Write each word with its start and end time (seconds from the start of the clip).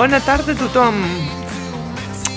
Bona 0.00 0.16
tarda 0.24 0.54
a 0.54 0.56
tothom. 0.56 0.94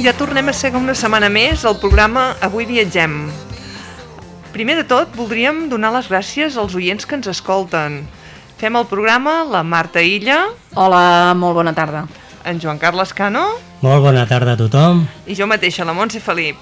Ja 0.03 0.11
tornem 0.19 0.49
a 0.51 0.53
ser 0.53 0.73
una 0.75 0.91
setmana 0.99 1.29
més 1.31 1.61
al 1.63 1.77
programa 1.79 2.33
Avui 2.43 2.65
Viatgem. 2.67 3.13
Primer 4.51 4.75
de 4.81 4.83
tot, 4.83 5.13
voldríem 5.15 5.69
donar 5.71 5.93
les 5.95 6.09
gràcies 6.11 6.57
als 6.59 6.75
oients 6.75 7.07
que 7.07 7.15
ens 7.15 7.29
escolten. 7.31 8.01
Fem 8.59 8.75
el 8.75 8.83
programa 8.91 9.45
la 9.47 9.61
Marta 9.63 10.03
Illa, 10.03 10.49
Hola, 10.75 11.31
molt 11.39 11.55
bona 11.55 11.71
tarda. 11.71 12.03
en 12.43 12.59
Joan 12.59 12.79
Carles 12.79 13.13
Cano 13.13 13.45
Molt 13.79 14.03
bona 14.03 14.25
tarda 14.27 14.51
a 14.51 14.57
tothom. 14.57 15.07
i 15.25 15.33
jo 15.33 15.47
mateixa, 15.47 15.85
la 15.85 15.93
Montse 15.93 16.19
Felip. 16.19 16.57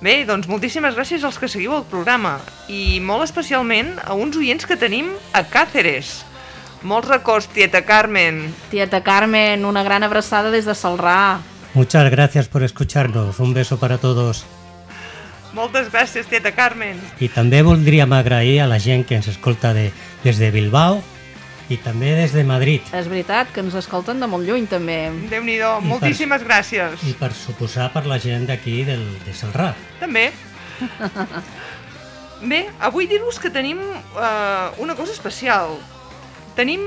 Bé, 0.00 0.24
doncs 0.24 0.46
moltíssimes 0.46 0.94
gràcies 0.94 1.24
als 1.24 1.38
que 1.38 1.48
seguiu 1.48 1.74
el 1.74 1.82
programa 1.90 2.38
i 2.68 3.00
molt 3.00 3.24
especialment 3.24 3.98
a 4.04 4.14
uns 4.14 4.36
oients 4.36 4.64
que 4.64 4.76
tenim 4.76 5.10
a 5.32 5.42
Càceres. 5.42 6.22
Molts 6.84 7.08
records, 7.08 7.48
tieta 7.48 7.80
Carmen. 7.88 8.54
Tieta 8.70 9.00
Carmen, 9.02 9.64
una 9.64 9.82
gran 9.82 10.02
abraçada 10.02 10.50
des 10.50 10.66
de 10.66 10.74
Salrà. 10.74 11.40
Muchas 11.72 12.10
gracias 12.10 12.46
por 12.46 12.62
escucharnos. 12.62 13.40
Un 13.40 13.54
beso 13.54 13.78
para 13.78 13.96
todos. 13.96 14.44
Moltes 15.54 15.88
gràcies, 15.90 16.28
tieta 16.28 16.52
Carmen. 16.52 17.00
I 17.24 17.30
també 17.32 17.62
voldríem 17.64 18.12
agrair 18.12 18.60
a 18.60 18.68
la 18.68 18.76
gent 18.76 19.06
que 19.08 19.16
ens 19.16 19.30
escolta 19.32 19.72
de, 19.72 19.92
des 20.26 20.36
de 20.36 20.50
Bilbao 20.52 21.00
i 21.72 21.78
també 21.80 22.12
des 22.18 22.36
de 22.36 22.44
Madrid. 22.44 22.84
És 22.92 23.08
veritat 23.08 23.48
que 23.54 23.64
ens 23.64 23.78
escolten 23.80 24.20
de 24.20 24.28
molt 24.28 24.44
lluny, 24.44 24.68
també. 24.68 25.08
Déu-n'hi-do, 25.32 25.78
I 25.80 25.88
moltíssimes 25.88 26.44
gràcies. 26.44 27.00
I 27.08 27.16
per 27.16 27.32
suposar 27.32 27.88
per 27.96 28.04
la 28.04 28.20
gent 28.20 28.44
d'aquí 28.50 28.82
del, 28.84 29.06
de 29.24 29.32
Salrà. 29.32 29.72
També. 30.04 30.28
Bé, 32.52 32.66
avui 32.76 33.08
dir-vos 33.08 33.40
que 33.40 33.48
tenim 33.48 33.80
eh, 33.80 34.68
una 34.84 34.98
cosa 34.98 35.16
especial. 35.16 35.78
Tenim 36.54 36.80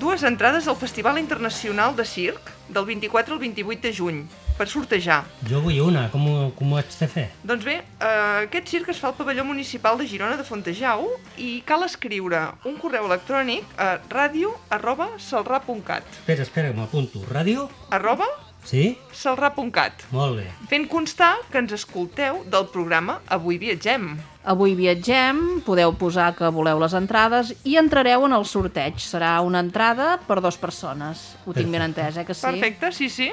dues 0.00 0.22
entrades 0.26 0.66
al 0.66 0.76
Festival 0.76 1.18
Internacional 1.18 1.94
de 1.94 2.04
Circ 2.04 2.50
del 2.68 2.84
24 2.88 3.34
al 3.34 3.40
28 3.40 3.80
de 3.84 3.92
juny 3.94 4.22
per 4.58 4.66
sortejar. 4.68 5.22
Jo 5.48 5.60
vull 5.64 5.78
una, 5.80 6.08
com, 6.12 6.24
ho- 6.28 6.50
com 6.58 6.72
ho 6.72 6.76
haig 6.80 6.90
de 6.98 7.06
fer? 7.08 7.26
Doncs 7.46 7.64
bé, 7.64 7.76
eh, 8.02 8.44
aquest 8.48 8.68
circ 8.68 8.90
es 8.92 8.98
fa 9.00 9.08
al 9.12 9.16
pavelló 9.16 9.44
municipal 9.46 9.96
de 9.98 10.06
Girona 10.10 10.36
de 10.36 10.44
Fontejau 10.44 11.06
i 11.38 11.62
cal 11.66 11.84
escriure 11.86 12.42
un 12.68 12.76
correu 12.82 13.06
electrònic 13.08 13.64
a 13.78 13.94
radio 14.10 14.52
arroba 14.70 15.08
salrà.cat 15.18 16.02
Espera, 16.18 16.42
espera, 16.42 16.72
m'apunto. 16.76 17.22
Ràdio? 17.30 17.68
arroba 17.90 18.26
Sí? 18.64 18.96
salrà.cat 19.12 20.04
Molt 20.14 20.36
bé. 20.38 20.44
fent 20.70 20.84
constar 20.88 21.32
que 21.50 21.58
ens 21.58 21.72
escolteu 21.74 22.44
del 22.46 22.68
programa 22.72 23.18
Avui 23.26 23.58
Viatgem. 23.58 24.12
Avui 24.44 24.72
viatgem, 24.74 25.60
podeu 25.62 25.92
posar 25.94 26.32
que 26.34 26.48
voleu 26.50 26.80
les 26.82 26.94
entrades 26.98 27.52
i 27.62 27.76
entrareu 27.78 28.24
en 28.26 28.32
el 28.34 28.44
sorteig. 28.46 28.96
Serà 28.98 29.36
una 29.46 29.60
entrada 29.62 30.16
per 30.26 30.40
dues 30.42 30.56
persones. 30.58 31.36
Ho 31.46 31.52
tinc 31.54 31.70
ben 31.70 31.78
Perfecte. 31.82 32.00
entès, 32.02 32.16
eh, 32.18 32.24
que 32.26 32.34
sí? 32.34 32.46
Perfecte, 32.48 32.90
sí, 32.92 33.08
sí. 33.08 33.28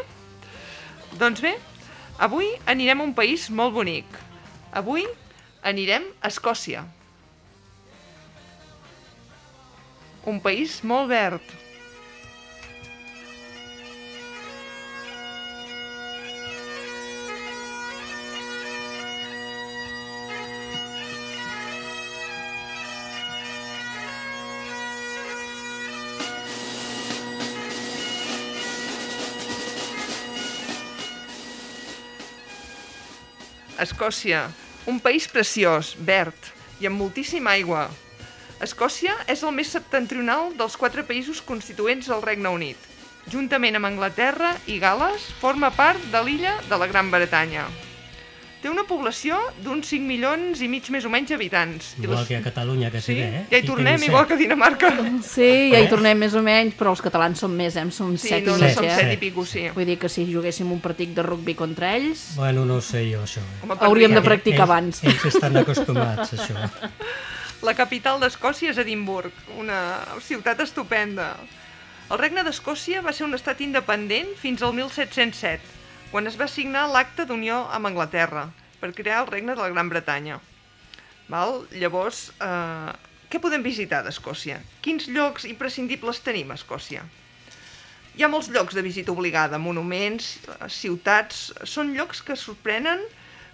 Doncs 1.17 1.41
bé, 1.41 1.55
avui 2.19 2.51
anirem 2.69 3.01
a 3.01 3.03
un 3.03 3.13
país 3.17 3.49
molt 3.49 3.73
bonic. 3.73 4.05
Avui 4.71 5.07
anirem 5.63 6.03
a 6.21 6.27
Escòcia. 6.29 6.83
Un 10.25 10.39
país 10.41 10.83
molt 10.83 11.09
verd. 11.09 11.41
Escòcia, 33.79 34.43
un 34.91 34.99
país 34.99 35.27
preciós, 35.31 35.93
verd 36.03 36.51
i 36.83 36.87
amb 36.89 36.99
moltíssima 36.99 37.53
aigua. 37.55 37.87
Escòcia 38.59 39.15
és 39.31 39.43
el 39.47 39.55
més 39.55 39.71
septentrional 39.71 40.51
dels 40.59 40.75
quatre 40.75 41.05
països 41.07 41.39
constituents 41.39 42.11
del 42.11 42.23
Regne 42.25 42.51
Unit. 42.51 42.89
Juntament 43.31 43.79
amb 43.79 43.87
Anglaterra 43.87 44.55
i 44.67 44.79
Gales, 44.83 45.29
forma 45.39 45.71
part 45.71 46.11
de 46.11 46.23
l'illa 46.25 46.57
de 46.67 46.81
la 46.81 46.89
Gran 46.91 47.11
Bretanya. 47.13 47.69
Té 48.59 48.67
una 48.67 48.83
població 48.83 49.37
d'uns 49.63 49.87
5 49.87 50.03
milions 50.03 50.59
i 50.59 50.67
mig 50.67 50.83
més 50.91 51.05
o 51.07 51.09
menys 51.09 51.31
habitants. 51.31 51.93
Igual 51.97 52.17
les- 52.19 52.27
que 52.27 52.35
a 52.35 52.41
Catalunya, 52.43 52.89
que 52.91 52.99
Sí, 52.99 53.13
sí, 53.13 53.19
bé, 53.21 53.27
eh? 53.37 53.45
ja 53.51 53.57
hi 53.57 53.63
tornem, 53.63 54.03
igual 54.03 54.27
que 54.27 54.33
a 54.33 54.37
Dinamarca. 54.37 54.89
Sí, 55.23 55.69
ja 55.71 55.79
hi 55.79 55.87
tornem 55.87 56.17
més 56.19 56.33
o 56.35 56.41
menys, 56.43 56.75
però 56.75 56.91
els 56.91 57.01
catalans 57.01 57.39
som 57.39 57.51
més, 57.55 57.77
eh? 57.77 57.85
Som 57.89 58.17
Sí, 58.17 58.27
set 58.27 58.43
no, 58.45 58.57
i 58.57 58.59
no 58.59 58.65
mig, 58.65 58.75
som 58.75 58.83
eh? 58.83 58.95
set 58.97 59.13
i 59.13 59.17
pico, 59.17 59.45
sí. 59.45 59.69
Vull 59.73 59.85
dir 59.87 59.97
que 59.97 60.09
si 60.09 60.25
juguéssim 60.27 60.69
un 60.75 60.81
partit 60.81 61.13
de 61.15 61.23
rugby 61.23 61.55
contra 61.55 61.95
ells, 61.95 62.35
Bueno, 62.35 62.65
no 62.65 62.75
ho 62.75 62.81
sé 62.81 63.05
jo, 63.13 63.23
això. 63.23 63.39
eh? 63.39 63.63
Home, 63.63 63.75
hauríem 63.79 64.13
de 64.13 64.21
practicar 64.21 64.65
Ells- 64.67 64.69
abans. 64.69 65.03
Ells 65.05 65.25
estan 65.25 65.55
acostumats, 65.55 66.33
això. 66.33 66.59
La 67.63 67.73
capital 67.75 68.19
d'Escòcia 68.19 68.71
és 68.71 68.77
Edimburg, 68.77 69.31
una 69.57 69.99
ciutat 70.19 70.59
estupenda. 70.59 71.37
El 72.11 72.17
regne 72.17 72.43
d'Escòcia 72.43 73.01
va 73.01 73.11
ser 73.13 73.25
un 73.25 73.35
estat 73.35 73.59
independent 73.61 74.35
fins 74.35 74.61
al 74.63 74.73
1707, 74.73 75.59
quan 76.11 76.25
es 76.25 76.37
va 76.39 76.47
signar 76.49 76.87
l'acte 76.89 77.25
d'unió 77.29 77.67
amb 77.69 77.89
Anglaterra 77.91 78.47
per 78.81 78.95
crear 78.97 79.21
el 79.21 79.29
regne 79.29 79.53
de 79.53 79.61
la 79.61 79.69
Gran 79.69 79.89
Bretanya. 79.91 80.39
Val? 81.29 81.67
Llavors, 81.71 82.31
eh, 82.41 82.91
què 83.29 83.37
podem 83.39 83.61
visitar 83.61 84.01
d'Escòcia? 84.03 84.57
Quins 84.81 85.05
llocs 85.07 85.45
imprescindibles 85.45 86.23
tenim 86.25 86.49
a 86.49 86.57
Escòcia? 86.57 87.03
Hi 88.17 88.23
ha 88.23 88.31
molts 88.31 88.49
llocs 88.49 88.73
de 88.73 88.81
visita 88.81 89.11
obligada, 89.11 89.59
monuments, 89.61 90.39
eh, 90.47 90.69
ciutats... 90.69 91.53
Són 91.63 91.93
llocs 91.93 92.23
que 92.25 92.35
sorprenen 92.35 93.05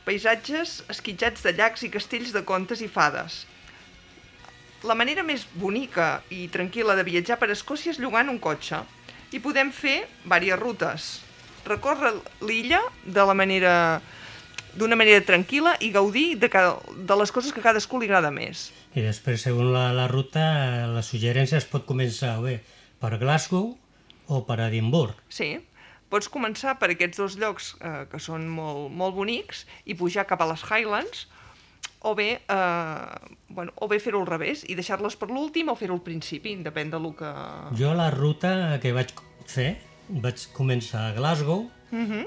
paisatges 0.05 0.83
esquitjats 0.87 1.43
de 1.43 1.51
llacs 1.51 1.83
i 1.83 1.91
castells 1.91 2.31
de 2.31 2.45
contes 2.47 2.79
i 2.79 2.87
fades. 2.87 3.43
La 4.83 4.95
manera 4.95 5.23
més 5.23 5.43
bonica 5.55 6.21
i 6.29 6.47
tranquil·la 6.47 6.95
de 6.95 7.03
viatjar 7.03 7.39
per 7.41 7.51
Escòcia 7.51 7.91
és 7.91 7.99
llogant 7.99 8.29
un 8.29 8.39
cotxe. 8.39 8.85
I 9.33 9.43
podem 9.43 9.75
fer 9.75 10.05
diverses 10.23 10.59
rutes. 10.61 11.24
Recórrer 11.65 12.13
l'illa 12.45 12.81
de 13.05 13.25
la 13.25 13.35
manera 13.37 13.75
d'una 14.75 14.97
manera 14.99 15.23
tranquil·la 15.23 15.77
i 15.79 15.91
gaudir 15.93 16.35
de, 16.39 16.49
cada, 16.51 16.75
de 16.95 17.15
les 17.15 17.31
coses 17.31 17.53
que 17.55 17.63
cadascú 17.63 17.99
li 17.99 18.09
agrada 18.09 18.31
més. 18.33 18.69
I 18.95 19.05
després, 19.05 19.45
segons 19.47 19.71
la, 19.71 19.87
la 19.95 20.09
ruta, 20.11 20.43
la 20.91 21.03
suggerència 21.03 21.59
es 21.61 21.67
pot 21.69 21.85
començar 21.87 22.35
bé 22.43 22.59
per 22.99 23.15
Glasgow 23.21 23.71
o 24.27 24.41
per 24.47 24.59
Edimburg. 24.67 25.15
Sí, 25.31 25.55
pots 26.11 26.27
començar 26.31 26.75
per 26.81 26.91
aquests 26.93 27.21
dos 27.21 27.39
llocs 27.39 27.71
eh, 27.79 28.03
que 28.11 28.19
són 28.19 28.49
molt, 28.51 28.91
molt 28.91 29.15
bonics 29.15 29.65
i 29.85 29.95
pujar 29.97 30.27
cap 30.27 30.43
a 30.43 30.49
les 30.51 30.63
Highlands 30.67 31.25
o 32.05 32.13
bé, 32.13 32.29
eh, 32.45 33.33
bueno, 33.49 33.73
o 33.81 33.87
bé 33.89 33.97
fer-ho 34.03 34.21
al 34.21 34.29
revés 34.29 34.63
i 34.69 34.75
deixar-les 34.77 35.15
per 35.17 35.31
l'últim 35.31 35.71
o 35.71 35.75
fer-ho 35.79 35.95
al 35.97 36.03
principi, 36.05 36.53
depèn 36.61 36.91
de 36.93 37.01
lo 37.01 37.15
que... 37.17 37.31
Jo 37.79 37.95
la 37.97 38.11
ruta 38.13 38.77
que 38.83 38.93
vaig 38.93 39.15
fer, 39.49 39.71
vaig 40.09 40.47
començar 40.53 41.09
a 41.09 41.13
Glasgow 41.17 41.65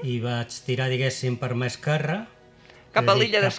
i 0.03 0.19
vaig 0.19 0.49
tirar, 0.65 0.87
diguéssim, 0.89 1.37
per 1.37 1.53
mà 1.55 1.67
esquerra. 1.67 2.25
Cap 2.93 3.07
a 3.07 3.13
l'illa 3.15 3.39
de 3.41 3.47
cap- 3.49 3.53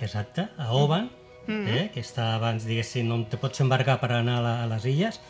Exacte, 0.00 0.48
a 0.58 0.72
Oban, 0.72 1.10
eh, 1.48 1.90
que 1.94 2.00
està 2.00 2.34
abans, 2.36 2.64
diguéssim, 2.64 3.10
on 3.10 3.24
te 3.28 3.36
pots 3.36 3.60
embarcar 3.60 3.98
per 4.00 4.12
anar 4.12 4.38
a, 4.38 4.42
la, 4.42 4.62
a 4.62 4.66
les 4.66 4.84
illes. 4.86 5.20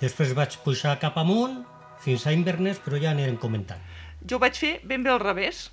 Després 0.00 0.34
vaig 0.34 0.56
pujar 0.62 0.98
cap 1.00 1.16
amunt, 1.18 1.64
fins 2.00 2.26
a 2.26 2.32
Inverness, 2.32 2.78
però 2.78 3.00
ja 3.02 3.10
anirem 3.10 3.36
comentant. 3.36 3.80
Jo 4.22 4.36
ho 4.36 4.40
vaig 4.40 4.54
fer 4.54 4.80
ben 4.84 5.02
bé 5.02 5.10
al 5.10 5.18
revés. 5.20 5.70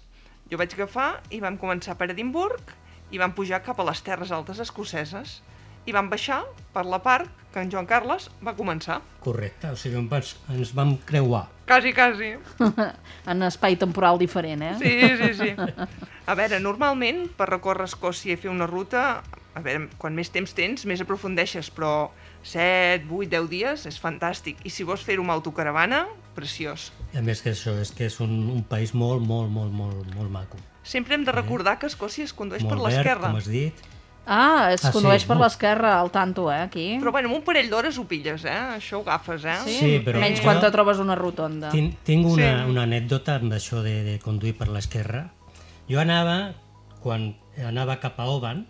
Jo 0.50 0.58
vaig 0.58 0.74
agafar 0.74 1.22
i 1.30 1.40
vam 1.40 1.58
començar 1.58 1.96
per 1.98 2.10
Edimburg 2.10 2.74
i 3.12 3.18
vam 3.18 3.34
pujar 3.34 3.62
cap 3.64 3.80
a 3.80 3.84
les 3.86 4.02
terres 4.02 4.32
altes 4.32 4.60
escoceses 4.60 5.42
i 5.86 5.92
vam 5.94 6.10
baixar 6.10 6.44
per 6.74 6.86
la 6.86 7.00
part 7.02 7.30
que 7.54 7.62
en 7.62 7.70
Joan 7.72 7.86
Carles 7.86 8.30
va 8.44 8.54
començar. 8.58 9.02
Correcte, 9.22 9.70
o 9.70 9.76
sigui, 9.78 9.98
ens 10.50 10.74
vam 10.74 10.98
creuar. 11.06 11.48
Quasi, 11.66 11.94
quasi. 11.98 12.36
en 13.32 13.44
espai 13.48 13.76
temporal 13.82 14.20
diferent, 14.22 14.62
eh? 14.62 14.76
Sí, 14.78 14.94
sí, 15.18 15.32
sí. 15.34 15.88
A 16.26 16.36
veure, 16.38 16.60
normalment 16.62 17.26
per 17.38 17.50
recórrer 17.50 17.88
Escòcia 17.90 18.36
i 18.36 18.40
fer 18.40 18.52
una 18.52 18.68
ruta, 18.70 19.24
a 19.56 19.64
veure, 19.66 19.88
quan 19.98 20.14
més 20.18 20.30
temps 20.34 20.54
tens, 20.54 20.86
més 20.86 21.02
aprofundeixes, 21.02 21.72
però 21.74 22.12
7, 22.46 23.10
8, 23.10 23.32
10 23.34 23.50
dies 23.50 23.88
és 23.90 23.98
fantàstic. 24.02 24.62
I 24.62 24.74
si 24.74 24.86
vols 24.86 25.02
fer-ho 25.06 25.26
amb 25.26 25.34
autocaravana, 25.34 26.06
preciós. 26.38 26.92
A 27.18 27.26
més 27.26 27.42
que 27.42 27.56
això 27.56 27.74
és 27.82 27.94
que 27.96 28.06
és 28.12 28.20
un, 28.22 28.38
un 28.54 28.62
país 28.70 28.94
molt, 28.94 29.26
molt, 29.26 29.50
molt, 29.50 29.74
molt, 29.74 30.14
molt 30.14 30.30
maco. 30.34 30.62
Sempre 30.86 31.18
hem 31.18 31.26
de 31.26 31.34
recordar 31.34 31.80
que 31.82 31.90
Escòcia 31.90 32.28
es 32.30 32.34
condueix 32.38 32.62
per 32.62 32.76
molt 32.76 32.86
verd, 32.86 33.00
l'esquerra. 33.00 33.32
com 33.32 33.42
has 33.42 33.50
dit. 33.50 33.86
Ah, 34.26 34.72
es 34.74 34.84
Ah, 34.84 34.90
sí, 34.90 34.94
condueix 34.94 35.24
per 35.26 35.36
molt. 35.38 35.46
l'esquerra, 35.46 36.00
al 36.00 36.10
tanto, 36.12 36.52
eh, 36.52 36.62
aquí. 36.62 36.98
Però 37.00 37.12
bueno, 37.12 37.30
amb 37.30 37.38
un 37.38 37.44
parell 37.44 37.70
d'hores 37.70 37.98
ho 38.00 38.06
pilles, 38.10 38.44
eh? 38.46 38.58
Això 38.78 38.98
ho 38.98 39.02
agafes, 39.02 39.46
eh? 39.46 39.58
Sí, 39.66 39.78
Sí, 39.80 40.00
però 40.06 40.20
menys 40.20 40.42
quan 40.42 40.60
te 40.60 40.72
trobes 40.72 40.98
una 41.00 41.16
rotonda. 41.16 41.70
Tinc, 41.70 42.00
tinc 42.04 42.26
una, 42.26 42.64
Sí. 42.66 42.70
una 42.72 42.84
anècdota 42.84 43.36
amb 43.36 43.54
això 43.54 43.84
de, 43.84 44.04
de 44.04 44.20
conduir 44.20 44.56
per 44.58 44.68
l'esquerra. 44.70 45.30
Jo 45.90 46.00
anava, 46.02 46.56
quan 47.02 47.36
anava 47.64 48.00
cap 48.00 48.20
a 48.20 48.26
Oban, 48.26 48.66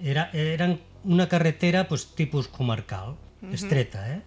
era, 0.00 0.30
era 0.32 0.70
una 1.04 1.28
carretera 1.28 1.86
pues, 1.88 2.06
tipus 2.14 2.48
comarcal, 2.48 3.16
estreta, 3.52 4.08
eh? 4.10 4.22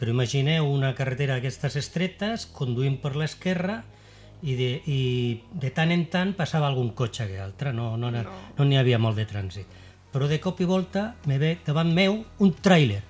però 0.00 0.10
imagineu 0.10 0.66
una 0.66 0.94
carretera 0.94 1.34
d'aquestes 1.36 1.76
estretes, 1.76 2.46
conduint 2.46 2.96
per 3.00 3.14
l'esquerra, 3.14 3.84
i 4.42 4.56
de, 4.56 4.82
i 4.90 5.42
de 5.52 5.70
tant 5.70 5.92
en 5.94 6.02
tant 6.10 6.34
passava 6.36 6.66
algun 6.66 6.90
cotxe 6.92 7.26
que 7.30 7.38
altre, 7.40 7.72
no 7.72 7.94
n'hi 7.96 8.10
no, 8.10 8.10
no. 8.10 8.64
no 8.64 8.78
havia 8.80 8.98
molt 8.98 9.16
de 9.16 9.24
trànsit. 9.26 9.66
Però 10.14 10.28
de 10.30 10.38
cop 10.38 10.60
i 10.62 10.66
volta 10.70 11.08
me 11.26 11.40
ve 11.42 11.56
davant 11.66 11.88
meu 11.90 12.20
un 12.38 12.52
tràiler. 12.62 13.00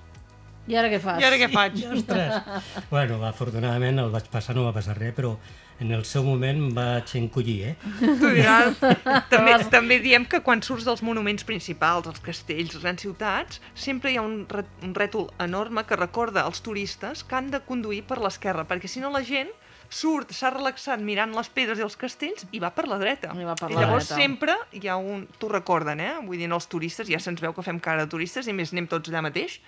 I 0.65 0.77
ara 0.81 0.89
què 0.89 0.97
fas? 0.97 1.19
I 1.21 1.27
ara 1.27 1.37
què 1.37 1.51
faig? 1.53 1.75
I, 1.83 1.85
ostres! 1.93 2.63
bueno, 2.89 3.19
afortunadament 3.27 4.01
el 4.01 4.09
vaig 4.09 4.25
passar, 4.33 4.55
no 4.57 4.63
va 4.65 4.73
passar 4.73 4.95
res, 4.97 5.13
però 5.13 5.35
en 5.83 5.91
el 5.93 6.05
seu 6.09 6.23
moment 6.25 6.63
em 6.63 6.71
vaig 6.73 7.13
encollir, 7.19 7.57
eh? 7.69 7.73
Tu 7.99 8.31
diràs. 8.39 8.79
també, 9.33 9.53
també 9.69 9.99
diem 10.01 10.25
que 10.31 10.39
quan 10.41 10.63
surts 10.65 10.87
dels 10.87 11.03
monuments 11.05 11.45
principals, 11.45 12.09
els 12.09 12.23
castells, 12.25 12.73
les 12.73 12.81
grans 12.87 13.05
ciutats, 13.05 13.61
sempre 13.77 14.09
hi 14.09 14.17
ha 14.17 14.25
un, 14.25 14.39
un 14.87 14.97
rètol 14.97 15.29
enorme 15.45 15.85
que 15.85 15.99
recorda 15.99 16.47
als 16.47 16.63
turistes 16.65 17.21
que 17.21 17.37
han 17.37 17.53
de 17.53 17.61
conduir 17.67 18.01
per 18.09 18.17
l'esquerra, 18.23 18.65
perquè 18.65 18.89
si 18.89 19.03
no 19.03 19.13
la 19.13 19.21
gent 19.27 19.53
surt, 19.95 20.33
s'ha 20.35 20.51
relaxat 20.53 20.99
mirant 20.99 21.31
les 21.37 21.47
pedres 21.55 21.79
i 21.79 21.85
els 21.85 21.95
castells 21.99 22.43
i 22.51 22.59
va 22.59 22.73
per 22.75 22.87
la 22.91 22.97
dreta. 23.01 23.31
I 23.31 23.47
va 23.47 23.55
per 23.59 23.71
I 23.71 23.77
la 23.77 23.85
llavors 23.85 24.09
dreta. 24.09 24.21
sempre 24.21 24.57
hi 24.75 24.87
ha 24.91 24.97
un... 24.99 25.25
T'ho 25.39 25.49
recorden, 25.53 26.01
eh? 26.03 26.13
Vull 26.25 26.41
dir, 26.41 26.49
no 26.51 26.59
els 26.59 26.67
turistes, 26.71 27.07
ja 27.11 27.19
se'ns 27.23 27.41
veu 27.43 27.55
que 27.55 27.63
fem 27.65 27.79
cara 27.79 28.03
de 28.05 28.11
turistes 28.11 28.47
i 28.51 28.55
més 28.55 28.73
anem 28.75 28.89
tots 28.91 29.09
allà 29.13 29.23
mateix 29.29 29.59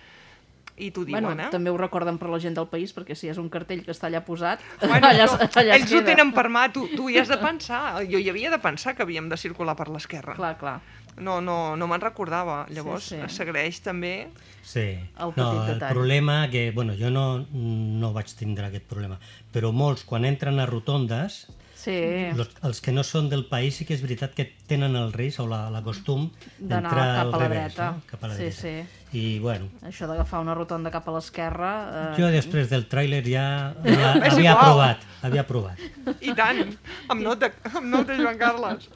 i 0.78 0.92
t'ho 0.94 1.02
diuen, 1.08 1.24
Bueno, 1.26 1.48
eh? 1.48 1.50
també 1.50 1.72
ho 1.74 1.78
recorden 1.80 2.20
per 2.22 2.28
la 2.30 2.38
gent 2.38 2.54
del 2.54 2.68
país, 2.70 2.92
perquè 2.94 3.16
si 3.18 3.32
és 3.32 3.40
un 3.42 3.48
cartell 3.50 3.80
que 3.82 3.90
està 3.96 4.12
allà 4.12 4.20
posat, 4.22 4.62
Bueno, 4.84 5.08
allà, 5.10 5.26
no, 5.26 5.38
allà 5.48 5.74
ells 5.80 5.90
ho 5.98 6.04
tenen 6.06 6.30
per 6.36 6.44
mà, 6.54 6.68
tu, 6.76 6.84
tu 6.94 7.08
hi 7.10 7.18
has 7.18 7.32
de 7.32 7.40
pensar. 7.42 7.80
Jo 8.06 8.20
hi 8.22 8.30
havia 8.30 8.52
de 8.54 8.60
pensar 8.62 8.94
que 8.94 9.02
havíem 9.08 9.26
de 9.32 9.40
circular 9.42 9.74
per 9.80 9.88
l'esquerra. 9.90 10.36
Clar, 10.38 10.54
clar. 10.62 10.76
No, 11.18 11.40
no, 11.42 11.76
no 11.76 11.88
me'n 11.90 12.02
recordava. 12.02 12.66
Llavors 12.70 13.10
Sí, 13.12 13.18
sí. 13.22 13.36
s'agraeix 13.38 13.80
també... 13.86 14.28
Sí. 14.68 15.00
El 15.18 15.32
no, 15.32 15.34
petit 15.36 15.62
el 15.62 15.74
detall. 15.76 15.94
problema 15.96 16.50
que, 16.52 16.72
bueno, 16.76 16.94
jo 17.00 17.10
no, 17.10 17.46
no 17.54 18.12
vaig 18.14 18.28
tindre 18.36 18.68
aquest 18.68 18.84
problema, 18.90 19.16
però 19.54 19.72
molts 19.72 20.04
quan 20.04 20.26
entren 20.28 20.60
a 20.60 20.66
rotondes, 20.70 21.48
Sí, 21.78 21.94
los, 22.36 22.50
els 22.66 22.82
que 22.82 22.92
no 22.92 23.04
són 23.06 23.30
del 23.30 23.46
país 23.48 23.76
sí 23.78 23.86
que 23.86 23.94
és 23.96 24.02
veritat 24.02 24.34
que 24.36 24.44
tenen 24.68 24.96
el 24.98 25.14
risc 25.14 25.40
o 25.40 25.46
la, 25.48 25.70
la 25.72 25.80
costum 25.86 26.26
d'entrar 26.58 27.06
cap 27.06 27.20
al 27.22 27.30
a 27.30 27.38
la 27.38 27.38
revés, 27.44 27.76
dreta. 27.78 27.86
no? 27.94 28.02
cap 28.10 28.24
a 28.26 28.28
la 28.28 28.36
Sí, 28.36 28.48
dreta. 28.50 28.58
sí. 28.60 29.18
I 29.22 29.40
bueno, 29.40 29.70
això 29.88 30.10
d'agafar 30.10 30.42
una 30.44 30.56
rotonda 30.58 30.92
cap 30.92 31.08
a 31.08 31.14
l'esquerra... 31.16 31.70
Eh, 31.88 32.16
jo 32.20 32.32
després 32.34 32.68
del 32.74 32.88
tràiler 32.92 33.22
ja 33.30 33.46
havia 33.86 34.52
igual. 34.52 34.58
provat, 34.66 35.06
havia 35.22 35.46
provat. 35.48 35.86
I 36.20 36.34
tant, 36.36 36.66
amb 37.08 37.22
not 37.24 37.40
de, 37.46 37.52
amb 37.72 37.88
not 37.94 38.10
de 38.10 38.18
Joan 38.20 38.42
Carles. 38.42 38.90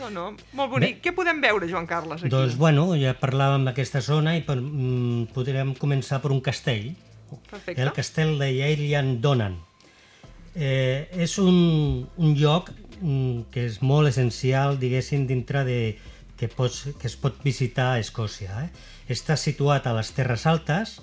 No, 0.00 0.10
no, 0.12 0.24
molt 0.56 0.72
bonic. 0.74 0.98
Què 1.04 1.12
podem 1.16 1.40
veure, 1.40 1.68
Joan 1.70 1.86
Carles, 1.88 2.22
aquí? 2.22 2.30
Doncs 2.32 2.56
bueno, 2.60 2.88
ja 3.00 3.14
parlàvem 3.18 3.64
d'aquesta 3.68 4.02
zona 4.04 4.36
i 4.36 4.42
per, 4.44 4.58
mm, 4.60 5.32
podríem 5.36 5.74
començar 5.78 6.20
per 6.22 6.32
un 6.34 6.40
castell, 6.40 6.92
Perfecte. 7.50 7.80
el 7.82 7.92
castell 7.92 8.36
de 8.38 8.50
Yaelian 8.52 9.20
Donan. 9.20 9.56
Eh, 10.54 11.08
és 11.12 11.38
un, 11.38 12.08
un 12.16 12.36
lloc 12.36 12.70
mm, 13.00 13.48
que 13.52 13.66
és 13.66 13.80
molt 13.82 14.08
essencial, 14.08 14.78
diguéssim, 14.78 15.26
dintre 15.26 15.64
de 15.64 15.80
que, 16.36 16.48
pots, 16.48 16.84
que 17.00 17.08
es 17.08 17.16
pot 17.16 17.42
visitar 17.44 17.94
a 17.94 18.00
Escòcia. 18.00 18.64
Eh? 18.64 18.70
Està 19.16 19.36
situat 19.36 19.86
a 19.86 19.94
les 19.96 20.12
Terres 20.12 20.46
Altes, 20.46 21.00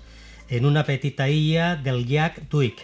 en 0.50 0.66
una 0.66 0.84
petita 0.86 1.28
illa 1.30 1.76
del 1.76 2.06
llac 2.06 2.42
Twig. 2.50 2.82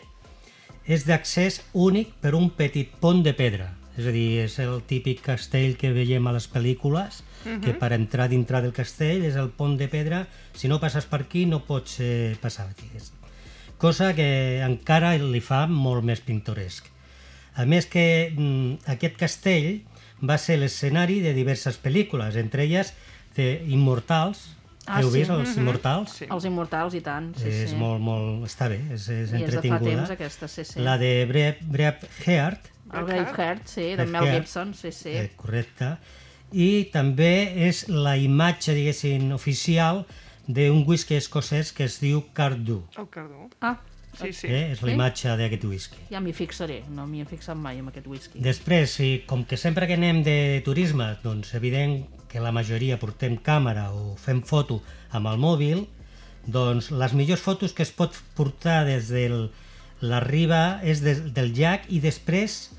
És 0.90 1.06
d'accés 1.06 1.62
únic 1.74 2.16
per 2.22 2.34
un 2.34 2.50
petit 2.50 2.90
pont 3.02 3.22
de 3.22 3.34
pedra, 3.38 3.76
és 4.00 4.08
a 4.08 4.16
dir, 4.16 4.28
és 4.46 4.58
el 4.64 4.82
típic 4.88 5.22
castell 5.26 5.76
que 5.78 5.94
veiem 5.96 6.26
a 6.28 6.34
les 6.36 6.50
pel·lícules, 6.50 7.22
que 7.64 7.76
per 7.80 7.94
entrar 7.96 8.28
dintre 8.32 8.64
del 8.64 8.76
castell 8.76 9.24
és 9.28 9.38
el 9.40 9.52
pont 9.56 9.78
de 9.80 9.88
pedra, 9.92 10.26
si 10.56 10.72
no 10.72 10.80
passes 10.80 11.08
per 11.08 11.24
aquí 11.24 11.46
no 11.48 11.64
pots 11.68 12.00
eh, 12.04 12.36
passar, 12.42 12.68
diguéssim 12.80 13.20
cosa 13.80 14.14
que 14.14 14.60
encara 14.62 15.16
li 15.18 15.40
fa 15.42 15.64
molt 15.72 16.04
més 16.06 16.20
pintoresc. 16.22 16.86
A 17.56 17.66
més 17.66 17.88
que 17.90 18.30
mm, 18.30 18.84
aquest 18.94 19.16
castell 19.18 19.70
va 20.22 20.38
ser 20.38 20.60
l'escenari 20.60 21.22
de 21.24 21.32
diverses 21.34 21.80
pel·lícules, 21.82 22.36
entre 22.38 22.68
elles 22.68 22.92
de 23.38 23.64
Immortals. 23.72 24.44
Ah, 24.90 25.04
Heu 25.04 25.12
sí? 25.12 25.20
vist 25.20 25.30
els 25.36 25.56
Immortals? 25.62 26.14
Sí. 26.18 26.28
Els 26.34 26.46
immortals, 26.50 26.96
i 26.98 27.02
tant. 27.06 27.28
Sí, 27.38 27.48
és 27.48 27.74
sí. 27.76 27.78
molt, 27.78 28.02
molt... 28.02 28.46
està 28.48 28.68
bé, 28.72 28.80
és, 28.96 29.04
és 29.06 29.10
I 29.10 29.20
és 29.20 29.30
de 29.30 29.38
fa 29.38 29.46
entretinguda. 29.46 29.92
temps, 29.92 30.14
aquesta, 30.16 30.50
sí, 30.50 30.66
sí. 30.66 30.80
La 30.82 30.96
de 30.98 31.12
Brave, 31.30 31.60
Brave 31.62 32.10
Heart, 32.26 32.72
El 32.90 33.06
Braveheart, 33.06 33.68
sí, 33.70 33.84
de 33.94 34.06
Mel 34.08 34.16
Braveheart, 34.24 34.48
Gibson, 34.48 34.74
sí, 34.74 34.92
sí. 34.92 35.14
eh, 35.14 35.30
correcte, 35.38 35.92
i 36.52 36.90
també 36.90 37.68
és 37.70 37.84
la 37.94 38.16
imatge, 38.18 38.74
diguéssim, 38.74 39.30
oficial 39.36 40.02
d'un 40.50 40.82
whisky 40.90 41.20
escocès 41.20 41.70
que 41.78 41.86
es 41.86 42.00
diu 42.02 42.24
Cardew. 42.34 42.82
El 42.98 43.06
cardó. 43.14 43.46
Ah, 43.62 43.76
Sí, 44.22 44.34
sí. 44.34 44.48
Eh? 44.48 44.72
És 44.74 44.82
la 44.82 44.90
Sí? 44.90 44.94
imatge 44.96 45.36
d'aquest 45.38 45.64
whisky. 45.66 45.98
ja 46.12 46.20
m'hi 46.20 46.34
fixaré, 46.34 46.84
no 46.90 47.06
m'hi 47.08 47.22
he 47.22 47.26
fixat 47.26 47.58
mai 47.58 47.80
amb 47.80 47.90
aquest 47.90 48.08
whisky. 48.08 48.40
Després, 48.40 49.00
i 49.00 49.24
com 49.28 49.46
que 49.46 49.58
sempre 49.58 49.88
que 49.88 49.94
anem 49.96 50.24
de 50.24 50.62
turisme, 50.66 51.18
doncs 51.24 51.54
evident 51.56 52.06
que 52.30 52.40
la 52.40 52.52
majoria 52.52 53.00
portem 53.00 53.38
càmera 53.38 53.92
o 53.92 54.16
fem 54.18 54.42
foto 54.44 54.82
amb 55.12 55.28
el 55.28 55.38
mòbil, 55.42 55.88
doncs 56.46 56.92
les 56.92 57.14
millors 57.14 57.42
fotos 57.42 57.74
que 57.74 57.84
es 57.84 57.92
pot 57.92 58.14
portar 58.36 58.86
des 58.86 59.10
de 59.10 59.50
la 60.02 60.20
riba 60.22 60.80
és 60.84 61.02
des, 61.04 61.34
del 61.34 61.54
llac 61.54 61.90
i 61.90 62.00
després 62.00 62.72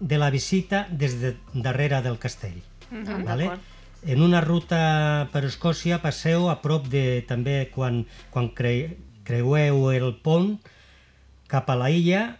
de 0.00 0.18
la 0.18 0.30
visita 0.30 0.86
des 0.90 1.20
de 1.20 1.36
darrere 1.54 2.02
del 2.02 2.18
castell. 2.18 2.60
Ah, 2.90 3.18
vale? 3.24 3.44
d'acord. 3.44 3.60
En 4.06 4.20
una 4.20 4.40
ruta 4.42 5.28
per 5.32 5.44
Escòcia 5.46 6.02
passeu 6.02 6.50
a 6.50 6.58
prop 6.60 6.88
de 6.92 7.24
també 7.26 7.70
quan, 7.72 8.02
quan 8.30 8.50
cre, 8.52 8.98
creueu 9.24 9.90
el 9.92 10.10
pont 10.20 10.58
cap 11.48 11.68
a 11.70 11.76
la 11.76 11.90
illa 11.90 12.38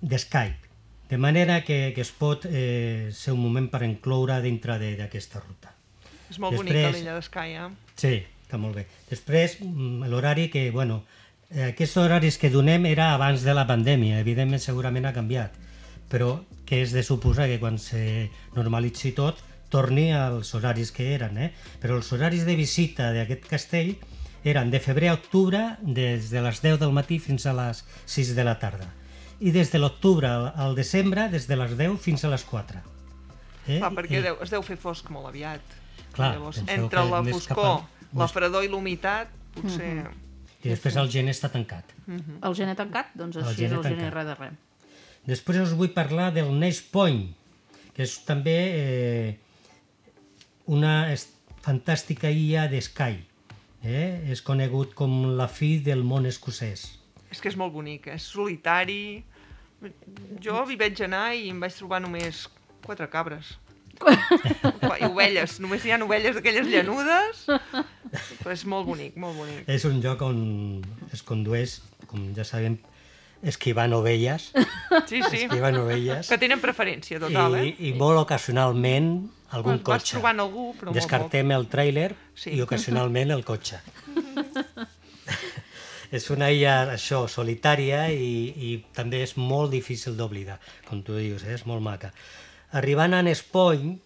de 0.00 0.18
Skype. 0.18 0.60
De 1.08 1.18
manera 1.18 1.62
que, 1.64 1.92
que 1.94 2.00
es 2.00 2.10
pot 2.10 2.46
eh, 2.48 3.10
ser 3.12 3.34
un 3.34 3.42
moment 3.44 3.68
per 3.70 3.82
incloure 3.84 4.40
dintre 4.42 4.78
d'aquesta 4.80 5.40
ruta. 5.40 5.74
És 6.30 6.38
molt 6.40 6.56
Després- 6.56 6.72
bonica 6.72 6.94
l'illa 6.96 7.14
d'Escai, 7.18 7.54
eh? 7.60 7.68
Sí, 7.94 8.14
està 8.46 8.58
molt 8.58 8.76
bé. 8.80 8.86
Després, 9.10 9.58
mm, 9.60 10.08
l'horari 10.10 10.48
que, 10.50 10.70
bueno, 10.70 11.04
eh, 11.50 11.70
aquests 11.72 11.96
horaris 12.00 12.38
que 12.38 12.50
donem 12.50 12.86
era 12.86 13.12
abans 13.14 13.44
de 13.44 13.54
la 13.54 13.66
pandèmia, 13.68 14.18
evidentment 14.20 14.60
segurament 14.62 15.06
ha 15.06 15.12
canviat, 15.12 15.52
però 16.10 16.40
que 16.66 16.80
és 16.82 16.92
de 16.92 17.02
suposar 17.02 17.46
que 17.46 17.60
quan 17.60 17.78
se 17.78 18.30
normalitzi 18.56 19.12
tot 19.12 19.38
torni 19.68 20.12
als 20.14 20.54
horaris 20.54 20.92
que 20.92 21.14
eren, 21.14 21.36
eh? 21.38 21.52
Però 21.82 21.96
els 21.98 22.10
horaris 22.12 22.44
de 22.46 22.56
visita 22.56 23.12
d'aquest 23.12 23.46
castell 23.50 23.96
eren 24.44 24.70
de 24.70 24.80
febrer 24.80 25.08
a 25.10 25.14
octubre 25.16 25.60
des 25.80 26.28
de 26.30 26.40
les 26.44 26.60
10 26.62 26.78
del 26.82 26.92
matí 26.92 27.18
fins 27.18 27.46
a 27.46 27.54
les 27.56 27.84
6 28.06 28.34
de 28.36 28.44
la 28.44 28.58
tarda 28.60 28.90
i 29.40 29.50
des 29.52 29.70
de 29.72 29.78
l'octubre 29.80 30.28
al, 30.28 30.74
desembre 30.76 31.28
des 31.32 31.46
de 31.48 31.56
les 31.56 31.72
10 31.76 31.96
fins 32.00 32.24
a 32.24 32.30
les 32.30 32.44
4. 32.44 32.78
Eh? 33.66 33.78
Clar, 33.80 33.90
perquè 33.96 34.20
I- 34.20 34.22
deu, 34.28 34.36
es 34.44 34.50
deu 34.52 34.62
fer 34.62 34.76
fosc 34.80 35.08
molt 35.10 35.26
aviat. 35.28 35.60
Clar, 36.14 36.34
Llavors, 36.36 36.60
entre 36.68 37.02
la 37.10 37.22
foscor, 37.26 37.80
a- 37.80 38.18
la 38.20 38.28
fredor 38.28 38.64
i 38.64 38.68
l'humitat, 38.70 39.32
potser... 39.56 40.04
I 40.64 40.70
després 40.70 40.96
el 40.96 41.10
gener 41.12 41.34
està 41.34 41.50
tancat. 41.52 41.90
El 42.08 42.54
gener 42.56 42.76
tancat? 42.78 43.10
Doncs 43.18 43.36
El 43.36 43.42
així 43.44 43.66
és 43.66 43.72
gener 43.72 43.80
el 43.82 43.88
gener 43.90 44.12
res 44.14 44.26
de 44.30 44.34
res. 44.38 44.54
Després 45.26 45.58
us 45.64 45.74
vull 45.76 45.90
parlar 45.92 46.30
del 46.32 46.52
Nash 46.60 46.80
Point, 46.92 47.26
que 47.96 48.04
és 48.06 48.14
també 48.24 48.56
eh, 48.78 49.36
una 50.66 50.94
fantàstica 51.64 52.30
illa 52.32 52.68
de 52.68 52.80
Skye. 52.80 53.24
Eh? 53.84 54.32
És 54.32 54.40
conegut 54.44 54.94
com 54.96 55.36
la 55.38 55.48
fi 55.50 55.76
del 55.84 56.02
món 56.06 56.26
escocès. 56.26 56.86
És 57.30 57.42
que 57.42 57.50
és 57.52 57.58
molt 57.60 57.74
bonic, 57.74 58.08
és 58.14 58.32
solitari... 58.34 59.22
Jo 60.40 60.62
hi 60.70 60.78
vaig 60.80 61.00
anar 61.04 61.34
i 61.36 61.50
em 61.52 61.58
vaig 61.60 61.74
trobar 61.76 61.98
només 62.00 62.46
quatre 62.86 63.04
cabres. 63.12 63.58
I 65.00 65.04
ovelles, 65.06 65.58
només 65.60 65.84
hi 65.84 65.92
ha 65.92 65.98
ovelles 66.02 66.38
d'aquelles 66.38 66.70
llanudes, 66.70 67.44
però 68.40 68.54
és 68.54 68.64
molt 68.70 68.88
bonic, 68.88 69.18
molt 69.20 69.36
bonic. 69.36 69.68
És 69.70 69.84
un 69.88 70.00
lloc 70.00 70.24
on 70.24 70.40
es 71.12 71.22
condueix, 71.26 71.78
com 72.08 72.30
ja 72.36 72.46
sabem, 72.48 72.78
esquivant 73.44 73.92
ovelles, 73.92 74.48
Sí, 75.10 75.20
sí, 75.28 75.44
esquivant 75.44 75.76
ovelles, 75.82 76.30
que 76.32 76.40
tenen 76.40 76.62
preferència 76.62 77.20
total, 77.20 77.58
i, 77.60 77.74
eh? 77.74 77.90
i 77.90 77.94
molt 77.98 78.22
ocasionalment 78.24 79.10
algun 79.54 79.78
Vas 79.78 79.84
cotxe. 80.02 80.16
trobant 80.16 80.40
algú, 80.42 80.70
però 80.78 80.90
molt 80.90 80.98
Descartem 80.98 81.52
el 81.54 81.68
tràiler 81.70 82.10
Sí. 82.34 82.50
i 82.56 82.62
ocasionalment 82.64 83.30
el 83.34 83.44
cotxe. 83.46 83.78
és 86.14 86.28
una 86.30 86.50
illa, 86.54 86.74
això, 86.94 87.24
solitària 87.30 88.06
i, 88.12 88.52
i 88.54 88.70
també 88.94 89.22
és 89.24 89.36
molt 89.40 89.72
difícil 89.74 90.16
d'oblidar, 90.18 90.58
com 90.88 91.02
tu 91.02 91.16
dius, 91.18 91.42
eh? 91.46 91.54
és 91.58 91.64
molt 91.66 91.82
maca. 91.82 92.12
Arribant 92.78 93.14
a 93.14 93.22
Ness 93.22 93.42
Point, 93.42 93.96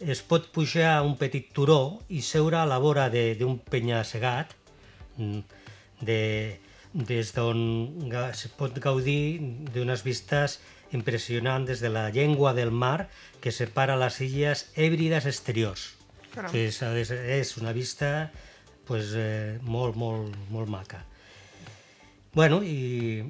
es 0.00 0.20
pot 0.26 0.50
pujar 0.52 0.98
a 0.98 1.02
un 1.06 1.14
petit 1.16 1.48
turó 1.56 2.00
i 2.12 2.20
seure 2.26 2.58
a 2.60 2.66
la 2.68 2.78
vora 2.82 3.08
de- 3.12 3.34
d'un 3.38 3.56
penya-segat, 3.58 4.52
mm, 5.16 5.40
de, 6.04 6.20
des 6.92 7.32
d'on 7.34 8.10
es 8.28 8.46
pot 8.58 8.76
gaudir 8.78 9.38
d'unes 9.72 10.02
vistes 10.04 10.58
impressionants 10.94 11.68
des 11.68 11.82
de 11.82 11.90
la 11.92 12.08
llengua 12.14 12.54
del 12.54 12.70
mar 12.70 13.08
que 13.42 13.52
separa 13.52 13.98
les 14.00 14.20
illes 14.24 14.68
hèbrides 14.74 15.26
exteriors. 15.30 15.92
Caram. 16.32 16.50
O 16.50 16.52
sigui, 16.54 17.00
és, 17.02 17.10
és, 17.10 17.56
una 17.60 17.72
vista 17.76 18.30
pues, 18.88 19.14
eh, 19.18 19.58
molt, 19.62 19.96
molt, 19.96 20.36
molt 20.50 20.70
maca. 20.70 21.04
Bueno, 22.34 22.62
i 22.66 23.22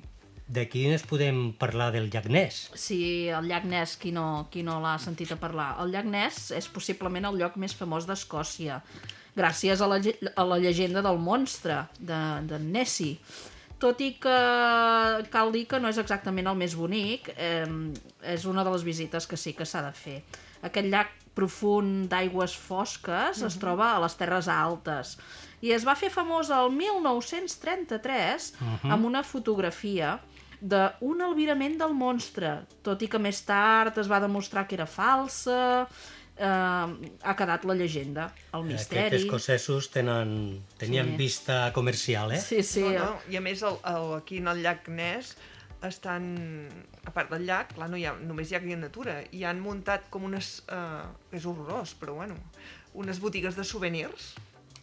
d'aquí 0.49 0.85
ens 0.89 1.05
podem 1.09 1.53
parlar 1.61 1.91
del 1.95 2.11
llac 2.13 2.29
Ness. 2.33 2.69
Sí, 2.77 3.29
el 3.33 3.49
llac 3.49 3.67
Ness, 3.69 3.97
qui 4.01 4.13
no, 4.13 4.47
qui 4.53 4.65
no 4.65 4.79
l'ha 4.83 4.97
sentit 5.01 5.33
a 5.33 5.41
parlar. 5.41 5.75
El 5.85 5.93
llac 5.93 6.09
Ness 6.09 6.51
és 6.57 6.69
possiblement 6.73 7.29
el 7.31 7.41
lloc 7.41 7.59
més 7.61 7.77
famós 7.77 8.09
d'Escòcia, 8.09 8.81
gràcies 9.37 9.81
a 9.81 9.89
la, 9.91 9.99
a 10.01 10.45
la 10.47 10.61
llegenda 10.63 11.03
del 11.05 11.19
monstre, 11.21 11.83
de, 11.99 12.21
de 12.49 12.61
Nessie. 12.61 13.19
Tot 13.85 14.01
i 14.01 14.15
que 14.17 14.39
cal 15.33 15.53
dir 15.53 15.67
que 15.69 15.81
no 15.83 15.91
és 15.93 16.01
exactament 16.01 16.49
el 16.49 16.57
més 16.57 16.73
bonic, 16.79 17.29
eh, 17.37 17.69
és 18.33 18.47
una 18.49 18.65
de 18.65 18.73
les 18.73 18.87
visites 18.87 19.29
que 19.29 19.37
sí 19.37 19.53
que 19.53 19.67
s'ha 19.69 19.85
de 19.85 19.93
fer. 19.93 20.23
Aquest 20.65 20.89
llac 20.89 21.13
profund 21.35 22.07
d'aigües 22.09 22.55
fosques 22.57 23.43
es 23.43 23.57
troba 23.61 23.91
a 23.93 24.01
les 24.05 24.15
Terres 24.17 24.49
Altes 24.49 25.17
i 25.65 25.73
es 25.75 25.85
va 25.87 25.97
fer 25.99 26.11
famós 26.13 26.51
el 26.55 26.71
1933 26.77 28.51
amb 28.95 29.09
una 29.09 29.25
fotografia 29.27 30.19
d'un 30.65 31.21
albirament 31.27 31.77
del 31.81 31.93
monstre, 31.97 32.55
tot 32.87 33.03
i 33.05 33.09
que 33.11 33.21
més 33.21 33.43
tard 33.45 33.99
es 34.01 34.09
va 34.09 34.23
demostrar 34.23 34.65
que 34.69 34.79
era 34.79 34.87
falsa, 34.89 35.85
eh, 36.37 37.11
ha 37.23 37.35
quedat 37.37 37.65
la 37.65 37.75
llegenda, 37.75 38.29
el 38.53 38.65
misteri... 38.65 39.07
Aquests 39.07 39.25
escocesos 39.25 39.91
tenen, 39.91 40.63
tenien 40.79 41.13
Sí. 41.13 41.17
vista 41.17 41.73
comercial, 41.73 42.33
eh? 42.33 42.41
Sí, 42.41 42.63
sí, 42.63 42.83
No, 42.83 42.93
no. 42.99 43.19
I 43.31 43.37
a 43.37 43.41
més, 43.41 43.63
el, 43.63 43.77
el, 43.85 44.15
aquí 44.19 44.39
en 44.39 44.49
el 44.49 44.63
llac 44.63 44.89
Ness 44.89 45.37
estan, 45.85 46.69
a 47.05 47.11
part 47.13 47.31
del 47.31 47.45
llac, 47.47 47.75
clar, 47.77 47.91
no 47.93 47.97
hi 48.01 48.07
ha, 48.09 48.15
només 48.17 48.51
hi 48.51 48.57
ha 48.57 48.61
criatura, 48.63 49.19
i 49.37 49.43
han 49.45 49.61
muntat 49.61 50.07
com 50.11 50.25
unes, 50.25 50.63
eh, 50.73 51.37
és 51.37 51.45
horrorós, 51.45 51.93
però 52.01 52.15
bueno, 52.17 52.39
unes 52.95 53.21
botigues 53.21 53.55
de 53.59 53.65
souvenirs, 53.65 54.33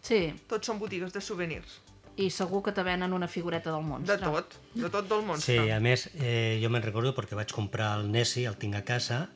sí. 0.01 0.33
tots 0.47 0.67
són 0.69 0.77
botigues 0.79 1.13
de 1.13 1.21
souvenirs, 1.21 1.79
I 2.19 2.25
segur 2.29 2.59
que 2.61 2.73
te 2.75 2.83
venen 2.83 3.13
una 3.15 3.27
figureta 3.27 3.71
del 3.71 3.81
de 3.81 3.87
monstre. 3.87 4.17
tot, 4.19 4.57
de 4.75 4.89
tot 4.91 5.07
del 5.09 5.21
Sí, 5.21 5.25
monstre. 5.27 5.71
a 5.73 5.79
més, 5.79 6.09
eh, 6.19 6.59
jo 6.61 6.69
me'n 6.69 6.83
recordo 6.83 7.15
perquè 7.15 7.33
vaig 7.39 7.49
comprar 7.55 7.97
el 7.97 8.11
Nessie, 8.11 8.45
el 8.47 8.57
tinc 8.57 8.75
a 8.75 8.81
casa, 8.83 9.29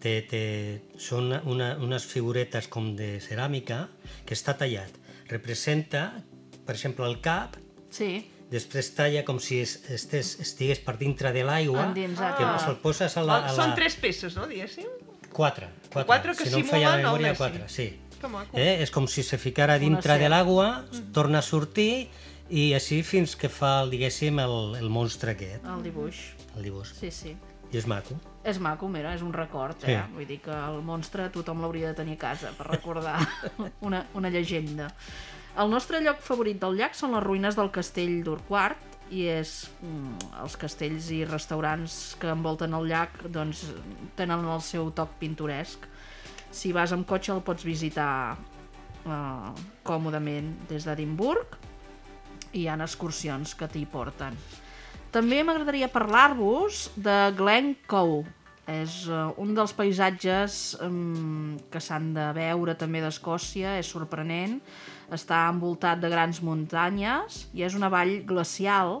té, 0.00 0.20
té, 0.28 0.42
són 0.98 1.32
una, 1.44 1.74
unes 1.82 2.04
figuretes 2.08 2.68
com 2.72 2.94
de 2.96 3.18
ceràmica 3.20 3.88
que 4.26 4.34
està 4.34 4.56
tallat. 4.58 4.90
Representa, 5.30 6.08
per 6.66 6.74
exemple, 6.76 7.06
el 7.06 7.20
cap, 7.24 7.56
Sí, 7.90 8.22
després 8.50 8.92
talla 8.94 9.24
com 9.26 9.40
si 9.42 9.60
es, 9.64 9.76
estés, 9.90 10.36
estigués 10.42 10.78
per 10.82 10.96
dintre 10.98 11.32
de 11.34 11.42
l'aigua, 11.42 11.88
Endinsat. 11.88 12.36
que 12.38 12.44
Ah. 12.44 12.58
se'l 12.64 12.76
poses 12.82 13.16
a 13.16 13.22
la... 13.22 13.34
Ah, 13.40 13.48
A 13.48 13.52
la... 13.52 13.56
Són 13.56 13.74
tres 13.74 13.96
peces, 13.96 14.36
no, 14.36 14.46
diguéssim? 14.46 14.86
Quatre. 15.32 15.68
Quatre, 15.90 16.06
Quatre 16.06 16.34
que 16.36 16.44
si 16.46 16.50
no 16.50 16.58
em 16.58 16.66
falla 16.66 16.90
la 16.96 17.02
memòria, 17.02 17.34
quatre, 17.38 17.68
sí. 17.68 17.88
Que 18.20 18.28
maco. 18.28 18.56
Eh? 18.58 18.82
És 18.82 18.90
com 18.90 19.06
si 19.08 19.22
se 19.22 19.38
ficara 19.38 19.78
dintre 19.78 20.18
de 20.18 20.28
l'aigua, 20.28 20.84
torna 21.12 21.38
a 21.38 21.42
sortir 21.42 22.08
i 22.50 22.72
així 22.74 23.02
fins 23.06 23.34
que 23.38 23.48
fa, 23.48 23.86
diguéssim, 23.88 24.38
el, 24.42 24.76
el 24.78 24.90
monstre 24.90 25.32
aquest, 25.32 25.64
el 25.64 25.82
dibuix. 25.82 26.16
el 26.56 26.62
dibuix. 26.66 26.90
Sí, 27.00 27.10
sí. 27.10 27.36
I 27.72 27.78
és 27.78 27.86
maco. 27.86 28.18
És 28.42 28.58
maco, 28.62 28.88
mira, 28.88 29.12
és 29.12 29.22
un 29.22 29.34
record, 29.36 29.82
eh? 29.84 29.98
Sí. 29.98 30.14
Vull 30.14 30.28
dir 30.28 30.38
que 30.44 30.54
el 30.54 30.80
monstre 30.84 31.28
tothom 31.32 31.60
l'hauria 31.60 31.90
de 31.90 31.98
tenir 31.98 32.16
a 32.16 32.22
casa 32.22 32.54
per 32.56 32.70
recordar 32.70 33.18
una, 33.88 34.06
una 34.16 34.30
llegenda. 34.32 34.88
El 35.60 35.68
nostre 35.68 36.00
lloc 36.00 36.22
favorit 36.24 36.60
del 36.62 36.78
llac 36.78 36.94
són 36.96 37.12
les 37.16 37.24
ruïnes 37.24 37.58
del 37.58 37.68
castell 37.74 38.20
d'Urquart 38.24 38.86
i 39.10 39.26
és 39.28 39.52
mm, 39.82 40.30
els 40.40 40.56
castells 40.56 41.10
i 41.12 41.24
restaurants 41.26 41.98
que 42.20 42.30
envolten 42.30 42.76
el 42.78 42.86
llac 42.88 43.18
doncs, 43.34 43.66
tenen 44.16 44.46
el 44.46 44.62
seu 44.64 44.88
toc 44.96 45.18
pintoresc. 45.20 45.84
Si 46.50 46.72
vas 46.72 46.94
amb 46.94 47.06
cotxe 47.06 47.34
el 47.34 47.42
pots 47.44 47.66
visitar 47.66 48.38
eh, 49.04 49.50
còmodament 49.86 50.54
des 50.70 50.86
d'Edimburg 50.86 51.58
i 52.52 52.64
hi 52.64 52.68
ha 52.70 52.78
excursions 52.80 53.54
que 53.54 53.68
t'hi 53.70 53.84
porten. 53.90 54.38
També 55.10 55.40
m'agradaria 55.42 55.88
parlar-vos 55.90 56.84
de 56.94 57.14
Glen 57.34 57.72
Cow. 57.90 58.20
És 58.70 59.08
uh, 59.10 59.32
un 59.42 59.56
dels 59.56 59.72
paisatges 59.74 60.76
um, 60.86 61.56
que 61.72 61.82
s'han 61.82 62.12
de 62.14 62.28
veure 62.36 62.76
també 62.78 63.00
d'Escòcia, 63.02 63.72
és 63.80 63.90
sorprenent. 63.90 64.60
Està 65.10 65.48
envoltat 65.50 65.98
de 65.98 66.12
grans 66.12 66.38
muntanyes 66.46 67.40
i 67.58 67.66
és 67.66 67.74
una 67.74 67.90
vall 67.90 68.20
glacial 68.22 69.00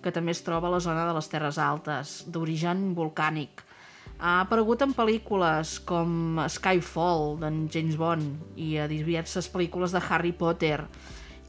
que 0.00 0.12
també 0.16 0.32
es 0.32 0.40
troba 0.46 0.70
a 0.70 0.74
la 0.78 0.80
zona 0.80 1.04
de 1.04 1.12
les 1.12 1.28
Terres 1.28 1.60
Altes, 1.60 2.22
d'origen 2.32 2.94
volcànic. 2.96 3.60
Ha 4.16 4.38
aparegut 4.46 4.80
en 4.84 4.96
pel·lícules 4.96 5.76
com 5.84 6.40
Skyfall, 6.48 7.36
d'en 7.40 7.66
James 7.72 8.00
Bond, 8.00 8.56
i 8.56 8.78
a 8.80 8.88
diverses 8.88 9.52
pel·lícules 9.52 9.92
de 9.92 10.00
Harry 10.08 10.32
Potter. 10.32 10.86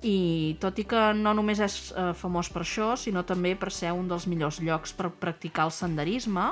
I 0.04 0.58
tot 0.60 0.80
i 0.82 0.86
que 0.90 1.02
no 1.14 1.34
només 1.38 1.60
és 1.62 1.76
eh, 1.94 2.12
famós 2.18 2.50
per 2.50 2.64
això, 2.64 2.96
sinó 2.98 3.22
també 3.24 3.56
per 3.56 3.70
ser 3.72 3.92
un 3.94 4.08
dels 4.10 4.26
millors 4.28 4.58
llocs 4.66 4.94
per 4.98 5.12
practicar 5.14 5.68
el 5.70 5.72
senderisme 5.76 6.48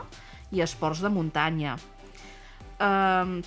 i 0.54 0.62
esports 0.62 1.02
de 1.02 1.10
muntanya. 1.10 1.78
Eh, 2.80 3.42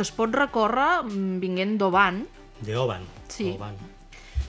es 0.00 0.10
pot 0.14 0.30
recórrer 0.34 1.02
mm, 1.04 1.38
vinguent 1.42 1.76
d'Oban, 1.80 2.22
De 2.60 2.76
Oban. 2.76 3.02
Sí. 3.28 3.54
Oban. 3.56 3.74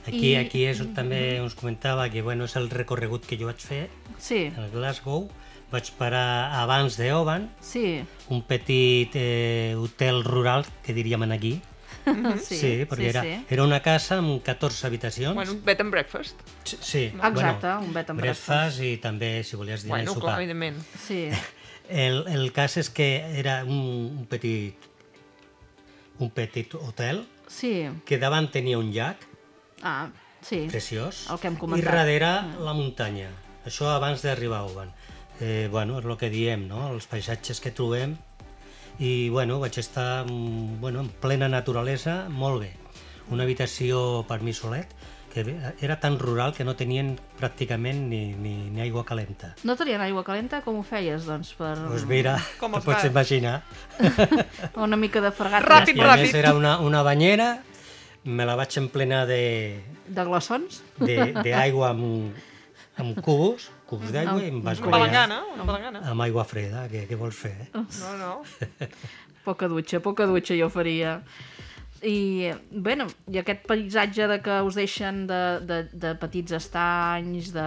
Aquí, 0.05 0.31
I- 0.33 0.35
aquí 0.35 0.65
és, 0.67 0.79
on 0.81 0.93
també 0.97 1.39
us 1.41 1.53
comentava 1.55 2.09
que 2.09 2.21
bueno, 2.25 2.43
és 2.45 2.55
el 2.59 2.69
recorregut 2.69 3.25
que 3.25 3.37
jo 3.39 3.47
vaig 3.47 3.61
fer 3.61 3.85
sí, 4.19 4.47
a 4.57 4.65
Glasgow. 4.73 5.29
Vaig 5.71 5.87
parar 5.95 6.51
abans 6.59 6.97
de 6.99 7.13
Oban, 7.15 7.45
sí, 7.63 8.01
un 8.27 8.41
petit 8.43 9.13
eh, 9.15 9.73
hotel 9.79 10.21
rural, 10.25 10.65
que 10.83 10.91
diríem 10.93 11.23
aquí. 11.31 11.61
Sí, 12.41 12.57
sí, 12.57 12.71
perquè 12.89 13.09
era, 13.09 13.21
sí. 13.23 13.33
era 13.49 13.63
una 13.63 13.81
casa 13.81 14.17
amb 14.19 14.41
14 14.43 14.87
habitacions. 14.87 15.35
Bueno, 15.35 15.51
un 15.53 15.63
bed 15.65 15.81
and 15.81 15.91
breakfast. 15.91 16.39
Sí, 16.63 16.77
sí. 16.81 17.03
Exacte, 17.13 17.67
un 17.85 17.93
bed 17.93 18.09
and 18.09 18.19
breakfast. 18.21 18.81
i 18.81 18.97
també, 18.97 19.43
si 19.43 19.55
volies 19.55 19.83
dinar 19.83 19.97
Bueno, 19.99 20.11
i 20.11 20.15
clar, 20.15 20.21
sopar. 20.21 20.37
evidentment. 20.41 20.81
Sí, 21.07 21.29
El, 21.91 22.21
el 22.31 22.51
cas 22.55 22.77
és 22.79 22.87
que 22.89 23.07
era 23.39 23.65
un, 23.65 23.75
un 24.21 24.25
petit 24.31 24.75
un 26.19 26.29
petit 26.31 26.73
hotel 26.75 27.25
sí. 27.49 27.89
que 28.05 28.17
davant 28.21 28.47
tenia 28.53 28.77
un 28.79 28.91
llac 28.93 29.17
Ah, 29.83 30.07
sí. 30.45 30.67
preciós 30.69 31.25
El 31.33 31.39
que 31.41 31.47
hem 31.49 31.55
i 31.57 31.59
comentat. 31.59 31.89
darrere 31.91 32.29
la 32.63 32.73
muntanya. 32.77 33.27
Això 33.65 33.89
abans 33.95 34.21
d'arribar 34.21 34.59
a 34.61 34.65
Oban. 34.69 34.91
Eh, 35.41 35.67
bueno, 35.71 35.97
és 35.99 36.05
el 36.05 36.17
que 36.21 36.29
diem, 36.29 36.67
no? 36.69 36.91
Els 36.93 37.07
paisatges 37.09 37.59
que 37.59 37.71
trobem 37.73 38.15
i 39.01 39.29
bueno, 39.33 39.59
vaig 39.59 39.77
estar 39.81 40.25
mm, 40.27 40.79
bueno, 40.79 41.01
en 41.01 41.09
plena 41.23 41.49
naturalesa, 41.49 42.27
molt 42.29 42.61
bé. 42.61 42.71
Una 43.31 43.43
habitació 43.47 44.21
per 44.29 44.41
mi 44.45 44.53
solet, 44.53 44.91
que 45.31 45.45
era 45.79 45.95
tan 45.99 46.19
rural 46.19 46.51
que 46.53 46.65
no 46.67 46.75
tenien 46.75 47.13
pràcticament 47.39 48.01
ni, 48.11 48.19
ni, 48.35 48.53
ni 48.69 48.81
aigua 48.83 49.05
calenta. 49.07 49.53
No 49.63 49.77
tenien 49.79 50.03
aigua 50.03 50.25
calenta? 50.27 50.59
Com 50.61 50.81
ho 50.81 50.83
feies, 50.85 51.25
doncs, 51.25 51.53
per 51.57 51.73
Doncs 51.79 52.03
mira, 52.09 52.35
Com 52.59 52.75
te 52.75 52.81
els 52.81 52.89
pots 52.89 53.07
imaginar. 53.07 53.61
una 54.85 54.99
mica 54.99 55.23
de 55.23 55.31
fregat 55.31 55.65
Ràpid, 55.65 55.95
I 55.97 56.03
a 56.03 56.11
més 56.11 56.27
ràpid. 56.27 56.39
era 56.43 56.53
una, 56.57 56.77
una 56.83 57.01
banyera, 57.07 57.49
me 58.27 58.45
la 58.45 58.57
vaig 58.59 58.75
emplenar 58.83 59.23
de, 59.29 59.79
de 60.05 60.27
glaçons? 60.27 60.81
de, 60.99 61.31
d'aigua 61.41 61.93
amb, 61.95 62.35
amb 63.01 63.23
cubos, 63.23 63.71
cubos 63.91 64.11
d'aigua, 64.15 64.39
i 64.41 64.49
em 64.49 64.61
vas 64.65 64.79
Una 64.81 64.93
palangana, 64.95 65.41
una 65.53 65.65
palangana. 65.67 66.01
amb 66.11 66.23
aigua 66.25 66.45
freda. 66.47 66.87
Què, 66.91 67.03
què 67.09 67.19
vols 67.19 67.37
fer? 67.37 67.53
Eh? 67.67 67.69
No, 67.75 68.13
no. 68.17 68.31
Poca 69.47 69.67
dutxa, 69.71 69.99
poca 70.05 70.27
dutxa 70.29 70.55
jo 70.57 70.67
faria. 70.69 71.15
I, 72.05 72.49
bueno, 72.73 73.05
i 73.29 73.37
aquest 73.41 73.63
paisatge 73.69 74.25
de 74.29 74.37
que 74.41 74.59
us 74.65 74.77
deixen 74.77 75.25
de, 75.29 75.41
de, 75.69 75.79
de 75.93 76.11
petits 76.21 76.53
estanys, 76.57 77.51
de, 77.53 77.65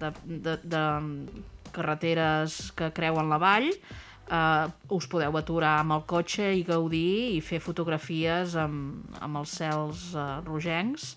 de, 0.00 0.10
de, 0.44 0.56
de 0.64 0.82
carreteres 1.72 2.72
que 2.76 2.90
creuen 2.96 3.28
la 3.32 3.38
vall, 3.40 3.70
eh, 3.72 4.66
us 4.96 5.08
podeu 5.10 5.36
aturar 5.40 5.78
amb 5.82 5.96
el 5.98 6.04
cotxe 6.08 6.50
i 6.56 6.64
gaudir 6.64 7.36
i 7.36 7.40
fer 7.44 7.60
fotografies 7.64 8.56
amb, 8.60 9.08
amb 9.24 9.40
els 9.42 9.56
cels 9.60 10.10
eh, 10.16 10.26
rogencs 10.46 11.14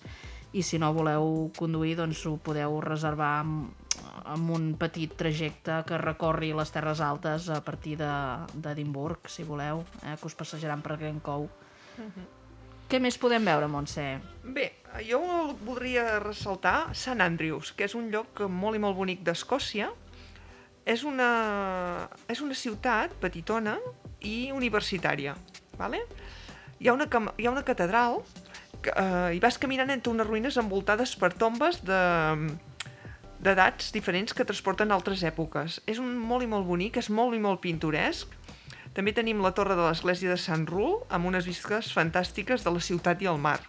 i 0.57 0.63
si 0.63 0.79
no 0.79 0.93
voleu 0.95 1.49
conduir 1.57 1.97
doncs 1.99 2.23
ho 2.27 2.37
podeu 2.43 2.79
reservar 2.83 3.41
amb, 3.43 3.71
amb 4.25 4.49
un 4.51 4.75
petit 4.79 5.13
trajecte 5.17 5.83
que 5.87 5.97
recorri 5.97 6.53
les 6.53 6.71
Terres 6.71 7.01
Altes 7.01 7.49
a 7.49 7.61
partir 7.63 7.97
de- 7.97 8.45
d'Edimburg, 8.53 9.27
si 9.29 9.43
voleu, 9.43 9.83
eh, 10.03 10.15
que 10.19 10.27
us 10.27 10.35
passejaran 10.35 10.81
per 10.81 10.97
Glencoe. 10.97 11.47
Què 12.87 12.99
més 13.01 13.17
podem 13.17 13.43
veure, 13.43 13.67
Montse? 13.67 14.19
Bé, 14.43 14.67
jo 15.09 15.19
voldria 15.65 16.19
ressaltar 16.23 16.95
Sant 16.95 17.19
Andrews, 17.21 17.73
que 17.73 17.83
és 17.83 17.95
un 17.95 18.09
lloc 18.11 18.39
molt 18.47 18.77
i 18.77 18.79
molt 18.79 18.95
bonic 18.95 19.23
d'Escòcia. 19.27 19.89
És 20.85 21.03
una, 21.03 22.07
és 22.31 22.39
una 22.39 22.55
ciutat 22.55 23.11
petitona 23.19 23.77
i 24.21 24.51
universitària. 24.55 25.35
Vale? 25.77 25.99
Hi, 26.79 26.87
ha 26.87 26.93
una, 26.93 27.09
hi 27.37 27.45
ha 27.45 27.51
una 27.51 27.63
catedral 27.67 28.21
que, 28.81 28.93
eh, 28.95 29.35
i 29.35 29.39
vas 29.43 29.57
caminant 29.57 29.89
entre 29.91 30.13
unes 30.13 30.27
ruïnes 30.27 30.55
envoltades 30.57 31.15
per 31.17 31.33
tombes 31.33 31.81
de 31.83 31.99
d'edats 33.39 33.91
diferents 33.93 34.33
que 34.33 34.45
transporten 34.45 34.91
altres 34.91 35.23
èpoques. 35.23 35.79
És 35.85 35.99
un 35.99 36.15
molt 36.17 36.43
i 36.43 36.47
molt 36.47 36.65
bonic, 36.65 36.97
és 36.97 37.09
molt 37.09 37.35
i 37.35 37.39
molt 37.39 37.61
pintoresc. 37.61 38.27
També 38.93 39.13
tenim 39.13 39.41
la 39.43 39.51
torre 39.53 39.75
de 39.77 39.83
l'església 39.85 40.29
de 40.29 40.37
Sant 40.41 40.65
Rul, 40.67 41.03
amb 41.13 41.29
unes 41.29 41.45
vistes 41.45 41.91
fantàstiques 41.93 42.63
de 42.65 42.71
la 42.73 42.81
ciutat 42.81 43.21
i 43.21 43.29
el 43.29 43.37
mar. 43.37 43.59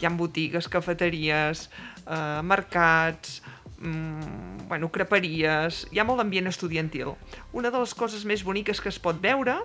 Hi 0.00 0.06
ha 0.06 0.10
botigues, 0.10 0.68
cafeteries, 0.68 1.68
eh, 2.06 2.40
mercats, 2.42 3.42
mm, 3.78 4.66
bueno, 4.68 4.90
creperies, 4.90 5.86
hi 5.92 5.98
ha 5.98 6.04
molt 6.04 6.20
ambient 6.20 6.46
estudiantil. 6.46 7.14
Una 7.52 7.70
de 7.70 7.78
les 7.78 7.94
coses 7.94 8.24
més 8.24 8.42
boniques 8.44 8.80
que 8.80 8.88
es 8.88 8.98
pot 8.98 9.20
veure 9.20 9.60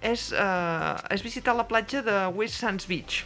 és, 0.00 0.32
eh, 0.32 0.96
és 1.10 1.22
visitar 1.22 1.54
la 1.54 1.68
platja 1.68 2.02
de 2.02 2.26
West 2.28 2.54
Sands 2.54 2.86
Beach, 2.86 3.24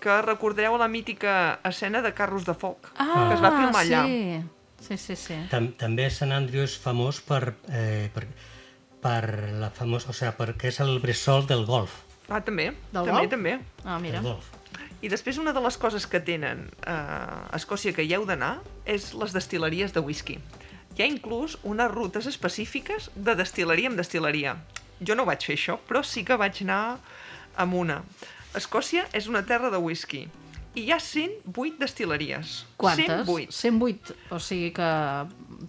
que 0.00 0.20
recordeu 0.22 0.76
la 0.76 0.88
mítica 0.88 1.60
escena 1.64 2.02
de 2.02 2.12
Carros 2.12 2.44
de 2.44 2.54
Foc, 2.54 2.90
Ah, 2.98 3.28
que 3.28 3.34
es 3.34 3.40
va 3.40 3.50
filmar 3.56 3.82
allà. 3.84 4.42
Sí. 4.82 4.96
Sí, 4.98 5.16
sí. 5.16 5.36
Tam 5.50 5.70
també 5.78 6.08
Sant 6.10 6.32
Andrew 6.34 6.64
és 6.66 6.74
famós 6.78 7.20
per, 7.24 7.54
eh, 7.70 8.08
per, 8.14 8.26
per 9.02 9.22
la 9.60 9.70
famosa, 9.74 10.10
o 10.10 10.16
sigui, 10.16 10.32
perquè 10.38 10.72
és 10.72 10.80
el 10.84 10.98
bressol 11.02 11.46
del 11.46 11.64
golf. 11.66 12.02
Ah, 12.28 12.40
també, 12.40 12.70
Del 12.92 13.06
també, 13.06 13.12
golf? 13.12 13.30
també. 13.30 13.54
Ah, 13.84 13.98
mira. 13.98 14.18
El 14.18 14.24
golf. 14.30 14.50
I 15.02 15.08
després 15.10 15.38
una 15.42 15.52
de 15.52 15.60
les 15.60 15.76
coses 15.82 16.06
que 16.06 16.20
tenen 16.22 16.68
eh, 16.86 16.92
a 16.92 17.56
Escòcia 17.58 17.92
que 17.92 18.04
hi 18.06 18.12
heu 18.14 18.26
d'anar 18.26 18.60
és 18.86 19.10
les 19.18 19.34
destil·leries 19.34 19.94
de 19.96 20.00
whisky. 20.00 20.38
Hi 20.96 21.02
ha 21.02 21.08
inclús 21.08 21.56
unes 21.66 21.90
rutes 21.90 22.28
específiques 22.30 23.10
de 23.16 23.34
destil·leria 23.34 23.90
en 23.90 23.98
destil·leria. 23.98 24.54
Jo 25.02 25.16
no 25.18 25.26
vaig 25.26 25.42
fer 25.42 25.56
això, 25.58 25.78
però 25.88 26.04
sí 26.06 26.22
que 26.24 26.36
vaig 26.38 26.62
anar 26.62 26.98
amb 27.56 27.74
una. 27.74 28.02
Escòcia 28.54 29.08
és 29.12 29.26
una 29.26 29.42
terra 29.48 29.70
de 29.72 29.80
whisky 29.82 30.28
i 30.74 30.86
hi 30.86 30.92
ha 30.92 30.98
108 31.00 31.80
destil·leries. 31.80 32.52
Quantes? 32.80 33.26
108. 33.28 33.52
108. 33.52 34.18
O 34.32 34.40
sigui 34.40 34.70
que 34.76 34.90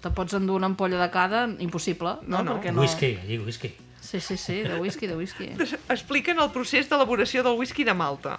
te 0.04 0.12
pots 0.16 0.36
endur 0.38 0.60
una 0.62 0.70
ampolla 0.72 1.02
de 1.02 1.10
cada, 1.12 1.46
impossible, 1.60 2.18
no? 2.24 2.40
No, 2.40 2.44
no. 2.44 2.60
Perquè 2.60 2.76
Whisky, 2.78 3.16
allí, 3.24 3.40
whisky. 3.44 3.74
Sí, 4.04 4.20
sí, 4.20 4.38
sí, 4.38 4.62
de 4.64 4.80
whisky, 4.80 5.08
de 5.08 5.16
whisky. 5.16 5.50
Expliquen 5.96 6.40
el 6.44 6.52
procés 6.52 6.90
d'elaboració 6.92 7.44
del 7.44 7.56
whisky 7.60 7.86
de 7.88 7.96
Malta 7.96 8.38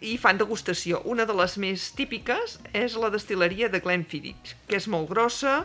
i 0.00 0.16
fan 0.18 0.38
degustació. 0.38 1.02
Una 1.10 1.26
de 1.26 1.34
les 1.36 1.56
més 1.60 1.88
típiques 1.98 2.58
és 2.76 2.96
la 2.96 3.10
destil·leria 3.10 3.68
de 3.72 3.80
Glenfiddich, 3.84 4.54
que 4.68 4.78
és 4.78 4.86
molt 4.88 5.08
grossa, 5.10 5.64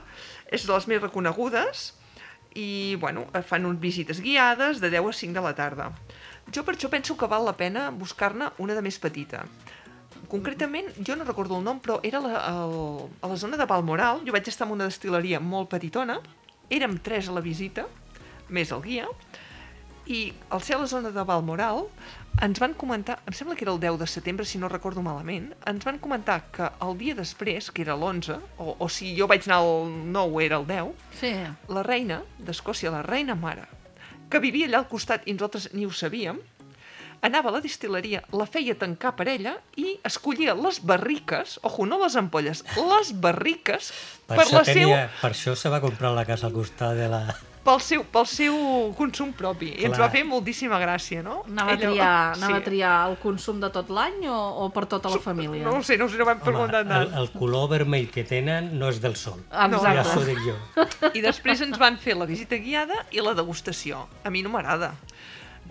és 0.51 0.65
de 0.65 0.73
les 0.73 0.87
més 0.89 1.01
reconegudes 1.01 1.91
i, 2.53 2.95
bueno, 3.01 3.27
fan 3.47 3.65
un 3.65 3.79
visites 3.81 4.21
guiades 4.21 4.81
de 4.81 4.89
10 4.93 5.09
a 5.09 5.13
5 5.19 5.37
de 5.37 5.45
la 5.45 5.53
tarda. 5.57 5.91
Jo 6.53 6.65
per 6.65 6.75
això 6.75 6.89
penso 6.91 7.15
que 7.17 7.29
val 7.29 7.45
la 7.47 7.55
pena 7.57 7.87
buscar-ne 7.95 8.51
una 8.59 8.75
de 8.75 8.83
més 8.85 8.99
petita. 8.99 9.45
Concretament, 10.33 10.87
jo 11.05 11.13
no 11.15 11.27
recordo 11.27 11.59
el 11.59 11.63
nom, 11.63 11.77
però 11.79 11.99
era 12.01 12.17
la, 12.23 12.39
el, 12.49 12.77
a 13.21 13.29
la 13.29 13.37
zona 13.37 13.57
de 13.59 13.67
Balmoral. 13.69 14.23
Jo 14.25 14.33
vaig 14.33 14.47
estar 14.49 14.65
en 14.65 14.73
una 14.73 14.87
destil·leria 14.89 15.37
molt 15.39 15.69
petitona, 15.69 16.15
érem 16.73 16.95
tres 17.05 17.29
a 17.29 17.35
la 17.35 17.43
visita, 17.45 17.85
més 18.49 18.71
el 18.73 18.81
guia, 18.81 19.05
i 20.09 20.33
al 20.49 20.59
ser 20.65 20.75
a 20.75 20.81
la 20.81 20.87
zona 20.89 21.11
de 21.15 21.23
Balmoral 21.23 21.85
ens 22.43 22.57
van 22.59 22.73
comentar, 22.73 23.19
em 23.29 23.35
sembla 23.37 23.53
que 23.55 23.63
era 23.63 23.71
el 23.71 23.79
10 23.79 23.99
de 24.01 24.07
setembre, 24.09 24.43
si 24.49 24.57
no 24.57 24.67
recordo 24.67 25.03
malament, 25.05 25.51
ens 25.69 25.85
van 25.85 25.99
comentar 26.01 26.39
que 26.51 26.65
el 26.81 26.97
dia 26.97 27.13
després, 27.15 27.69
que 27.71 27.85
era 27.85 27.93
l'11, 27.95 28.39
o, 28.57 28.73
o 28.81 28.89
si 28.89 29.13
jo 29.15 29.29
vaig 29.29 29.45
anar 29.47 29.61
el 29.63 29.93
9 30.11 30.43
era 30.47 30.57
el 30.57 30.65
10, 30.67 30.89
Sí. 31.21 31.31
la 31.69 31.83
reina 31.85 32.23
d'Escòcia, 32.39 32.89
la 32.91 33.03
reina 33.05 33.35
mare, 33.37 33.69
que 34.33 34.41
vivia 34.41 34.65
allà 34.67 34.81
al 34.81 34.89
costat 34.89 35.27
i 35.29 35.37
nosaltres 35.37 35.69
ni 35.77 35.85
ho 35.85 35.91
sabíem, 35.93 36.41
anava 37.23 37.49
a 37.49 37.55
la 37.57 37.61
distil·leria, 37.63 38.21
la 38.35 38.45
feia 38.49 38.75
tancar 38.79 39.13
per 39.15 39.29
ella 39.31 39.55
i 39.79 39.95
escollia 40.05 40.53
les 40.59 40.81
barriques, 40.83 41.57
ojo, 41.63 41.87
no 41.87 42.01
les 42.03 42.17
ampolles, 42.19 42.65
les 42.75 43.13
barriques 43.23 43.93
Per, 44.27 44.37
per, 44.37 44.45
la 44.51 44.61
seu, 44.67 44.75
tenia, 44.91 45.07
per 45.21 45.31
això 45.33 45.55
se 45.55 45.71
va 45.71 45.79
comprar 45.83 46.13
la 46.15 46.23
casa 46.27 46.47
al 46.49 46.53
costat 46.55 46.95
de 46.99 47.07
la... 47.11 47.21
pel, 47.63 47.79
seu, 47.83 48.01
pel 48.11 48.25
seu 48.27 48.55
consum 48.97 49.31
propi. 49.35 49.69
I 49.79 49.87
ens 49.87 49.95
Clar. 49.95 50.05
va 50.05 50.11
fer 50.11 50.23
moltíssima 50.27 50.79
gràcia, 50.81 51.21
no? 51.23 51.41
Anava, 51.47 51.71
a 51.71 51.77
Ella- 51.77 51.89
triar, 51.93 52.11
anava 52.37 52.57
sí. 52.57 52.59
a 52.59 52.65
triar 52.65 52.93
el 53.09 53.15
consum 53.23 53.59
de 53.63 53.69
tot 53.75 53.91
l'any 53.93 54.25
o, 54.31 54.35
o 54.63 54.69
per 54.75 54.85
tota 54.91 55.11
la 55.13 55.19
família? 55.23 55.63
No 55.63 55.77
ho 55.79 55.83
sé, 55.83 55.95
no 55.99 56.07
us 56.11 56.15
ho 56.15 56.27
vam 56.27 56.39
Home, 56.41 56.43
preguntar 56.49 56.83
el, 56.83 56.91
tant. 56.91 57.15
el 57.23 57.31
color 57.35 57.69
vermell 57.71 58.09
que 58.11 58.25
tenen 58.27 58.73
no 58.79 58.91
és 58.91 58.99
del 59.03 59.15
sol. 59.19 59.39
Exacte. 59.47 59.95
Ja 59.99 60.03
s'ho 60.11 60.23
dic 60.27 60.43
jo. 60.43 60.57
I 61.15 61.23
després 61.23 61.63
ens 61.67 61.79
van 61.79 61.99
fer 62.03 62.15
la 62.19 62.27
visita 62.27 62.59
guiada 62.59 63.05
i 63.15 63.23
la 63.23 63.35
degustació. 63.39 64.05
A 64.23 64.31
mi 64.31 64.43
no 64.43 64.51
m'agrada. 64.55 64.93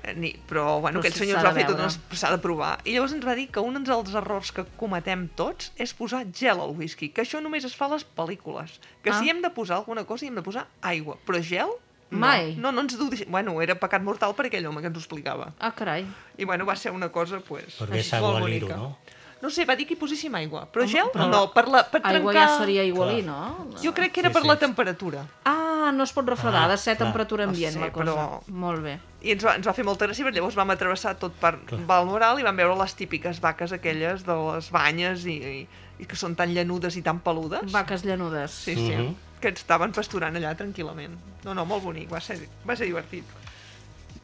Eh, 0.02 0.14
Ni, 0.14 0.32
però, 0.48 0.80
bueno, 0.80 1.00
Però 1.00 1.06
aquest 1.08 1.18
senyor 1.20 1.38
s'ha 1.38 1.42
ens 1.42 1.46
va 1.48 1.52
de 1.52 1.60
fer 1.60 1.66
tot 1.70 1.78
una... 1.78 2.16
s'ha 2.18 2.30
de 2.32 2.38
provar. 2.42 2.72
I 2.84 2.94
llavors 2.96 3.12
ens 3.14 3.24
va 3.26 3.34
dir 3.38 3.48
que 3.54 3.60
un 3.60 3.76
dels 3.84 4.14
errors 4.18 4.50
que 4.52 4.64
cometem 4.80 5.28
tots 5.38 5.72
és 5.76 5.92
posar 5.94 6.24
gel 6.32 6.60
al 6.60 6.74
whisky, 6.74 7.10
que 7.14 7.22
això 7.22 7.40
només 7.44 7.64
es 7.68 7.76
fa 7.76 7.86
a 7.86 7.94
les 7.94 8.04
pel·lícules. 8.16 8.78
Que 9.02 9.10
Ah. 9.10 9.18
si 9.20 9.30
hem 9.30 9.42
de 9.42 9.50
posar 9.50 9.76
alguna 9.76 10.04
cosa, 10.04 10.24
hi 10.24 10.28
hem 10.28 10.34
de 10.40 10.42
posar 10.42 10.66
aigua. 10.82 11.16
Però 11.26 11.40
gel, 11.42 11.70
no. 12.10 12.18
Mai. 12.18 12.56
No, 12.56 12.72
no 12.72 12.80
ens 12.82 12.98
du... 12.98 13.08
Bueno, 13.28 13.60
era 13.62 13.74
pecat 13.78 14.02
mortal 14.02 14.34
per 14.34 14.46
aquell 14.46 14.66
home 14.66 14.80
que 14.82 14.88
ens 14.90 14.96
ho 14.96 15.00
explicava. 15.00 15.52
Ah, 15.58 15.70
carai. 15.72 16.04
I 16.36 16.44
bueno, 16.44 16.66
va 16.66 16.74
ser 16.76 16.90
una 16.92 17.08
cosa, 17.10 17.40
pues, 17.40 17.76
Per 17.78 17.88
bé 17.88 18.02
molt 18.20 18.40
bonica. 18.40 18.76
no? 18.76 18.98
No 19.42 19.50
sé, 19.50 19.64
va 19.66 19.74
dir 19.74 19.88
que 19.88 19.94
hi 19.96 19.98
poséssim 19.98 20.34
aigua. 20.38 20.68
Però 20.70 20.84
gel, 20.86 21.08
però 21.12 21.26
no, 21.26 21.40
per, 21.50 21.64
la, 21.68 21.80
per 21.90 21.98
trencar... 22.00 22.14
Aigua 22.20 22.32
ja 22.36 22.44
seria 22.60 22.84
igualí, 22.86 23.24
no? 23.26 23.66
Jo 23.82 23.90
crec 23.92 24.12
que 24.14 24.20
era 24.22 24.30
Sí, 24.30 24.34
per 24.36 24.42
sí. 24.44 24.48
la 24.48 24.56
temperatura. 24.60 25.24
Ah, 25.44 25.90
no 25.92 26.04
es 26.06 26.12
pot 26.14 26.28
refredar, 26.30 26.68
Ah, 26.68 26.68
de 26.70 26.76
ser 26.78 26.92
a 26.92 26.96
clar. 26.96 27.08
temperatura 27.08 27.44
No 27.46 27.50
ambient, 27.50 27.74
sé, 27.74 27.80
la 27.80 27.90
cosa. 27.90 28.04
però- 28.12 28.40
Molt 28.46 28.82
bé. 28.84 29.00
I 29.26 29.32
ens 29.34 29.42
va, 29.44 29.56
ens 29.58 29.66
va 29.66 29.74
fer 29.74 29.84
molta 29.84 30.06
gràcia, 30.06 30.24
perquè 30.24 30.38
llavors 30.38 30.54
vam 30.54 30.70
atravessar 30.70 31.16
tot 31.18 31.32
per 31.42 31.56
Balmoral 31.90 32.38
i 32.38 32.46
vam 32.46 32.56
veure 32.56 32.76
les 32.78 32.94
típiques 32.94 33.40
vaques 33.42 33.72
aquelles 33.72 34.22
de 34.24 34.36
les 34.52 34.70
banyes 34.70 35.26
i, 35.26 35.34
i, 35.34 35.66
i 35.98 36.06
que 36.06 36.14
són 36.16 36.36
tan 36.38 36.54
llanudes 36.54 36.94
i 36.96 37.02
tan 37.02 37.18
peludes. 37.18 37.66
Vaques 37.74 38.04
llanudes. 38.06 38.50
Sí, 38.52 38.76
sí, 38.76 38.92
Mhm. 38.94 39.16
que 39.42 39.48
estaven 39.48 39.90
pasturant 39.90 40.36
allà 40.38 40.54
tranquil·lament. 40.56 41.18
No, 41.42 41.52
no, 41.52 41.64
molt 41.66 41.82
bonic, 41.82 42.08
va 42.12 42.20
ser, 42.20 42.38
va 42.64 42.76
ser 42.76 42.86
divertit. 42.86 43.24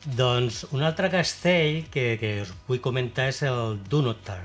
Doncs 0.06 0.64
un 0.70 0.82
altre 0.86 1.10
castell 1.10 1.88
que, 1.90 2.16
que 2.20 2.42
us 2.42 2.52
vull 2.68 2.80
comentar 2.80 3.26
és 3.32 3.42
el 3.42 3.80
Dunotar, 3.90 4.44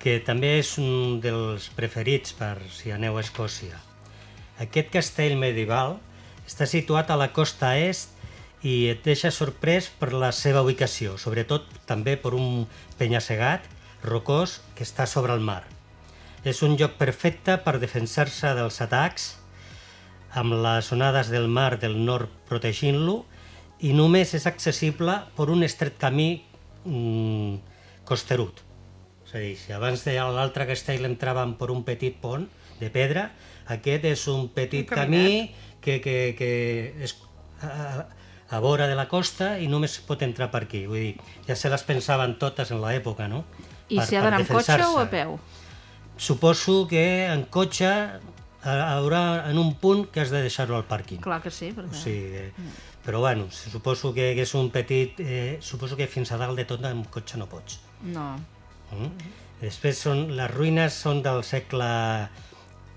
que 0.00 0.16
també 0.24 0.54
és 0.58 0.72
un 0.80 1.18
dels 1.20 1.68
preferits 1.76 2.32
per 2.36 2.56
si 2.72 2.92
aneu 2.92 3.18
a 3.18 3.24
Escòcia. 3.24 3.76
Aquest 4.60 4.88
castell 4.94 5.36
medieval 5.36 5.98
està 6.48 6.66
situat 6.66 7.10
a 7.12 7.18
la 7.20 7.28
costa 7.36 7.74
est 7.76 8.16
i 8.64 8.90
et 8.92 9.04
deixa 9.04 9.30
sorprès 9.32 9.90
per 10.00 10.12
la 10.12 10.32
seva 10.36 10.62
ubicació, 10.64 11.18
sobretot 11.20 11.68
també 11.88 12.16
per 12.20 12.32
un 12.36 12.64
penya-segat 12.98 13.68
rocós 14.04 14.60
que 14.76 14.84
està 14.88 15.06
sobre 15.06 15.36
el 15.36 15.44
mar. 15.44 15.62
És 16.44 16.62
un 16.64 16.78
lloc 16.80 16.96
perfecte 17.00 17.58
per 17.60 17.76
defensar-se 17.80 18.54
dels 18.56 18.80
atacs, 18.80 19.34
amb 20.32 20.56
les 20.64 20.88
onades 20.96 21.28
del 21.28 21.48
mar 21.48 21.74
del 21.80 21.98
nord 22.04 22.32
protegint-lo, 22.48 23.24
i 23.80 23.92
només 23.96 24.32
és 24.36 24.48
accessible 24.48 25.18
per 25.36 25.48
un 25.52 25.64
estret 25.64 25.96
camí 26.00 26.30
mm, 26.84 27.60
costerut. 28.08 28.69
És 29.30 29.34
a 29.34 29.38
dir, 29.38 29.56
si 29.56 29.72
abans 29.72 30.02
de 30.02 30.16
l'altre 30.18 30.66
castell 30.66 31.04
entràvem 31.06 31.52
per 31.54 31.70
un 31.70 31.84
petit 31.86 32.16
pont 32.18 32.48
de 32.80 32.88
pedra, 32.90 33.28
aquest 33.70 34.04
és 34.10 34.24
un 34.32 34.48
petit 34.50 34.90
Un 34.90 34.96
camí 34.96 35.52
que, 35.80 36.00
que, 36.02 36.34
que 36.34 36.48
és 37.06 37.14
a, 37.62 38.08
a 38.50 38.58
vora 38.58 38.88
de 38.90 38.96
la 38.98 39.06
costa 39.06 39.52
i 39.62 39.68
només 39.70 40.00
pot 40.02 40.24
entrar 40.26 40.50
per 40.50 40.64
aquí. 40.66 40.82
Vull 40.90 41.04
dir, 41.12 41.14
ja 41.46 41.54
se 41.54 41.70
les 41.70 41.86
pensaven 41.86 42.34
totes 42.42 42.74
en 42.74 42.82
l'època, 42.82 43.28
no? 43.30 43.44
I 43.88 44.00
Per- 44.00 44.08
si 44.08 44.18
ha 44.18 44.24
d'anar 44.26 44.42
amb 44.42 44.50
cotxe 44.50 44.82
o 44.82 44.98
a 44.98 45.06
peu? 45.10 45.38
Suposo 46.18 46.86
que 46.90 47.06
en 47.30 47.46
cotxe 47.46 47.86
hi 48.60 48.76
haurà 48.82 49.48
en 49.48 49.58
un 49.62 49.74
punt 49.80 50.08
que 50.12 50.20
has 50.20 50.34
de 50.34 50.42
deixar-lo 50.42 50.74
al 50.76 50.84
pàrquing. 50.90 51.22
Clar 51.22 51.38
que 51.40 51.54
sí, 51.54 51.70
perquè... 51.72 51.94
O 51.94 52.02
sigui, 52.02 52.42
eh, 52.50 52.52
però 53.06 53.22
bueno, 53.22 53.46
suposo 53.54 54.10
que, 54.12 54.34
que 54.34 54.42
és 54.42 54.54
un 54.58 54.68
petit... 54.74 55.22
Eh, 55.22 55.58
suposo 55.64 55.96
que 55.96 56.10
fins 56.10 56.34
a 56.34 56.36
dalt 56.42 56.58
de 56.58 56.66
tot 56.68 56.82
amb 56.84 57.06
cotxe 57.14 57.38
no 57.38 57.46
pots. 57.48 57.78
No. 58.02 58.34
Mm? 58.92 59.10
Després 59.60 59.98
són, 59.98 60.22
les 60.36 60.50
ruïnes 60.50 60.94
són 60.96 61.22
del 61.22 61.42
segle 61.44 61.90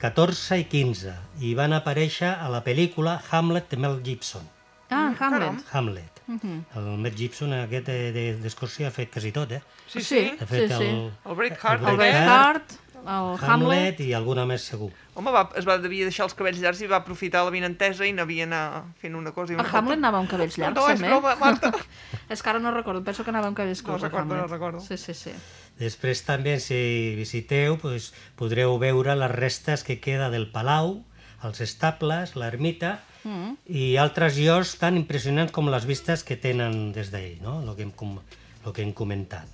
XIV 0.02 0.58
i 0.60 0.66
XV 0.72 1.14
i 1.44 1.54
van 1.56 1.74
aparèixer 1.76 2.30
a 2.34 2.50
la 2.52 2.64
pel·lícula 2.64 3.18
Hamlet 3.32 3.70
de 3.72 3.78
Mel 3.78 4.02
Gibson. 4.04 4.44
Ah, 4.90 5.10
Mm, 5.10 5.16
Hamlet. 5.20 5.64
Hamlet. 5.74 6.22
Mhm. 6.28 6.66
El 6.76 6.98
Mel 7.00 7.16
Gibson 7.16 7.54
aquest 7.54 7.86
de- 7.88 8.12
de- 8.12 8.36
d'Escòcia 8.38 8.88
ha 8.88 8.92
fet 8.92 9.12
quasi 9.12 9.32
tot, 9.32 9.52
eh? 9.52 9.62
Sí, 9.88 10.02
Sí. 10.02 10.32
Ha 10.40 10.46
fet 10.46 10.70
Sí, 10.72 10.78
sí. 10.78 10.84
el, 10.84 11.12
El 11.26 11.36
Braveheart, 11.36 11.82
El 11.82 11.88
El. 11.90 11.96
Braveheart, 11.98 12.72
el 12.72 13.08
Hamlet... 13.08 13.42
Hamlet 13.50 14.00
i 14.02 14.14
alguna 14.14 14.46
més 14.46 14.62
segur. 14.62 14.92
Home, 15.16 15.32
va, 15.32 15.50
es 15.56 15.68
va, 15.68 15.78
devia 15.78 16.06
deixar 16.06 16.26
els 16.26 16.34
cabells 16.34 16.60
llargs 16.60 16.82
i 16.82 16.88
va 16.88 16.98
aprofitar 16.98 17.44
la 17.44 17.50
vinentesa 17.52 18.06
i 18.06 18.14
n'havia 18.14 18.44
anar 18.46 18.84
fent 19.02 19.16
una 19.16 19.32
cosa 19.32 19.54
i 19.54 19.56
El 19.56 19.62
una 19.62 19.70
Hamlet 19.70 19.82
altra. 19.82 19.94
anava 19.98 20.18
amb 20.20 20.30
cabells 20.30 20.58
llargs, 20.58 20.76
No, 20.76 20.82
no, 20.82 20.90
és 20.94 21.00
també. 21.00 21.10
broma, 21.10 21.36
Marta. 21.36 21.72
és 22.30 22.42
que 22.44 22.50
ara 22.50 22.60
no 22.60 22.72
recordo, 22.72 23.04
penso 23.04 23.24
que 23.24 23.30
anava 23.32 23.48
amb 23.48 23.58
cabells 23.58 23.84
No 23.84 23.90
curts, 23.90 24.04
el 24.04 24.10
recordo, 24.12 24.26
no 24.28 24.34
Hamlet. 24.44 24.52
recordo. 24.52 24.80
Sí, 24.80 24.98
sí, 24.98 25.14
sí. 25.14 25.32
Després 25.80 26.22
també, 26.24 26.60
si 26.60 27.16
visiteu, 27.18 27.78
pues, 27.82 28.12
podreu 28.38 28.78
veure 28.80 29.16
les 29.18 29.32
restes 29.32 29.84
que 29.84 30.00
queda 30.00 30.30
del 30.30 30.50
palau, 30.52 31.04
els 31.44 31.60
estables, 31.62 32.36
l'ermita 32.36 33.00
Mm. 33.24 33.54
i 33.72 33.96
altres 33.98 34.36
llocs 34.36 34.76
tan 34.78 34.98
impressionants 35.00 35.52
com 35.56 35.70
les 35.72 35.86
vistes 35.88 36.24
que 36.28 36.36
tenen 36.36 36.92
des 36.92 37.10
d'ell, 37.12 37.38
no? 37.42 37.62
el, 37.64 37.76
que 37.76 37.84
hem, 37.84 37.92
com- 37.92 38.20
el 38.66 38.74
que 38.74 38.82
hem 38.84 38.92
comentat. 38.94 39.48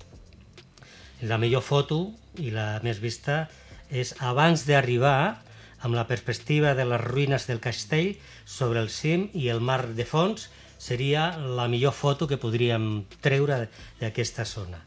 La 1.22 1.38
millor 1.38 1.62
foto 1.62 2.12
i 2.38 2.50
la 2.50 2.80
més 2.82 2.98
vista 3.00 3.48
és 3.90 4.14
abans 4.18 4.64
d'arribar 4.66 5.42
amb 5.82 5.94
la 5.94 6.06
perspectiva 6.08 6.74
de 6.74 6.84
les 6.84 7.00
ruïnes 7.00 7.46
del 7.46 7.60
castell 7.60 8.16
sobre 8.44 8.80
el 8.80 8.90
cim 8.90 9.28
i 9.34 9.48
el 9.48 9.60
mar 9.60 9.86
de 9.94 10.04
fons 10.04 10.48
seria 10.78 11.36
la 11.38 11.68
millor 11.68 11.92
foto 11.92 12.26
que 12.26 12.38
podríem 12.42 13.04
treure 13.20 13.68
d'aquesta 14.00 14.44
zona. 14.44 14.82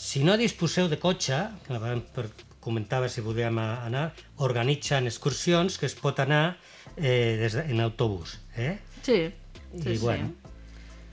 Si 0.00 0.22
no 0.24 0.38
disposeu 0.40 0.88
de 0.88 0.96
cotxe, 0.96 1.36
que 1.66 1.76
per- 2.14 2.30
comentava 2.60 3.08
si 3.12 3.20
podíem 3.24 3.58
anar, 3.60 4.14
organitzen 4.40 5.04
excursions 5.08 5.76
que 5.80 5.84
es 5.88 5.96
pot 5.96 6.18
anar 6.24 6.56
eh, 6.96 7.36
des 7.40 7.56
de, 7.58 7.66
en 7.72 7.80
autobús. 7.84 8.38
Eh? 8.56 8.78
Sí, 9.02 9.28
sí, 9.74 9.90
I 9.92 9.96
sí. 9.96 10.00
bueno, 10.00 10.32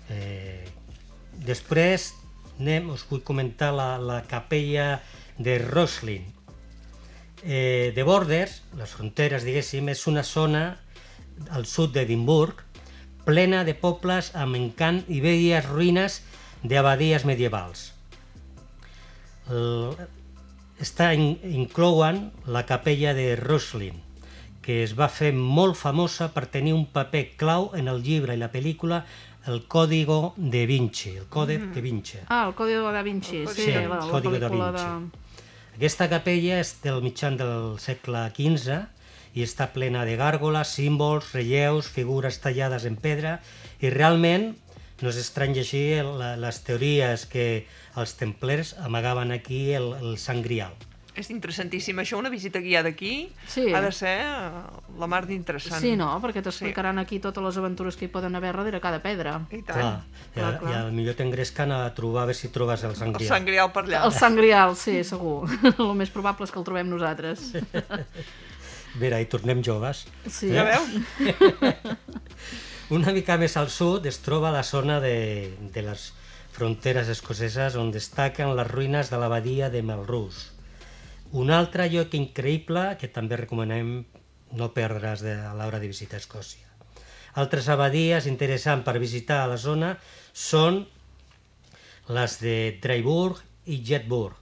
eh, 0.10 0.64
després 1.44 2.14
anem, 2.60 2.88
us 2.96 3.04
vull 3.10 3.24
comentar 3.28 3.74
la, 3.76 3.98
la 4.00 4.22
capella 4.28 5.02
de 5.38 5.58
Roslin. 5.60 6.24
Eh, 7.44 7.92
de 7.96 8.04
Borders, 8.08 8.62
les 8.80 8.90
fronteres, 8.96 9.44
diguéssim, 9.46 9.92
és 9.94 10.08
una 10.08 10.24
zona 10.24 10.64
al 11.54 11.68
sud 11.70 11.92
d'Edimburg 11.94 12.64
plena 13.28 13.66
de 13.68 13.76
pobles 13.76 14.32
amb 14.34 14.56
encant 14.58 15.04
i 15.12 15.20
velles 15.22 15.68
ruïnes 15.68 16.22
d'abadies 16.64 17.28
medievals. 17.28 17.92
El, 19.50 19.96
està 20.84 21.14
in, 21.16 21.38
inclouen 21.44 22.32
la 22.46 22.66
capella 22.66 23.14
de 23.18 23.36
Roslin, 23.40 24.02
que 24.62 24.82
es 24.84 24.94
va 24.98 25.08
fer 25.08 25.32
molt 25.34 25.78
famosa 25.80 26.30
per 26.34 26.46
tenir 26.52 26.74
un 26.76 26.86
paper 26.92 27.24
clau 27.40 27.72
en 27.78 27.88
el 27.88 28.04
llibre 28.04 28.36
i 28.36 28.42
la 28.42 28.52
pel·lícula 28.52 29.06
El 29.48 29.62
Código 29.72 30.34
de 30.36 30.66
Vinci, 30.68 31.16
el 31.16 31.30
Code 31.32 31.58
de 31.74 31.82
Vinci. 31.82 32.18
Ah, 32.28 32.46
el 32.50 32.54
Código 32.54 32.92
da 32.92 33.02
Vinci, 33.02 33.38
El 33.46 33.48
sí, 33.48 33.72
Código 33.72 33.88
la, 33.88 33.96
da 33.96 34.06
la 34.06 34.12
Código 34.12 34.36
pel·lícula 34.36 34.72
Vinci. 34.72 34.84
de... 34.84 35.26
Aquesta 35.78 36.10
capella 36.10 36.60
és 36.60 36.74
del 36.84 37.04
mitjan 37.06 37.38
del 37.40 37.78
segle 37.80 38.26
XV 38.36 38.82
i 39.38 39.44
està 39.46 39.70
plena 39.72 40.04
de 40.10 40.16
gàrgoles, 40.18 40.72
símbols, 40.74 41.32
relleus, 41.38 41.88
figures 41.94 42.42
tallades 42.42 42.88
en 42.90 42.98
pedra 42.98 43.38
i 43.80 43.92
realment 43.94 44.56
no 45.02 45.10
és 45.10 45.18
estrany 45.22 45.54
llegir 45.56 46.04
la- 46.06 46.36
les 46.38 46.62
teories 46.66 47.26
que 47.30 47.66
els 47.96 48.16
templers 48.18 48.76
amagaven 48.80 49.32
aquí 49.32 49.72
el, 49.74 49.94
el 50.02 50.18
Sant 50.18 50.44
Grial. 50.46 50.74
És 51.18 51.32
interessantíssim. 51.34 51.98
Això, 51.98 52.14
una 52.20 52.30
visita 52.30 52.60
guiada 52.62 52.90
aquí, 52.94 53.32
Sí. 53.50 53.74
ha 53.74 53.80
de 53.82 53.92
ser 53.92 54.20
eh, 54.22 54.50
la 55.00 55.08
mar 55.10 55.24
d'interessant. 55.26 55.82
Sí, 55.82 55.96
no? 55.98 56.12
Perquè 56.22 56.44
t'explicaran 56.46 57.00
aquí 57.02 57.18
totes 57.18 57.42
les 57.42 57.58
aventures 57.58 57.98
que 57.98 58.06
hi 58.06 58.12
poden 58.14 58.36
haver 58.38 58.52
darrere 58.56 58.78
cada 58.80 59.00
pedra. 59.02 59.40
I 59.50 59.64
tant. 59.66 59.80
Clar, 59.80 59.96
i, 60.06 60.34
clar, 60.36 60.52
a- 60.54 60.60
clar. 60.60 60.84
i 60.92 60.94
millor 60.94 61.18
t'engresquen 61.18 61.74
a 61.74 61.80
trobar 61.98 62.22
a 62.22 62.30
veure 62.30 62.38
si 62.38 62.50
trobes 62.54 62.84
el 62.86 62.94
Sant 62.96 63.10
El 63.16 63.18
Grial. 63.18 63.32
Sant 63.34 63.46
Grial 63.50 63.72
per 63.74 63.86
allà. 63.88 64.04
El 64.06 64.14
Sant 64.14 64.38
Grial, 64.38 64.76
sí, 64.78 65.00
segur. 65.04 65.50
el 65.80 65.94
més 65.98 66.14
probable 66.14 66.46
és 66.46 66.54
que 66.54 66.60
el 66.62 66.66
trobem 66.70 66.90
nosaltres. 66.94 67.50
Mira, 69.02 69.18
i 69.22 69.26
tornem 69.26 69.66
joves. 69.66 70.06
Sí. 70.30 70.54
Ja 70.54 70.70
veus? 70.70 71.02
Una 72.88 73.12
mica 73.12 73.36
més 73.36 73.58
al 73.60 73.68
sud 73.68 74.06
es 74.08 74.22
troba 74.24 74.48
la 74.48 74.62
zona 74.64 75.02
de, 75.04 75.52
de 75.76 75.82
les 75.84 76.04
fronteres 76.56 77.10
escoceses 77.12 77.76
on 77.76 77.90
destaquen 77.92 78.54
les 78.56 78.70
ruïnes 78.70 79.10
de 79.12 79.18
l'abadia 79.20 79.68
de 79.68 79.82
Melrose. 79.84 80.54
Un 81.36 81.52
altre 81.52 81.90
lloc 81.92 82.14
increïble 82.16 82.94
que 83.02 83.10
també 83.12 83.36
recomanem 83.42 83.90
no 84.56 84.70
perdre's 84.72 85.20
de, 85.26 85.34
a 85.36 85.52
l'hora 85.60 85.82
de 85.84 85.90
visitar 85.92 86.22
Escòcia. 86.22 86.64
Altres 87.36 87.68
abadies 87.68 88.30
interessants 88.32 88.88
per 88.88 88.96
visitar 89.04 89.42
a 89.44 89.50
la 89.52 89.58
zona 89.60 89.90
són 90.32 90.86
les 92.08 92.38
de 92.40 92.58
Dryburgh 92.80 93.42
i 93.68 93.82
Jetburgh. 93.84 94.40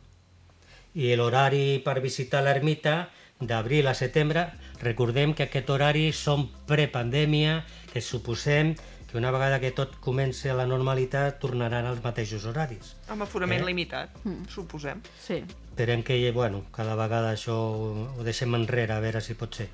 I 1.02 1.16
l'horari 1.18 1.82
per 1.82 1.98
visitar 1.98 2.46
l'ermita 2.46 3.08
d'abril 3.42 3.90
a 3.90 3.96
setembre, 3.98 4.46
recordem 4.86 5.34
que 5.34 5.50
aquest 5.50 5.74
horari 5.74 6.12
són 6.14 6.46
prepandèmia, 6.70 7.64
que 7.96 8.02
suposem 8.04 8.74
que 9.08 9.16
una 9.18 9.32
vegada 9.32 9.62
que 9.64 9.70
tot 9.72 9.94
comenci 10.04 10.50
a 10.52 10.56
la 10.58 10.66
normalitat 10.68 11.38
tornaran 11.40 11.86
als 11.88 12.02
mateixos 12.04 12.44
horaris. 12.50 12.90
Amb 13.08 13.24
aforament 13.24 13.62
Eh? 13.64 13.66
limitat, 13.70 14.10
suposem. 14.52 15.00
Sí. 15.24 15.46
Esperem 15.72 16.04
que, 16.04 16.18
bueno, 16.36 16.66
cada 16.76 16.96
vegada 17.00 17.32
això 17.32 17.56
ho 17.56 18.10
ho 18.20 18.24
deixem 18.28 18.54
enrere, 18.56 18.92
a 18.94 19.00
veure 19.00 19.22
si 19.22 19.34
pot 19.40 19.56
ser. 19.56 19.70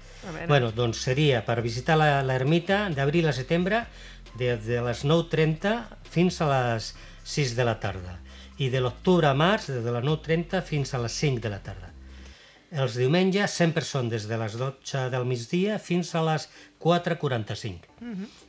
Bueno, 0.47 0.69
doncs 0.71 1.01
seria 1.01 1.43
per 1.45 1.63
visitar 1.65 1.97
la- 1.97 2.21
l'ermita 2.21 2.89
d'abril 2.93 3.27
a 3.27 3.33
setembre 3.33 3.87
des 4.37 4.65
de 4.67 4.81
les 4.85 5.03
9.30 5.03 5.87
fins 6.03 6.39
a 6.41 6.49
les 6.75 6.93
6 7.23 7.55
de 7.55 7.65
la 7.65 7.79
tarda 7.79 8.19
i 8.59 8.69
de 8.69 8.79
l'octubre 8.81 9.25
a 9.27 9.33
març 9.33 9.65
des 9.73 9.83
de 9.83 9.91
les 9.91 10.03
9.30 10.03 10.61
fins 10.61 10.93
a 10.93 10.99
les 10.99 11.11
5 11.11 11.39
de 11.41 11.49
la 11.49 11.59
tarda. 11.63 11.90
Els 12.71 12.93
diumenges 12.95 13.51
sempre 13.51 13.83
són 13.83 14.07
des 14.09 14.23
de 14.29 14.37
les 14.39 14.53
12 14.55 15.09
del 15.11 15.25
migdia 15.27 15.75
fins 15.79 16.13
a 16.15 16.21
les 16.23 16.45
4.45. 16.79 17.89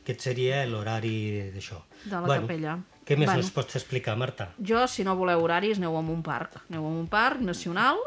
Aquest 0.04 0.20
seria 0.28 0.62
l'horari 0.66 1.50
d'això. 1.54 1.80
De 2.04 2.20
la 2.22 2.38
capella. 2.40 2.76
Què 3.02 3.16
més 3.18 3.26
Bueno. 3.26 3.42
ens 3.42 3.50
pots 3.50 3.74
explicar, 3.74 4.14
Marta? 4.16 4.52
Jo, 4.62 4.86
si 4.86 5.02
no 5.02 5.16
voleu 5.18 5.42
horaris, 5.42 5.78
aneu 5.78 5.96
a 5.96 6.00
un 6.00 6.22
parc. 6.22 6.60
Aneu 6.70 6.84
a 6.86 6.88
un 6.88 7.08
parc 7.10 7.40
nacional, 7.42 7.98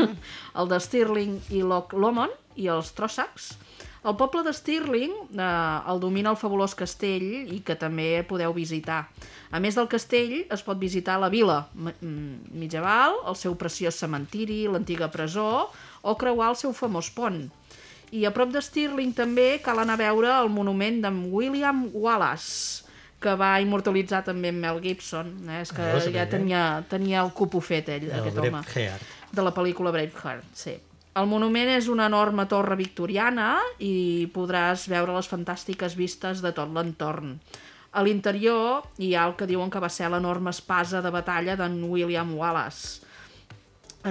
el 0.60 0.68
de 0.70 0.78
Stirling 0.80 1.40
i 1.50 1.62
Loch 1.66 1.92
Lomond 1.98 2.30
i 2.54 2.68
els 2.70 2.92
Trossachs. 2.94 3.56
El 4.06 4.14
poble 4.14 4.44
de 4.46 4.52
Stirling 4.54 5.14
eh, 5.34 5.80
el 5.90 5.98
domina 6.00 6.30
el 6.30 6.36
fabulós 6.38 6.76
castell 6.78 7.24
i 7.50 7.58
que 7.66 7.74
també 7.74 8.22
podeu 8.28 8.52
visitar. 8.54 9.08
A 9.50 9.58
més 9.62 9.74
del 9.74 9.88
castell, 9.90 10.44
es 10.52 10.62
pot 10.62 10.78
visitar 10.78 11.16
la 11.18 11.28
vila 11.28 11.66
me- 11.74 11.94
mm, 12.00 12.62
el 13.26 13.36
seu 13.36 13.56
preciós 13.56 13.94
cementiri, 13.98 14.66
l'antiga 14.68 15.10
presó 15.10 15.70
o 16.02 16.16
creuar 16.16 16.50
el 16.50 16.56
seu 16.56 16.72
famós 16.72 17.10
pont. 17.10 17.50
I 18.12 18.24
a 18.24 18.30
prop 18.30 18.50
de 18.54 18.62
Stirling 18.62 19.12
també 19.12 19.60
cal 19.62 19.78
anar 19.82 19.94
a 19.94 19.96
veure 19.96 20.30
el 20.40 20.48
monument 20.48 21.00
d'en 21.02 21.32
William 21.32 21.88
Wallace, 21.92 22.84
que 23.18 23.34
va 23.34 23.60
immortalitzar 23.60 24.22
també 24.22 24.48
en 24.48 24.60
Mel 24.60 24.80
Gibson. 24.80 25.32
Eh? 25.50 25.62
És 25.62 25.72
que 25.72 25.82
Veus, 25.82 26.04
ja 26.14 26.22
eh? 26.22 26.26
tenia, 26.30 26.84
tenia 26.88 27.22
el 27.24 27.32
cupo 27.32 27.60
fet, 27.60 27.88
ell, 27.88 28.04
El 28.04 28.20
aquest 28.20 28.38
home 28.38 28.50
Braveheart. 28.50 29.02
de 29.32 29.42
la 29.42 29.52
pel·lícula 29.52 29.90
Braveheart, 29.90 30.44
sí. 30.54 30.76
El 31.16 31.24
monument 31.30 31.70
és 31.72 31.86
una 31.88 32.10
enorme 32.10 32.44
torre 32.50 32.76
victoriana 32.76 33.54
i 33.80 34.28
podràs 34.34 34.84
veure 34.92 35.14
les 35.16 35.28
fantàstiques 35.30 35.96
vistes 35.96 36.42
de 36.44 36.52
tot 36.52 36.68
l'entorn. 36.76 37.38
A 37.96 38.02
l'interior 38.04 38.84
hi 39.00 39.14
ha 39.16 39.24
el 39.24 39.32
que 39.38 39.48
diuen 39.48 39.70
que 39.72 39.80
va 39.80 39.88
ser 39.88 40.10
l'enorme 40.12 40.52
espasa 40.52 41.00
de 41.00 41.12
batalla 41.14 41.54
d'en 41.56 41.78
William 41.88 42.34
Wallace. 42.36 43.06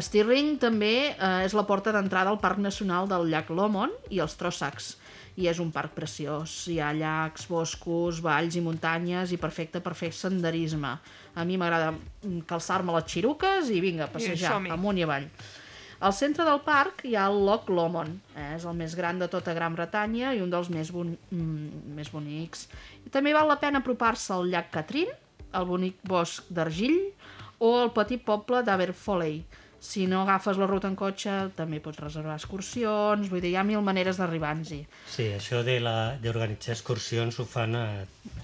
Stirling 0.01 0.55
també 0.59 0.95
eh, 1.13 1.45
és 1.45 1.53
la 1.55 1.63
porta 1.69 1.93
d'entrada 1.93 2.31
al 2.33 2.39
Parc 2.41 2.57
Nacional 2.59 3.07
del 3.07 3.29
llac 3.31 3.51
Lomond 3.53 4.09
i 4.09 4.19
els 4.23 4.33
Trossachs. 4.39 4.95
I 5.37 5.49
és 5.51 5.59
un 5.61 5.69
parc 5.75 5.93
preciós. 5.95 6.55
Hi 6.71 6.79
ha 6.81 6.89
llacs, 6.95 7.45
boscos, 7.51 8.21
valls 8.23 8.55
i 8.57 8.63
muntanyes 8.65 9.35
i 9.35 9.39
perfecte 9.39 9.81
per 9.83 9.93
fer 9.93 10.09
senderisme. 10.15 10.95
A 11.35 11.45
mi 11.45 11.59
m'agrada 11.59 11.93
calçar-me 12.49 12.95
les 12.97 13.07
xiruques 13.13 13.69
i 13.69 13.83
vinga, 13.83 14.09
passejar 14.11 14.55
som-hi. 14.55 14.73
amunt 14.73 14.99
i 14.99 15.05
avall. 15.05 15.29
Al 16.05 16.13
centre 16.13 16.43
del 16.45 16.59
parc 16.61 16.99
hi 17.09 17.15
ha 17.17 17.23
el 17.31 17.39
Loch 17.47 17.69
Lomond, 17.73 18.19
eh? 18.37 18.51
és 18.59 18.65
el 18.69 18.75
més 18.77 18.93
gran 18.93 19.17
de 19.17 19.25
tota 19.31 19.55
Gran 19.57 19.73
Bretanya 19.73 20.35
i 20.37 20.41
un 20.43 20.51
dels 20.53 20.67
més, 20.69 20.91
bon, 20.93 21.15
mm, 21.33 21.79
més 21.97 22.11
bonics. 22.13 22.67
I 23.07 23.09
també 23.09 23.33
val 23.33 23.49
la 23.49 23.57
pena 23.57 23.81
apropar-se 23.81 24.35
al 24.35 24.45
llac 24.51 24.69
Catrin, 24.75 25.09
el 25.57 25.65
bonic 25.65 25.97
bosc 26.05 26.45
d'Argill 26.53 26.99
o 27.57 27.71
el 27.81 27.89
petit 27.95 28.21
poble 28.21 28.61
d'Aberfoley. 28.67 29.39
Si 29.79 30.07
no 30.07 30.21
agafes 30.23 30.57
la 30.57 30.65
ruta 30.65 30.87
en 30.89 30.95
cotxe, 30.97 31.51
també 31.55 31.79
pots 31.79 31.99
reservar 32.01 32.35
excursions, 32.39 33.29
vull 33.29 33.41
dir, 33.41 33.51
hi 33.53 33.55
ha 33.59 33.63
mil 33.63 33.81
maneres 33.85 34.17
d'arribar-nos-hi. 34.17 34.79
Sí, 35.07 35.27
això 35.35 35.63
de 35.63 35.79
la- 35.79 36.17
d'organitzar 36.21 36.73
excursions 36.73 37.37
ho 37.39 37.45
fan 37.45 37.75
a, 37.75 37.83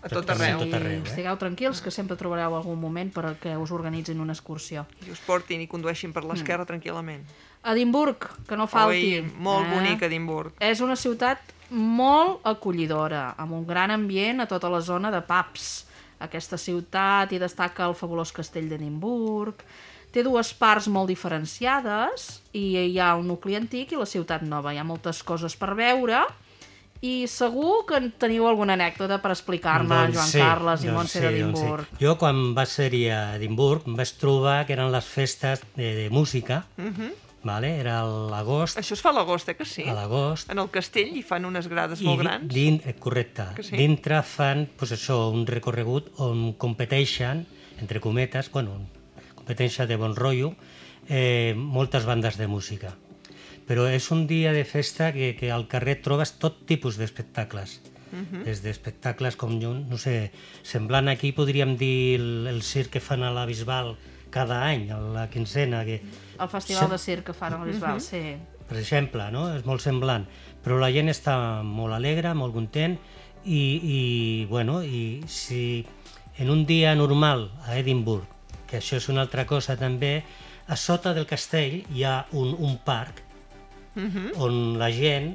A 0.04 0.10
tot 0.10 0.26
pràcticament 0.26 0.42
arreu. 0.56 0.60
tot 0.60 0.74
arreu 0.74 1.00
eh? 1.00 1.04
Estigueu 1.08 1.38
tranquils, 1.38 1.82
que 1.82 1.92
sempre 1.92 2.16
trobareu 2.18 2.56
algun 2.56 2.80
moment 2.80 3.12
per 3.14 3.36
que 3.42 3.56
us 3.58 3.72
organitzin 3.72 4.20
una 4.22 4.34
excursió. 4.34 4.86
I 5.08 5.12
us 5.12 5.20
portin 5.26 5.62
i 5.62 5.68
condueixin 5.68 6.14
per 6.14 6.24
l'esquerra 6.24 6.66
tranquil·lament. 6.66 7.24
Edimburg, 7.64 8.30
que 8.48 8.58
no 8.58 8.68
falti. 8.68 9.16
Oi, 9.20 9.32
molt 9.38 9.68
eh? 9.68 9.74
bonic 9.76 10.02
Edimburg. 10.04 10.54
És 10.60 10.82
una 10.82 10.96
ciutat 10.96 11.40
molt 11.72 12.42
acollidora, 12.46 13.36
amb 13.38 13.54
un 13.54 13.66
gran 13.66 13.92
ambient 13.92 14.42
a 14.42 14.48
tota 14.48 14.70
la 14.70 14.82
zona 14.82 15.10
de 15.12 15.22
pubs. 15.22 15.88
Aquesta 16.22 16.58
ciutat 16.58 17.32
hi 17.34 17.40
destaca 17.42 17.86
el 17.88 17.96
fabulós 17.96 18.32
castell 18.32 18.68
d'Edimburg, 18.70 19.64
té 20.12 20.24
dues 20.24 20.54
parts 20.54 20.88
molt 20.92 21.08
diferenciades 21.12 22.42
i 22.54 22.78
hi 22.78 23.00
ha 23.00 23.14
el 23.16 23.24
nucli 23.28 23.56
antic 23.56 23.94
i 23.94 24.00
la 24.00 24.06
ciutat 24.10 24.42
nova. 24.44 24.74
Hi 24.74 24.80
ha 24.82 24.84
moltes 24.88 25.24
coses 25.24 25.56
per 25.56 25.74
veure 25.78 26.24
i 27.02 27.26
segur 27.32 27.86
que 27.90 27.98
en 27.98 28.12
teniu 28.22 28.46
alguna 28.46 28.76
anècdota 28.78 29.18
per 29.24 29.32
explicar-me, 29.34 30.04
Joan 30.14 30.30
Carles 30.36 30.84
i 30.84 30.88
doncs 30.92 30.98
Montse 31.00 31.18
sí, 31.18 31.24
d'Edimburg. 31.26 31.88
doncs 31.88 31.98
sí. 31.98 32.06
Jo 32.06 32.18
quan 32.22 32.54
vaig 32.54 32.70
ser-hi 32.70 33.08
a 33.10 33.22
Edimburg 33.40 33.88
em 33.90 33.96
vaig 33.98 34.12
trobar 34.22 34.60
que 34.68 34.76
eren 34.78 34.92
les 34.94 35.08
festes 35.10 35.64
de, 35.76 35.88
de 36.04 36.06
música, 36.14 36.60
vale? 37.44 37.72
era 37.80 38.02
a 38.04 38.06
l'agost, 38.06 38.78
Això 38.78 38.94
es 38.94 39.02
fa 39.02 39.10
a 39.10 39.18
l'agost, 39.18 39.50
eh, 39.50 39.56
que 39.58 39.66
sí? 39.66 39.88
a 39.90 39.96
l'agost, 39.98 40.52
En 40.54 40.60
el 40.62 40.70
castell 40.70 41.10
hi 41.18 41.24
fan 41.26 41.46
unes 41.50 41.66
grades 41.72 42.02
i 42.02 42.06
molt 42.06 42.22
grans. 42.22 42.48
din, 42.54 42.78
eh, 42.86 42.94
correcte, 43.00 43.48
Que 43.56 43.64
sí? 43.64 43.76
dintre 43.76 44.22
fan 44.22 44.68
pues 44.78 44.92
això, 44.94 45.32
un 45.34 45.48
recorregut 45.48 46.12
on 46.20 46.54
competeixen, 46.54 47.48
entre 47.82 48.00
cometes, 48.00 48.52
bueno, 48.52 48.78
competència 49.52 49.88
de 49.88 49.98
bon 50.00 50.16
rotllo, 50.16 50.56
eh, 51.10 51.54
moltes 51.56 52.06
bandes 52.06 52.38
de 52.38 52.48
música. 52.48 52.96
Però 53.68 53.88
és 53.88 54.10
un 54.12 54.28
dia 54.28 54.54
de 54.54 54.64
festa 54.64 55.12
que, 55.12 55.36
que 55.36 55.52
al 55.52 55.68
carrer 55.68 56.02
trobes 56.02 56.38
tot 56.40 56.66
tipus 56.66 56.98
d'espectacles. 56.98 57.82
Des 58.44 58.60
d'espectacles 58.60 59.38
com, 59.40 59.56
jo, 59.62 59.72
no 59.72 59.98
sé, 59.98 60.32
semblant 60.68 61.08
aquí 61.08 61.32
podríem 61.32 61.78
dir 61.80 62.20
el, 62.20 62.48
el 62.52 62.62
circ 62.62 62.98
que 62.98 63.00
fan 63.00 63.24
a 63.24 63.32
la 63.32 63.46
Bisbal, 63.48 63.96
cada 64.32 64.66
any, 64.68 64.90
a 64.92 65.00
la 65.00 65.30
quincena, 65.30 65.86
que, 65.86 66.02
El 66.40 66.50
festival 66.52 66.90
de 66.92 66.98
circ 67.00 67.30
que 67.30 67.34
fan 67.34 67.56
a 67.56 67.62
la 67.62 67.70
Bisbal, 67.70 68.02
sí. 68.04 68.36
per 68.68 68.78
exemple, 68.80 69.30
no? 69.32 69.46
és 69.56 69.64
molt 69.64 69.84
semblant, 69.84 70.28
però 70.64 70.76
la 70.80 70.92
gent 70.92 71.08
està 71.08 71.64
molt 71.64 71.96
alegre, 71.96 72.34
molt 72.36 72.52
content, 72.56 72.98
i, 73.46 73.64
i, 73.80 74.46
bueno, 74.52 74.82
i 74.84 75.24
si 75.28 75.86
en 76.38 76.52
un 76.52 76.66
dia 76.68 76.96
normal 77.00 77.48
a 77.64 77.80
Edimburg, 77.80 78.28
que 78.72 78.80
això 78.80 78.96
és 78.98 79.10
una 79.12 79.22
altra 79.26 79.44
cosa 79.46 79.76
també, 79.78 80.22
a 80.72 80.78
sota 80.80 81.12
del 81.14 81.28
castell 81.28 81.82
hi 81.92 82.06
ha 82.08 82.22
un, 82.32 82.56
un 82.58 82.78
parc 82.88 83.20
on 84.40 84.78
la 84.80 84.88
gent, 84.96 85.34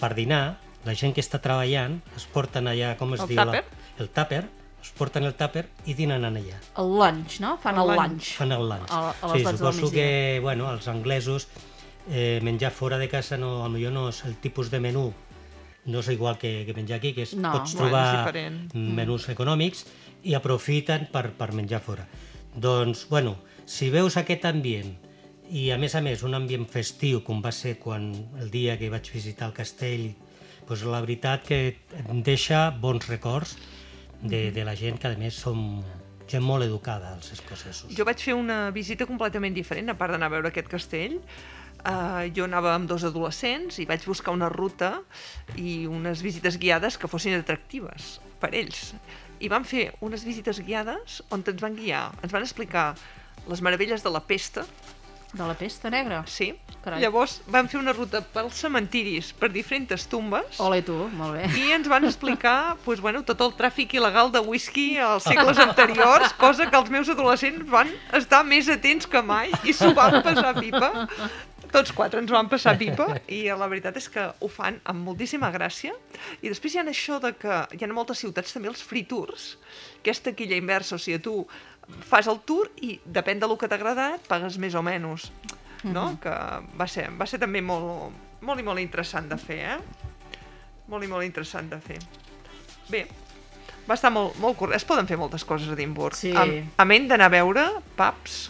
per 0.00 0.14
dinar, 0.16 0.56
la 0.86 0.94
gent 0.96 1.12
que 1.14 1.20
està 1.22 1.38
treballant, 1.44 1.98
es 2.16 2.24
porten 2.32 2.66
allà, 2.70 2.94
com 2.98 3.12
es 3.14 3.20
El 3.20 3.28
diu? 3.28 3.36
la- 3.36 3.44
tàper? 3.44 3.64
El 4.00 4.08
tàper, 4.10 4.42
es 4.82 4.90
porten 4.96 5.24
el 5.28 5.34
tàper 5.38 5.66
i 5.86 5.94
dinen 5.94 6.24
en 6.24 6.36
allà. 6.40 6.56
El 6.80 6.88
lunch, 6.98 7.36
no? 7.44 7.56
Fan 7.62 7.76
El 7.76 7.82
el, 7.90 7.96
lunch. 7.96 8.08
lunch. 8.16 8.30
Fan 8.38 8.52
el 8.56 8.64
lunch. 8.68 8.90
A- 8.90 9.12
a 9.20 9.26
les 9.34 9.36
sí, 9.36 9.44
12 9.44 9.64
del 9.64 9.74
suposo 9.74 9.92
que 9.92 10.38
bueno, 10.42 10.72
els 10.72 10.88
anglesos 10.88 11.48
eh, 12.10 12.40
menjar 12.42 12.72
fora 12.72 12.98
de 12.98 13.08
casa 13.08 13.36
no, 13.36 13.60
potser 13.68 13.92
no 13.92 14.08
és 14.08 14.24
el 14.24 14.34
tipus 14.42 14.70
de 14.72 14.80
menú 14.80 15.12
no 15.84 15.98
és 15.98 16.08
igual 16.14 16.36
que, 16.38 16.62
que 16.64 16.74
menjar 16.74 16.98
aquí, 16.98 17.12
que 17.12 17.22
es, 17.22 17.34
No. 17.34 17.52
pots 17.52 17.74
Bueno, 17.74 17.88
és 17.88 17.92
trobar 17.92 18.18
diferent. 18.26 18.74
menús 18.74 19.28
econòmics 19.28 19.84
i 20.22 20.34
aprofiten 20.34 21.08
per, 21.12 21.30
per 21.34 21.52
menjar 21.52 21.80
fora. 21.82 22.06
Doncs, 22.54 23.06
bueno, 23.08 23.36
si 23.64 23.88
veus 23.90 24.18
aquest 24.20 24.44
ambient 24.44 24.92
i 25.52 25.70
a 25.72 25.78
més 25.80 25.94
a 25.96 26.02
més 26.04 26.22
un 26.24 26.34
ambient 26.36 26.66
festiu 26.68 27.22
com 27.24 27.40
va 27.44 27.52
ser 27.52 27.78
quan 27.80 28.12
el 28.40 28.50
dia 28.52 28.78
que 28.80 28.90
vaig 28.92 29.08
visitar 29.12 29.48
el 29.50 29.56
castell 29.56 30.12
doncs 30.68 30.84
la 30.88 31.00
veritat 31.04 31.44
que 31.44 31.58
em 32.06 32.22
deixa 32.24 32.70
bons 32.70 33.08
records 33.08 33.56
de, 34.22 34.50
de 34.54 34.64
la 34.64 34.76
gent 34.78 35.00
que 35.00 35.10
a 35.10 35.18
més 35.18 35.36
som 35.36 35.82
gent 36.30 36.44
molt 36.44 36.64
educada 36.64 37.10
els 37.16 37.32
escocesos. 37.34 37.90
Jo 37.92 38.06
vaig 38.08 38.22
fer 38.22 38.36
una 38.38 38.70
visita 38.72 39.04
completament 39.08 39.52
diferent, 39.52 39.90
a 39.90 39.98
part 39.98 40.14
d'anar 40.14 40.30
a 40.30 40.36
veure 40.36 40.52
aquest 40.52 40.70
castell. 40.70 41.18
Uh, 41.82 42.30
jo 42.30 42.46
anava 42.46 42.76
amb 42.76 42.86
dos 42.86 43.02
adolescents 43.04 43.80
i 43.82 43.88
vaig 43.90 44.04
buscar 44.06 44.32
una 44.32 44.48
ruta 44.52 45.00
i 45.58 45.82
unes 45.90 46.22
visites 46.22 46.60
guiades 46.62 46.96
que 46.96 47.10
fossin 47.10 47.34
atractives 47.34 48.20
per 48.42 48.50
ells. 48.58 48.92
I 49.42 49.48
vam 49.50 49.64
fer 49.66 49.88
unes 50.02 50.22
visites 50.26 50.60
guiades 50.62 51.20
on 51.34 51.42
ens 51.46 51.62
van 51.62 51.74
guiar, 51.78 52.08
ens 52.22 52.34
van 52.34 52.42
explicar 52.46 52.92
les 53.50 53.62
meravelles 53.62 54.02
de 54.04 54.10
la 54.10 54.20
pesta, 54.22 54.66
De 55.32 55.46
la 55.48 55.54
pesta 55.56 55.88
negra? 55.88 56.24
sí. 56.28 56.52
Carai. 56.82 56.98
Llavors 57.00 57.36
vam 57.46 57.68
fer 57.70 57.78
una 57.78 57.92
ruta 57.94 58.18
pels 58.34 58.56
cementiris, 58.58 59.28
per 59.38 59.48
diferents 59.54 60.04
tumbes, 60.10 60.58
Ole 60.60 60.80
tu, 60.82 60.96
molt 61.14 61.36
bé. 61.38 61.44
i 61.56 61.70
ens 61.72 61.86
van 61.88 62.04
explicar 62.04 62.74
pues, 62.84 63.00
bueno, 63.00 63.22
tot 63.22 63.40
el 63.40 63.52
tràfic 63.54 63.94
il·legal 63.94 64.32
de 64.34 64.40
whisky 64.42 64.98
als 64.98 65.22
segles 65.30 65.58
anteriors, 65.62 66.34
cosa 66.34 66.66
que 66.68 66.76
els 66.76 66.90
meus 66.90 67.08
adolescents 67.08 67.64
van 67.70 67.88
estar 68.18 68.42
més 68.44 68.68
atents 68.68 69.06
que 69.06 69.22
mai 69.22 69.48
i 69.62 69.72
s'ho 69.72 69.92
van 69.94 70.18
passar 70.26 70.52
pipa. 70.58 71.06
Tots 71.72 71.92
quatre 71.96 72.20
ens 72.20 72.30
van 72.32 72.50
passar 72.52 72.74
pipa 72.76 73.06
i 73.32 73.46
la 73.56 73.68
veritat 73.70 73.96
és 73.96 74.08
que 74.12 74.26
ho 74.28 74.48
fan 74.52 74.76
amb 74.88 75.06
moltíssima 75.06 75.48
gràcia. 75.54 75.94
I 76.44 76.50
després 76.52 76.74
hi 76.74 76.82
ha 76.82 76.84
això 76.84 77.18
de 77.22 77.32
que 77.32 77.62
hi 77.72 77.80
ha 77.80 77.88
a 77.88 77.96
moltes 77.96 78.20
ciutats 78.20 78.52
també 78.52 78.68
els 78.68 78.82
free 78.84 79.06
tours, 79.08 79.54
que 80.04 80.12
és 80.12 80.20
taquilla 80.20 80.58
inversa, 80.60 80.98
o 80.98 81.00
sigui, 81.00 81.22
tu 81.24 81.46
fas 82.08 82.28
el 82.28 82.42
tour 82.46 82.68
i 82.84 82.98
depèn 83.04 83.40
del 83.40 83.56
que 83.56 83.70
t'ha 83.70 83.80
agradat, 83.80 84.28
pagues 84.28 84.60
més 84.60 84.76
o 84.76 84.84
menys. 84.84 85.30
No? 85.82 86.12
Que 86.22 86.32
va 86.78 86.86
ser, 86.86 87.08
va 87.18 87.26
ser 87.26 87.40
també 87.42 87.64
molt, 87.64 88.12
molt 88.44 88.60
i 88.60 88.66
molt 88.66 88.78
interessant 88.78 89.32
de 89.32 89.38
fer, 89.40 89.58
eh? 89.74 90.06
Molt 90.92 91.02
i 91.02 91.10
molt 91.10 91.26
interessant 91.26 91.72
de 91.72 91.80
fer. 91.82 91.98
Bé, 92.92 93.06
va 93.88 93.96
estar 93.96 94.12
molt, 94.14 94.36
molt 94.42 94.58
curt. 94.60 94.76
Es 94.76 94.86
poden 94.86 95.08
fer 95.08 95.18
moltes 95.18 95.44
coses 95.48 95.72
a 95.72 95.74
Edimburg. 95.74 96.14
Sí. 96.18 96.30
A, 96.36 96.44
a 96.78 96.86
menys 96.86 97.10
d'anar 97.10 97.30
a 97.30 97.34
veure 97.34 97.64
pubs, 97.98 98.44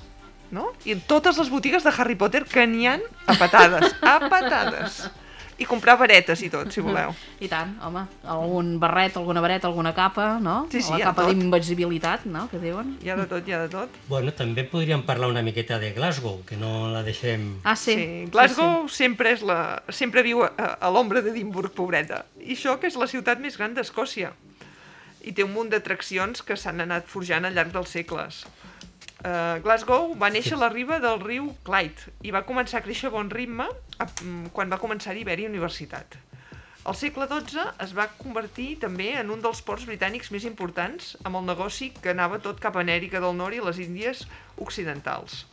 no? 0.53 0.69
I 0.85 1.01
totes 1.09 1.41
les 1.41 1.51
botigues 1.51 1.83
de 1.83 1.91
Harry 1.97 2.15
Potter 2.21 2.45
que 2.47 2.69
n'hi 2.69 2.87
han 2.87 3.03
a 3.27 3.35
patades. 3.41 3.97
a 4.01 4.21
patades. 4.29 5.03
I 5.61 5.67
comprar 5.69 5.95
varetes 6.01 6.41
i 6.43 6.49
tot, 6.51 6.73
si 6.75 6.83
voleu. 6.83 7.13
I 7.45 7.47
tant, 7.47 7.75
home. 7.85 8.01
Algun 8.27 8.73
barret, 8.83 9.15
alguna 9.21 9.43
vareta, 9.45 9.69
alguna 9.69 9.93
capa, 9.95 10.39
no? 10.43 10.67
Sí, 10.73 10.81
sí, 10.83 10.91
la 10.97 11.13
capa 11.13 11.27
d'invisibilitat, 11.29 12.25
no?, 12.27 12.47
que 12.51 12.59
diuen. 12.59 12.97
Hi 13.05 13.13
ha 13.13 13.17
de 13.21 13.27
tot, 13.31 13.47
hi 13.47 13.55
ha 13.55 13.61
de 13.61 13.69
tot. 13.71 13.99
Bueno, 14.09 14.33
també 14.35 14.65
podríem 14.67 15.05
parlar 15.07 15.29
una 15.31 15.45
miqueta 15.45 15.79
de 15.79 15.93
Glasgow, 15.95 16.41
que 16.49 16.59
no 16.59 16.89
la 16.91 17.05
deixem... 17.07 17.61
Ah, 17.63 17.77
sí. 17.77 17.95
Sí, 17.95 18.09
Glasgow 18.33 18.89
sempre 18.91 19.37
és 19.37 19.45
la, 19.47 19.61
sempre 19.93 20.25
viu 20.27 20.43
a, 20.49 20.51
a 20.81 20.91
l'ombra 20.91 21.23
d'Edimburg, 21.23 21.77
pobreta. 21.77 22.25
I 22.41 22.57
això 22.57 22.79
que 22.81 22.91
és 22.91 22.99
la 22.99 23.07
ciutat 23.07 23.39
més 23.39 23.61
gran 23.61 23.77
d'Escòcia. 23.77 24.33
I 25.23 25.37
té 25.37 25.47
un 25.47 25.53
munt 25.55 25.71
d'atraccions 25.71 26.43
que 26.43 26.57
s'han 26.59 26.83
anat 26.83 27.07
forjant 27.07 27.47
al 27.47 27.55
llarg 27.55 27.71
dels 27.77 27.93
segles. 27.95 28.43
Uh, 29.23 29.61
Glasgow 29.63 30.17
va 30.19 30.33
néixer 30.35 30.57
a 30.57 30.65
la 30.65 30.69
riba 30.73 30.97
del 30.99 31.21
riu 31.23 31.53
Clyde 31.63 32.11
i 32.27 32.33
va 32.35 32.41
començar 32.43 32.81
a 32.81 32.83
créixer 32.83 33.07
a 33.07 33.15
bon 33.15 33.29
ritme 33.31 33.69
a, 33.71 34.07
mm, 34.07 34.51
quan 34.51 34.73
va 34.73 34.81
començar 34.83 35.13
a 35.13 35.21
haver-hi 35.21 35.47
universitat. 35.47 36.17
Al 36.91 36.97
segle 36.99 37.29
XII 37.31 37.69
es 37.85 37.93
va 37.95 38.09
convertir 38.19 38.81
també 38.83 39.13
en 39.15 39.31
un 39.31 39.45
dels 39.45 39.63
ports 39.63 39.87
britànics 39.87 40.33
més 40.35 40.43
importants 40.49 41.13
amb 41.23 41.39
el 41.39 41.47
negoci 41.47 41.93
que 42.03 42.11
anava 42.11 42.41
tot 42.43 42.59
cap 42.59 42.75
a 42.75 42.83
Amèrica 42.83 43.21
del 43.23 43.39
Nord 43.39 43.55
i 43.55 43.63
les 43.63 43.79
Índies 43.79 44.25
occidentals. 44.59 45.45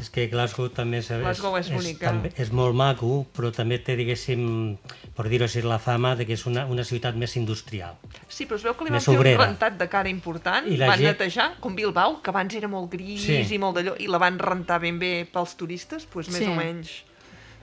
És 0.00 0.10
que 0.10 0.26
Glasgow 0.28 0.68
també 0.74 0.98
és, 0.98 1.08
Glasgow 1.08 1.56
és 1.56 1.70
bonica. 1.70 2.08
també, 2.10 2.32
és 2.36 2.50
molt 2.52 2.74
maco, 2.74 3.26
però 3.36 3.50
també 3.54 3.78
té, 3.78 3.94
diguéssim, 3.96 4.76
per 5.16 5.28
dir-ho 5.30 5.44
així, 5.46 5.62
la 5.62 5.78
fama 5.78 6.14
de 6.16 6.26
que 6.26 6.34
és 6.34 6.44
una, 6.46 6.66
una 6.66 6.84
ciutat 6.84 7.14
més 7.16 7.36
industrial. 7.36 7.94
Sí, 8.28 8.44
però 8.46 8.56
es 8.56 8.64
veu 8.66 8.74
que 8.74 8.84
li 8.84 8.90
van 8.90 9.00
fer 9.00 9.16
obrera. 9.16 9.38
un 9.40 9.46
rentat 9.46 9.78
de 9.78 9.88
cara 9.88 10.08
important, 10.10 10.66
I 10.66 10.76
la 10.76 10.88
van 10.88 10.98
gent- 10.98 11.12
netejar, 11.14 11.54
com 11.60 11.74
Bilbao, 11.76 12.20
que 12.22 12.30
abans 12.30 12.54
era 12.54 12.68
molt 12.68 12.90
gris 12.92 13.22
Sí. 13.22 13.54
i 13.54 13.58
molt 13.58 13.76
d'allò, 13.78 13.94
i 13.98 14.06
la 14.08 14.18
van 14.18 14.38
rentar 14.38 14.80
ben 14.80 14.98
bé 14.98 15.26
pels 15.32 15.56
turistes, 15.56 16.08
doncs 16.12 16.28
més 16.28 16.38
Sí. 16.38 16.44
o 16.50 16.54
menys. 16.54 16.90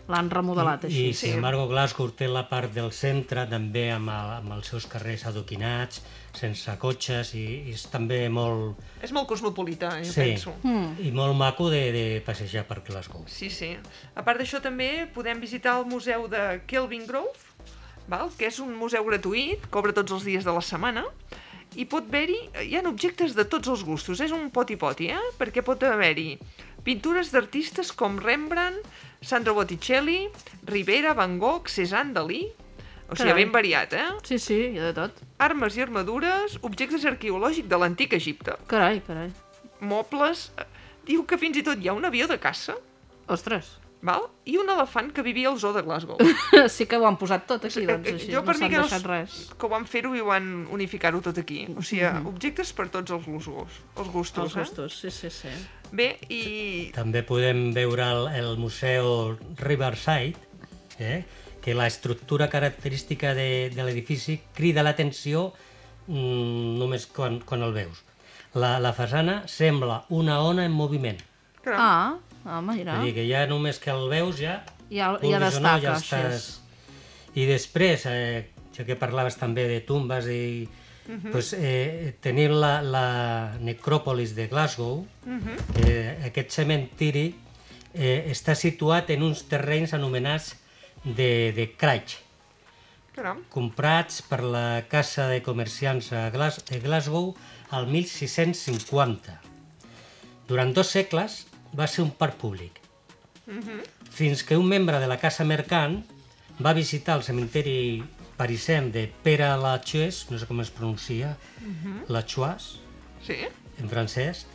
L'han 0.08 0.30
remodelat 0.30 0.84
I, 0.86 0.88
així. 0.88 1.06
i 1.10 1.13
sin 1.13 1.34
embargo, 1.36 1.67
Glasgow 1.67 2.10
té 2.12 2.28
la 2.28 2.48
part 2.50 2.74
del 2.74 2.91
centre 2.91 3.46
també 3.48 3.91
amb, 3.91 4.10
el, 4.10 4.32
amb 4.41 4.52
els 4.54 4.67
seus 4.67 4.88
carrers 4.88 5.26
adoquinats, 5.26 6.02
sense 6.38 6.74
cotxes, 6.80 7.34
i, 7.36 7.46
i 7.67 7.76
és 7.76 7.84
també 7.91 8.24
molt... 8.32 8.80
És 9.04 9.13
molt 9.15 9.28
cosmopolita, 9.30 9.94
jo 10.02 10.12
sí, 10.13 10.22
penso. 10.22 10.56
Hmm. 10.63 10.94
i 11.04 11.12
molt 11.15 11.36
maco 11.38 11.70
de, 11.74 11.82
de 11.96 12.06
passejar 12.26 12.63
per 12.70 12.82
Glasgow. 12.88 13.26
Sí, 13.28 13.52
sí. 13.54 13.74
A 14.15 14.24
part 14.26 14.41
d'això 14.41 14.62
també 14.63 15.08
podem 15.13 15.41
visitar 15.44 15.78
el 15.82 15.88
museu 15.91 16.28
de 16.32 16.62
Kelvin 16.67 17.06
Grove, 17.10 17.36
val? 18.12 18.32
que 18.38 18.50
és 18.50 18.60
un 18.63 18.74
museu 18.78 19.06
gratuït, 19.08 19.67
cobra 19.74 19.96
tots 19.96 20.15
els 20.15 20.28
dies 20.28 20.48
de 20.48 20.56
la 20.56 20.63
setmana, 20.65 21.06
i 21.80 21.86
pot 21.88 22.08
haver-hi, 22.10 22.39
hi 22.67 22.76
ha 22.76 22.84
objectes 22.89 23.36
de 23.38 23.46
tots 23.48 23.70
els 23.72 23.86
gustos, 23.88 24.20
és 24.20 24.34
un 24.36 24.50
poti-poti, 24.52 25.08
eh? 25.13 25.22
perquè 25.39 25.63
pot 25.63 25.84
haver-hi 25.88 26.36
pintures 26.84 27.32
d'artistes 27.32 27.94
com 27.96 28.17
Rembrandt, 28.20 28.88
Sandro 29.22 29.54
Botticelli, 29.54 30.26
Rivera, 30.65 31.13
Van 31.13 31.38
Gogh, 31.39 31.70
Cézanne, 31.70 32.15
Dalí, 32.17 32.48
o 33.12 33.15
sigui, 33.15 33.30
Carai. 33.30 33.44
ben 33.44 33.52
variat, 33.52 33.94
eh? 33.94 34.08
Sí, 34.24 34.39
sí, 34.39 34.58
hi 34.74 34.80
ha 34.80 34.89
de 34.89 34.94
tot. 34.98 35.22
Armes 35.41 35.75
i 35.77 35.82
armadures, 35.82 36.60
objectes 36.62 37.06
arqueològics 37.10 37.69
de 37.71 37.77
l'antic 37.82 38.13
Egipte, 38.13 38.58
Carai, 38.69 39.01
carai. 39.08 39.32
mobles... 39.82 40.51
eh, 40.62 40.67
Diu 41.01 41.23
que 41.25 41.38
fins 41.41 41.58
i 41.58 41.63
tot 41.65 41.80
hi 41.82 41.88
ha 41.89 41.93
un 41.97 42.06
avió 42.06 42.27
de 42.30 42.36
caça, 42.38 42.75
Ostres. 43.27 43.71
val? 44.06 44.27
i 44.45 44.54
un 44.62 44.69
elefant 44.69 45.10
que 45.13 45.23
vivia 45.25 45.49
al 45.49 45.58
zoo 45.60 45.73
de 45.73 45.82
Glasgow. 45.82 46.17
sí 46.75 46.86
que 46.86 46.97
ho 47.01 47.08
han 47.10 47.17
posat 47.17 47.47
tot 47.49 47.65
aquí, 47.65 47.88
doncs, 47.89 48.08
Eh, 48.08 48.13
així. 48.19 48.27
jo 48.30 48.39
no 48.41 48.45
per 48.45 48.54
mi 48.56 48.60
s'han 48.62 48.69
que, 48.69 48.77
no, 48.77 48.86
deixat 48.86 49.08
res. 49.10 49.39
que 49.58 49.65
ho 49.65 49.69
van 49.73 49.86
fer-ho 49.89 50.13
i 50.15 50.21
ho 50.21 50.27
van 50.30 50.67
unificar-ho 50.77 51.21
tot 51.25 51.38
aquí. 51.41 51.63
O 51.73 51.82
sigui, 51.82 52.06
objectes 52.30 52.69
per 52.77 52.88
tots 52.93 53.12
els 53.17 53.25
gustos. 53.25 53.82
Els 53.97 54.10
gustos, 54.13 54.43
Els 54.45 54.56
gustos, 54.62 54.99
sí, 55.01 55.10
sí, 55.10 55.30
sí. 55.34 55.49
Eh? 55.49 55.89
Bé, 55.91 56.08
i... 56.30 56.41
També 56.95 57.23
podem 57.25 57.71
veure 57.75 58.06
el, 58.13 58.27
el 58.43 58.58
museu 58.62 59.34
Riverside, 59.58 60.38
eh? 60.99 61.23
Que 61.62 61.76
la 61.76 61.88
estructura 61.88 62.50
característica 62.50 63.34
de, 63.38 63.69
de 63.69 63.84
l'edifici 63.86 64.39
crida 64.58 64.84
l'atenció 64.84 65.52
mm, 66.08 66.80
només 66.82 67.06
quan, 67.06 67.39
quan 67.45 67.62
el 67.62 67.76
veus. 67.76 68.02
La, 68.58 68.80
la 68.84 68.91
façana 68.97 69.43
sembla 69.47 70.02
una 70.10 70.41
ona 70.43 70.65
en 70.65 70.74
moviment. 70.76 71.21
Ah, 71.69 72.17
home, 72.43 72.74
mira. 72.74 72.97
Vull 72.97 73.12
dir 73.12 73.15
que 73.15 73.28
ja 73.30 73.45
només 73.47 73.80
que 73.80 73.93
el 73.93 74.10
veus 74.12 74.41
ja... 74.41 74.62
Ja, 74.91 75.13
ja 75.21 75.38
o 75.38 75.38
no, 75.38 75.45
destaca, 75.45 75.80
ja 75.86 75.95
així. 75.95 76.10
estàs... 76.10 76.50
I 77.38 77.45
després, 77.47 78.04
eh, 78.12 78.50
ja 78.76 78.84
que 78.84 78.97
parlaves 79.00 79.38
també 79.39 79.69
de 79.69 79.80
tumbes 79.88 80.28
i... 80.28 80.67
pues, 81.32 81.54
eh, 81.58 82.15
tenim 82.24 82.54
la, 82.56 82.82
la 82.82 83.06
necròpolis 83.60 84.36
de 84.36 84.47
Glasgow, 84.52 85.02
que 85.76 85.95
aquest 86.28 86.54
cementiri 86.56 87.26
eh, 87.93 88.32
està 88.32 88.56
situat 88.56 89.10
en 89.15 89.24
uns 89.30 89.43
terrenys 89.50 89.95
anomenats 89.97 90.54
de, 91.04 91.52
de 91.56 91.66
Craig, 91.78 92.18
caram. 93.16 93.42
comprats 93.50 94.22
per 94.22 94.42
la 94.44 94.86
Casa 94.90 95.28
de 95.32 95.42
Comerciants 95.44 96.12
a 96.14 96.30
Glas 96.34 96.62
de 96.70 96.80
Glasgow 96.80 97.34
al 97.72 97.88
1650. 97.88 99.40
Durant 100.48 100.74
dos 100.76 100.90
segles 100.92 101.46
va 101.78 101.88
ser 101.88 102.04
un 102.04 102.12
parc 102.12 102.36
públic, 102.42 102.80
fins 104.12 104.44
que 104.44 104.58
un 104.60 104.68
membre 104.68 105.00
de 105.00 105.08
la 105.08 105.18
Casa 105.20 105.44
Mercant 105.48 106.02
va 106.64 106.74
visitar 106.78 107.16
el 107.18 107.24
cementeri 107.24 108.04
parisenc 108.38 108.92
de 108.94 109.06
Pere 109.24 109.48
Lachaise, 109.58 110.28
no 110.32 110.40
sé 110.40 110.48
com 110.50 110.60
es 110.64 110.72
pronuncia, 110.74 111.36
Lachoise, 112.10 112.80
Sí? 113.22 113.38
en 113.80 113.90
francès, 113.90 114.46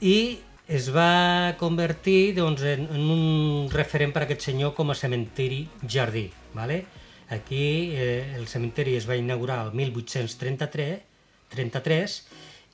i 0.00 0.38
es 0.68 0.90
va 0.94 1.54
convertir 1.58 2.34
doncs, 2.36 2.62
en, 2.66 2.88
en 2.90 3.10
un 3.10 3.68
referent 3.72 4.14
per 4.14 4.24
a 4.24 4.26
aquest 4.26 4.48
senyor 4.48 4.74
com 4.74 4.90
a 4.90 4.98
cementiri 4.98 5.66
jardí. 5.86 6.30
¿vale? 6.54 6.84
Aquí 7.30 7.92
eh, 7.94 8.34
el 8.36 8.46
cementiri 8.46 8.96
es 8.96 9.08
va 9.08 9.16
inaugurar 9.16 9.64
el 9.66 9.74
1833 9.74 11.14
33, 11.48 12.16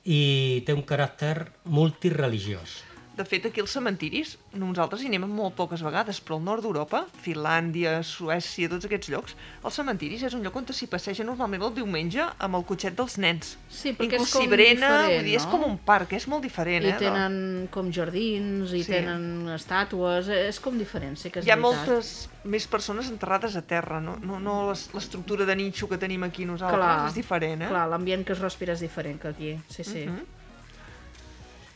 i 0.09 0.63
té 0.65 0.75
un 0.75 0.83
caràcter 0.87 1.35
multireligiós. 1.69 2.81
De 3.15 3.23
fet, 3.29 3.45
aquí 3.45 3.61
als 3.61 3.69
cementiris, 3.75 4.39
nosaltres 4.57 5.03
hi 5.03 5.09
anem 5.11 5.27
molt 5.29 5.53
poques 5.53 5.83
vegades, 5.85 6.17
però 6.25 6.39
al 6.39 6.45
nord 6.47 6.63
d'Europa, 6.65 7.03
Finlàndia, 7.21 7.99
Suècia, 8.01 8.65
tots 8.71 8.87
aquests 8.87 9.11
llocs, 9.13 9.35
els 9.63 9.75
cementiris 9.77 10.23
és 10.25 10.33
un 10.33 10.41
lloc 10.41 10.55
on 10.57 10.65
s'hi 10.73 10.87
passeja 10.89 11.23
normalment 11.27 11.61
el 11.67 11.75
diumenge 11.75 12.25
amb 12.41 12.57
el 12.57 12.65
cotxet 12.65 12.97
dels 12.97 13.19
nens. 13.21 13.51
Sí, 13.69 13.93
perquè 13.93 14.17
Inclús 14.17 14.31
és 14.31 14.33
com 14.33 14.49
brena, 14.49 14.89
diferent, 14.89 15.13
vull 15.13 15.29
dir, 15.29 15.35
és 15.37 15.45
no? 15.45 15.51
com 15.51 15.67
un 15.69 15.77
parc, 15.77 16.13
és 16.17 16.27
molt 16.27 16.41
diferent, 16.41 16.87
I 16.89 16.95
eh? 16.95 16.97
tenen 16.97 17.37
com 17.69 17.91
jardins, 17.93 18.73
i 18.73 18.81
Sí. 18.83 18.91
tenen 18.91 19.47
estàtues, 19.59 20.27
és 20.49 20.59
com 20.59 20.75
diferent, 20.81 21.15
sí 21.15 21.29
que 21.29 21.39
és 21.39 21.45
Hi 21.45 21.51
ha 21.53 21.55
veritat. 21.55 21.85
moltes 21.85 22.29
més 22.45 22.65
persones 22.67 23.09
enterrades 23.13 23.55
a 23.55 23.61
terra, 23.61 24.01
no, 24.01 24.17
no, 24.23 24.39
no 24.39 24.69
les- 24.71 24.89
l'estructura 24.93 25.45
de 25.45 25.55
ninxo 25.55 25.87
que 25.87 25.99
tenim 26.01 26.23
aquí 26.23 26.45
nosaltres, 26.45 26.79
Clar, 26.81 27.07
és 27.09 27.13
diferent, 27.13 27.61
eh? 27.61 27.67
Clar, 27.69 27.87
l'ambient 27.89 28.25
que 28.25 28.33
es 28.33 28.39
respira 28.39 28.73
és 28.73 28.79
diferent 28.81 29.21
que 29.21 29.27
aquí, 29.27 29.59
sí, 29.69 29.83
sí. 29.83 30.07
Mhm. 30.07 30.25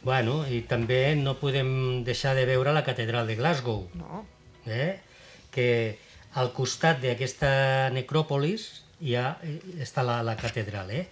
Bueno, 0.03 0.41
i 0.47 0.61
també 0.69 1.15
no 1.17 1.35
podem 1.41 2.03
deixar 2.07 2.35
de 2.37 2.45
veure 2.45 2.73
la 2.73 2.83
catedral 2.85 3.27
de 3.27 3.35
Glasgow, 3.35 3.87
No, 3.97 4.25
eh? 4.65 4.99
que 5.51 5.97
al 6.37 6.51
costat 6.53 7.01
d'aquesta 7.01 7.89
necròpolis 7.95 8.67
hi 9.01 9.15
ha, 9.17 9.37
eh, 9.43 9.57
està 9.83 10.03
la, 10.05 10.21
la 10.23 10.35
catedral. 10.37 10.91
Eh? 10.91 11.07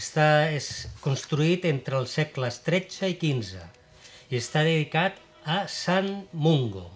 Està 0.00 0.48
és 0.50 0.88
construït 1.04 1.66
entre 1.68 1.98
els 2.00 2.14
segles 2.16 2.62
XIII 2.64 3.10
i 3.12 3.18
XV 3.20 3.60
i 4.30 4.38
està 4.38 4.62
dedicat 4.64 5.18
a 5.44 5.64
Sant 5.68 6.10
Mungo. 6.32 6.86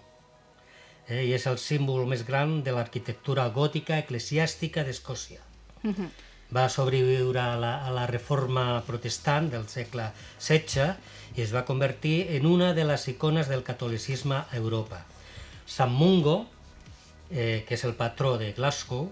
Eh? 1.07 1.25
I 1.29 1.33
és 1.37 1.45
el 1.51 1.59
símbol 1.61 2.05
més 2.09 2.25
gran 2.25 2.61
de 2.65 2.73
l'arquitectura 2.73 3.47
gòtica 3.53 3.99
eclesiàstica 4.01 4.85
d'Escòcia. 4.87 5.43
Va 6.55 6.65
sobreviure 6.69 7.41
a 7.41 7.57
la, 7.59 7.73
a 7.85 7.91
la 7.93 8.05
reforma 8.09 8.81
protestant 8.87 9.51
del 9.53 9.67
segle 9.69 10.07
XVI 10.39 10.95
i 11.35 11.43
es 11.43 11.53
va 11.53 11.65
convertir 11.65 12.27
en 12.37 12.45
una 12.45 12.73
de 12.73 12.85
les 12.85 13.07
icones 13.11 13.49
del 13.51 13.63
catolicisme 13.63 14.35
a 14.35 14.55
Europa. 14.55 15.03
Sant 15.65 15.91
Mungo, 15.91 16.45
eh, 17.29 17.65
que 17.67 17.75
és 17.75 17.83
el 17.83 17.95
patró 17.99 18.37
de 18.39 18.53
Glasgow, 18.53 19.09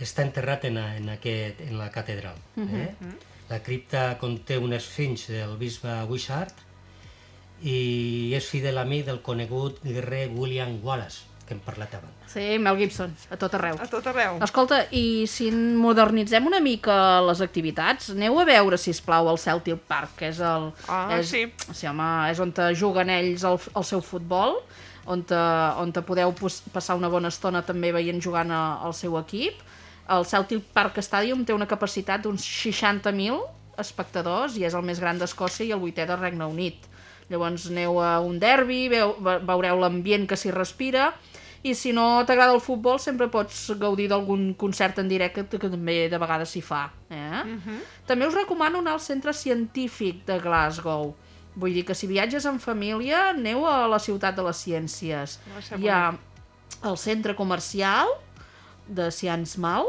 està 0.00 0.24
enterrat 0.24 0.64
en, 0.64 0.78
en, 0.78 1.10
aquest, 1.12 1.60
en 1.60 1.76
la 1.78 1.90
catedral. 1.92 2.38
Eh? 2.56 2.94
La 3.50 3.60
cripta 3.62 4.16
conté 4.18 4.56
un 4.58 4.72
esfinx 4.72 5.28
del 5.28 5.56
bisbe 5.60 5.92
Wishart 6.08 6.62
i 7.62 8.32
és 8.34 8.48
fill 8.48 8.64
de 8.64 8.72
l'amic 8.72 9.04
del 9.06 9.20
conegut 9.22 9.82
guerrer 9.84 10.24
William 10.32 10.78
Wallace, 10.82 11.28
que 11.46 11.54
hem 11.54 11.60
parlat 11.60 11.94
abans. 11.98 12.12
Sí, 12.32 12.58
Mel 12.58 12.76
Gibson, 12.78 13.12
a 13.30 13.36
tot 13.36 13.54
arreu. 13.58 13.76
a 13.80 13.86
tot 13.90 14.06
arreu. 14.06 14.38
Escolta, 14.44 14.86
i 14.94 15.26
si 15.28 15.50
modernitzem 15.52 16.46
una 16.48 16.60
mica 16.64 17.20
les 17.26 17.40
activitats, 17.44 18.10
aneu 18.14 18.38
a 18.40 18.44
veure, 18.48 18.78
si 18.78 18.92
plau 19.04 19.28
el 19.28 19.38
Celtic 19.38 19.80
Park, 19.88 20.14
que 20.16 20.28
és 20.30 20.40
el... 20.40 20.70
Ah, 20.88 21.18
és, 21.18 21.28
sí. 21.28 21.42
Sí, 21.72 21.86
home, 21.90 22.08
és 22.30 22.40
on 22.40 22.52
te 22.56 22.70
juguen 22.78 23.10
ells 23.10 23.44
el, 23.44 23.58
el 23.76 23.84
seu 23.84 24.00
futbol, 24.00 24.60
on 25.04 25.24
te, 25.26 25.34
on 25.82 25.90
te 25.92 26.00
podeu 26.06 26.32
pos, 26.38 26.60
passar 26.72 26.94
una 26.96 27.08
bona 27.10 27.28
estona 27.28 27.60
també 27.66 27.90
veient 27.92 28.20
jugant 28.22 28.50
a, 28.54 28.62
al 28.86 28.94
seu 28.94 29.18
equip. 29.18 29.58
El 30.12 30.24
Celtic 30.26 30.62
Park 30.74 30.98
Stadium 31.02 31.44
té 31.44 31.52
una 31.54 31.66
capacitat 31.66 32.22
d'uns 32.22 32.42
60.000 32.46 33.36
espectadors 33.82 34.56
i 34.60 34.64
és 34.68 34.74
el 34.76 34.82
més 34.86 35.00
gran 35.00 35.18
d'Escòcia 35.18 35.66
i 35.66 35.72
el 35.74 35.80
vuitè 35.82 36.06
del 36.06 36.18
Regne 36.20 36.46
Unit. 36.48 36.88
Llavors 37.30 37.68
aneu 37.70 37.96
a 38.02 38.18
un 38.20 38.38
derbi, 38.42 38.88
veu, 38.92 39.14
ve- 39.24 39.38
veureu 39.48 39.78
l'ambient 39.80 40.26
que 40.28 40.36
s'hi 40.36 40.50
respira 40.52 41.12
i 41.62 41.74
si 41.78 41.92
no 41.94 42.24
t'agrada 42.26 42.54
el 42.56 42.60
futbol 42.62 42.98
sempre 42.98 43.28
pots 43.30 43.68
gaudir 43.78 44.08
d'algun 44.10 44.50
concert 44.58 44.98
en 44.98 45.10
directe 45.10 45.44
que 45.46 45.70
també 45.70 46.08
de 46.10 46.18
vegades 46.18 46.50
s'hi 46.54 46.62
fa. 46.66 46.88
Eh? 47.06 47.42
També 48.08 48.26
us 48.26 48.34
recomano 48.34 48.82
anar 48.82 48.96
al 48.96 49.04
centre 49.04 49.34
científic 49.36 50.24
de 50.26 50.40
Glasgow. 50.42 51.12
Vull 51.54 51.76
dir 51.76 51.84
que 51.86 51.94
si 51.94 52.08
viatges 52.10 52.48
en 52.48 52.58
família, 52.58 53.28
aneu 53.30 53.66
a 53.68 53.86
la 53.86 54.00
ciutat 54.02 54.34
de 54.34 54.44
les 54.46 54.58
ciències. 54.66 55.38
Hi 55.78 55.88
ha 55.88 56.02
el 56.88 56.98
centre 56.98 57.36
comercial 57.38 58.10
de 58.88 59.10
Cians 59.14 59.54
Mal, 59.60 59.86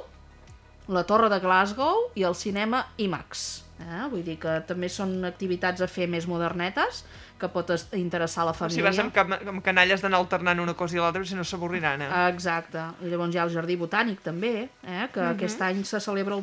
la 0.93 1.05
Torre 1.09 1.31
de 1.31 1.39
Glasgow 1.41 2.09
i 2.19 2.27
el 2.27 2.35
cinema 2.35 2.85
IMAX. 3.01 3.63
Eh? 3.81 4.05
Vull 4.11 4.25
dir 4.27 4.37
que 4.43 4.59
també 4.67 4.91
són 4.91 5.23
activitats 5.25 5.81
a 5.81 5.89
fer 5.89 6.05
més 6.11 6.27
modernetes 6.29 7.01
que 7.39 7.47
pot 7.49 7.69
es- 7.75 7.87
interessar 7.93 8.43
a 8.43 8.45
la 8.45 8.53
Si 8.53 8.59
família. 8.59 8.83
vas 8.85 8.99
amb, 8.99 9.17
amb 9.49 9.61
canalles 9.63 10.01
d'anar 10.01 10.19
alternant 10.19 10.59
una 10.63 10.73
cosa 10.73 10.95
i 10.95 10.99
l'altra, 10.99 11.25
si 11.25 11.35
no 11.35 11.43
s'avorriran, 11.43 12.01
eh? 12.01 12.09
Exacte. 12.29 12.79
I 13.03 13.09
llavors 13.11 13.33
hi 13.35 13.37
ha 13.37 13.43
el 13.43 13.51
Jardí 13.51 13.75
Botànic 13.77 14.21
també, 14.23 14.69
eh? 14.83 15.07
que 15.11 15.19
aquest 15.21 15.61
any 15.61 15.83
se 15.83 15.99
celebra 15.99 16.35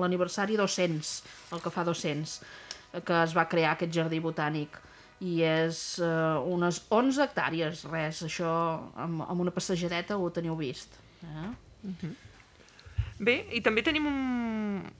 l'aniversari 0.00 0.56
200, 0.56 1.22
el 1.52 1.60
que 1.60 1.70
fa 1.70 1.84
200, 1.84 2.40
eh, 2.94 3.00
que 3.04 3.22
es 3.22 3.34
va 3.36 3.48
crear 3.48 3.72
aquest 3.76 3.92
Jardí 3.94 4.20
Botànic. 4.20 4.78
I 5.20 5.42
és 5.42 5.98
eh, 5.98 6.06
unes 6.46 6.84
11 6.94 7.18
hectàrees, 7.26 7.84
res, 7.90 8.22
això 8.22 8.52
amb, 8.96 9.24
amb 9.28 9.40
una 9.40 9.50
passejadeta 9.50 10.16
ho 10.16 10.30
teniu 10.30 10.54
vist. 10.56 10.94
Eh? 11.24 11.50
Bé, 13.18 13.42
i 13.50 13.60
també 13.64 13.82
tenim 13.82 14.06
un... 14.06 14.18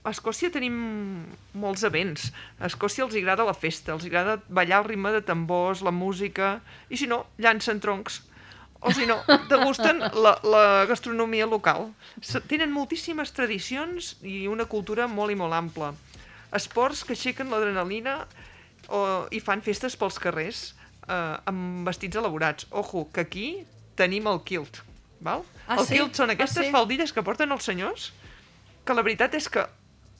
A 0.03 0.11
Escòcia 0.11 0.51
tenim 0.51 0.75
molts 1.59 1.85
events. 1.87 2.29
A 2.59 2.67
Escòcia 2.67 3.05
els 3.05 3.15
agrada 3.15 3.45
la 3.47 3.55
festa, 3.55 3.93
els 3.95 4.05
agrada 4.07 4.39
ballar 4.47 4.81
al 4.81 4.89
ritme 4.89 5.11
de 5.15 5.21
tambors, 5.23 5.83
la 5.85 5.93
música, 5.95 6.57
i 6.91 6.99
si 6.99 7.07
no, 7.07 7.23
llancen 7.39 7.79
troncs. 7.79 8.21
O 8.79 8.91
si 8.95 9.05
no, 9.07 9.17
degusten 9.51 9.99
la, 9.99 10.37
la 10.43 10.65
gastronomia 10.87 11.47
local. 11.47 11.89
Tenen 12.47 12.71
moltíssimes 12.71 13.33
tradicions 13.35 14.13
i 14.23 14.45
una 14.47 14.67
cultura 14.71 15.07
molt 15.11 15.35
i 15.35 15.39
molt 15.39 15.55
ampla. 15.55 15.93
Esports 16.55 17.03
que 17.03 17.15
aixequen 17.15 17.51
l'adrenalina 17.51 18.21
o, 18.87 19.01
i 19.35 19.41
fan 19.43 19.63
festes 19.63 19.99
pels 19.99 20.19
carrers 20.23 20.61
eh, 21.07 21.35
amb 21.51 21.87
vestits 21.87 22.19
elaborats. 22.19 22.69
Ojo, 22.71 23.07
que 23.13 23.27
aquí 23.27 23.49
tenim 23.99 24.31
el 24.31 24.39
kilt. 24.47 24.79
Val? 25.21 25.43
Ah, 25.67 25.77
el 25.77 25.85
sí? 25.85 25.97
kilt 25.97 26.15
són 26.15 26.29
Ah, 26.31 26.37
aquestes 26.37 26.65
sí? 26.65 26.71
faldilles 26.71 27.11
que 27.13 27.23
porten 27.25 27.51
els 27.51 27.65
senyors 27.67 28.11
que 28.85 28.95
la 28.95 29.03
veritat 29.05 29.35
és 29.37 29.49
que 29.51 29.65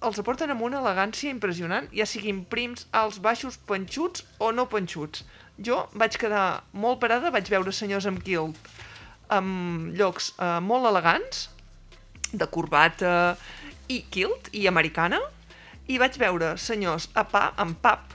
els 0.06 0.20
aporten 0.22 0.52
amb 0.54 0.62
una 0.64 0.80
elegància 0.80 1.32
impressionant, 1.32 1.88
ja 1.92 2.06
siguin 2.08 2.44
prims, 2.48 2.86
alts, 2.96 3.18
baixos, 3.20 3.58
panxuts 3.68 4.24
o 4.40 4.52
no 4.56 4.68
panxuts. 4.72 5.26
Jo 5.60 5.82
vaig 5.92 6.16
quedar 6.22 6.64
molt 6.72 7.02
parada, 7.02 7.32
vaig 7.36 7.50
veure 7.52 7.74
senyors 7.76 8.08
amb 8.08 8.22
kilt, 8.24 8.56
amb 9.28 9.92
llocs 10.00 10.34
eh, 10.40 10.60
molt 10.64 10.88
elegants, 10.88 11.50
de 12.32 12.46
corbata 12.48 13.36
i 13.90 14.04
kilt 14.14 14.52
i 14.54 14.68
americana, 14.70 15.20
i 15.90 15.98
vaig 15.98 16.16
veure 16.22 16.54
senyors 16.62 17.10
a 17.18 17.26
pa, 17.28 17.50
amb 17.58 17.80
pap, 17.82 18.14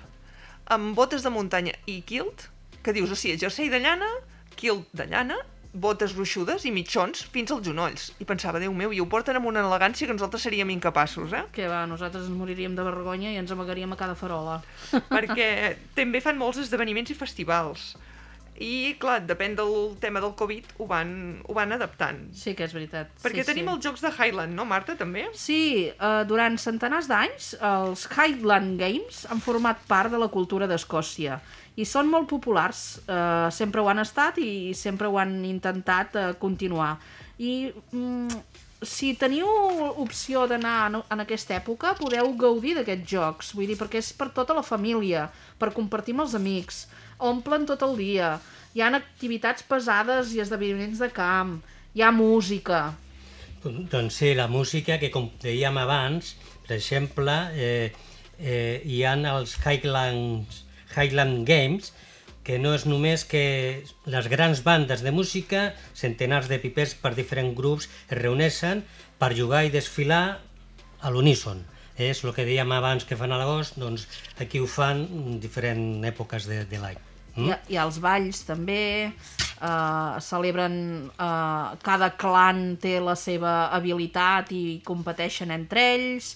amb 0.73 0.95
botes 0.97 1.27
de 1.27 1.33
muntanya 1.35 1.75
i 1.91 2.01
kilt, 2.07 2.49
que 2.85 2.95
dius, 2.95 3.11
o 3.11 3.19
sigui, 3.19 3.37
jersei 3.43 3.69
de 3.69 3.83
llana, 3.83 4.09
kilt 4.57 4.87
de 4.97 5.09
llana, 5.11 5.37
botes 5.75 6.15
gruixudes 6.15 6.65
i 6.65 6.73
mitjons 6.75 7.25
fins 7.35 7.51
als 7.53 7.67
genolls. 7.67 8.09
I 8.23 8.29
pensava, 8.29 8.63
Déu 8.63 8.73
meu, 8.77 8.95
i 8.95 9.03
ho 9.03 9.09
porten 9.11 9.37
amb 9.39 9.51
una 9.51 9.65
elegància 9.67 10.07
que 10.07 10.15
nosaltres 10.15 10.47
seríem 10.47 10.71
incapaços, 10.77 11.35
eh? 11.35 11.45
Que 11.55 11.69
va, 11.71 11.83
nosaltres 11.91 12.29
ens 12.29 12.39
moriríem 12.39 12.79
de 12.79 12.87
vergonya 12.87 13.35
i 13.35 13.39
ens 13.43 13.53
amagaríem 13.53 13.93
a 13.93 14.01
cada 14.01 14.17
farola. 14.19 14.61
Perquè 15.15 15.49
també 15.99 16.23
fan 16.25 16.39
molts 16.39 16.63
esdeveniments 16.63 17.11
i 17.11 17.19
festivals. 17.19 17.95
I, 18.55 18.95
clar, 19.03 19.19
depèn 19.27 19.57
del 19.59 19.97
tema 19.99 20.21
del 20.23 20.31
Covid, 20.39 20.77
ho 20.79 20.87
van, 20.87 21.09
ho 21.43 21.55
van 21.57 21.75
adaptant. 21.75 22.21
Sí 22.39 22.55
que 22.55 22.69
és 22.69 22.75
veritat. 22.77 23.11
Perquè 23.25 23.43
sí, 23.43 23.49
tenim 23.51 23.67
sí. 23.67 23.73
els 23.73 23.83
Jocs 23.83 24.05
de 24.05 24.13
Highland, 24.15 24.55
no, 24.55 24.63
Marta, 24.69 24.95
també? 24.99 25.27
Sí, 25.35 25.89
eh, 25.91 26.21
durant 26.31 26.55
centenars 26.63 27.11
d'anys, 27.11 27.51
els 27.59 28.07
Highland 28.15 28.79
Games 28.79 29.25
han 29.27 29.43
format 29.43 29.83
part 29.91 30.15
de 30.15 30.23
la 30.23 30.31
cultura 30.31 30.71
d'Escòcia 30.71 31.41
i 31.77 31.87
són 31.89 32.11
molt 32.11 32.29
populars, 32.31 33.01
eh, 33.07 33.49
sempre 33.55 33.83
ho 33.83 33.89
han 33.91 34.03
estat 34.03 34.39
i 34.39 34.75
sempre 34.79 35.09
ho 35.09 35.19
han 35.19 35.37
intentat 35.45 36.17
eh, 36.17 36.27
continuar. 36.39 36.95
I 37.39 37.73
mm, 37.73 38.43
si 38.85 39.15
teniu 39.19 39.49
opció 40.03 40.47
d'anar 40.47 40.77
en, 40.89 40.99
en 41.03 41.25
aquesta 41.25 41.57
època, 41.59 41.95
podeu 41.99 42.33
gaudir 42.39 42.77
d'aquests 42.79 43.11
jocs, 43.11 43.53
vull 43.57 43.71
dir, 43.71 43.79
perquè 43.81 44.03
és 44.03 44.13
per 44.15 44.31
tota 44.37 44.55
la 44.55 44.65
família, 44.67 45.29
per 45.59 45.75
compartir 45.75 46.15
amb 46.15 46.27
els 46.27 46.37
amics, 46.39 46.85
omplen 47.19 47.67
tot 47.67 47.83
el 47.87 47.97
dia, 47.99 48.35
hi 48.75 48.83
han 48.85 48.99
activitats 48.99 49.65
pesades 49.67 50.35
i 50.35 50.43
esdeveniments 50.45 51.01
de 51.03 51.11
camp, 51.15 51.57
hi 51.95 52.03
ha 52.03 52.13
música, 52.15 52.93
Doncs 53.65 54.19
sí, 54.21 54.35
la 54.37 54.45
música 54.47 54.99
que, 55.01 55.09
com 55.09 55.31
dèiem 55.41 55.79
abans, 55.81 56.35
per 56.67 56.77
exemple, 56.77 57.33
eh, 57.57 57.93
eh, 58.37 58.83
hi 58.85 59.01
ha 59.09 59.15
els 59.31 59.55
Highlands, 59.63 60.65
Highland 60.97 61.47
Games, 61.49 61.93
que 62.45 62.59
no 62.61 62.75
és 62.77 62.85
només 62.85 63.25
que 63.25 63.85
les 64.05 64.27
grans 64.29 64.61
bandes 64.65 65.01
de 65.03 65.13
música, 65.17 65.71
centenars 65.97 66.51
de 66.53 66.61
pipers 66.61 66.93
per 67.01 67.15
diferents 67.17 67.57
grups, 67.57 67.89
es 68.11 68.19
reuneixen 68.21 68.85
per 69.19 69.33
jugar 69.37 69.65
i 69.65 69.73
desfilar 69.73 70.25
a 71.01 71.13
l'uníson. 71.13 71.65
És 71.97 72.25
el 72.25 72.35
que 72.37 72.45
dèiem 72.45 72.73
abans 72.75 73.07
que 73.09 73.17
fan 73.17 73.33
a 73.33 73.39
l'agost, 73.41 73.79
doncs 73.81 74.05
aquí 74.43 74.61
ho 74.61 74.69
fan 74.69 75.05
en 75.07 75.41
diferents 75.41 76.05
èpoques 76.11 76.49
de, 76.51 76.65
de 76.69 76.81
l'any. 76.83 77.01
Ha, 77.35 77.59
hi 77.71 77.79
ha 77.79 77.87
els 77.89 77.99
balls 78.03 78.45
també, 78.47 79.09
eh, 79.09 80.21
celebren... 80.29 80.77
Eh, 81.15 81.81
cada 81.87 82.13
clan 82.21 82.77
té 82.83 82.99
la 83.03 83.17
seva 83.19 83.71
habilitat 83.75 84.53
i 84.55 84.81
competeixen 84.87 85.55
entre 85.55 85.89
ells, 85.95 86.35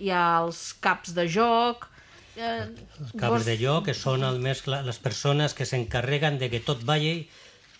hi 0.00 0.10
ha 0.14 0.24
els 0.40 0.70
caps 0.80 1.14
de 1.16 1.28
joc... 1.28 1.90
Eh, 2.36 2.66
Els 3.00 3.12
caps 3.18 3.44
de 3.44 3.56
lloc, 3.58 3.84
que 3.86 3.94
són 3.94 4.22
el 4.24 4.38
més, 4.40 4.66
la- 4.66 4.82
les 4.82 4.98
persones 4.98 5.54
que 5.54 5.66
s'encarreguen 5.66 6.38
de 6.38 6.48
que 6.50 6.60
tot 6.60 6.82
vagi 6.84 7.28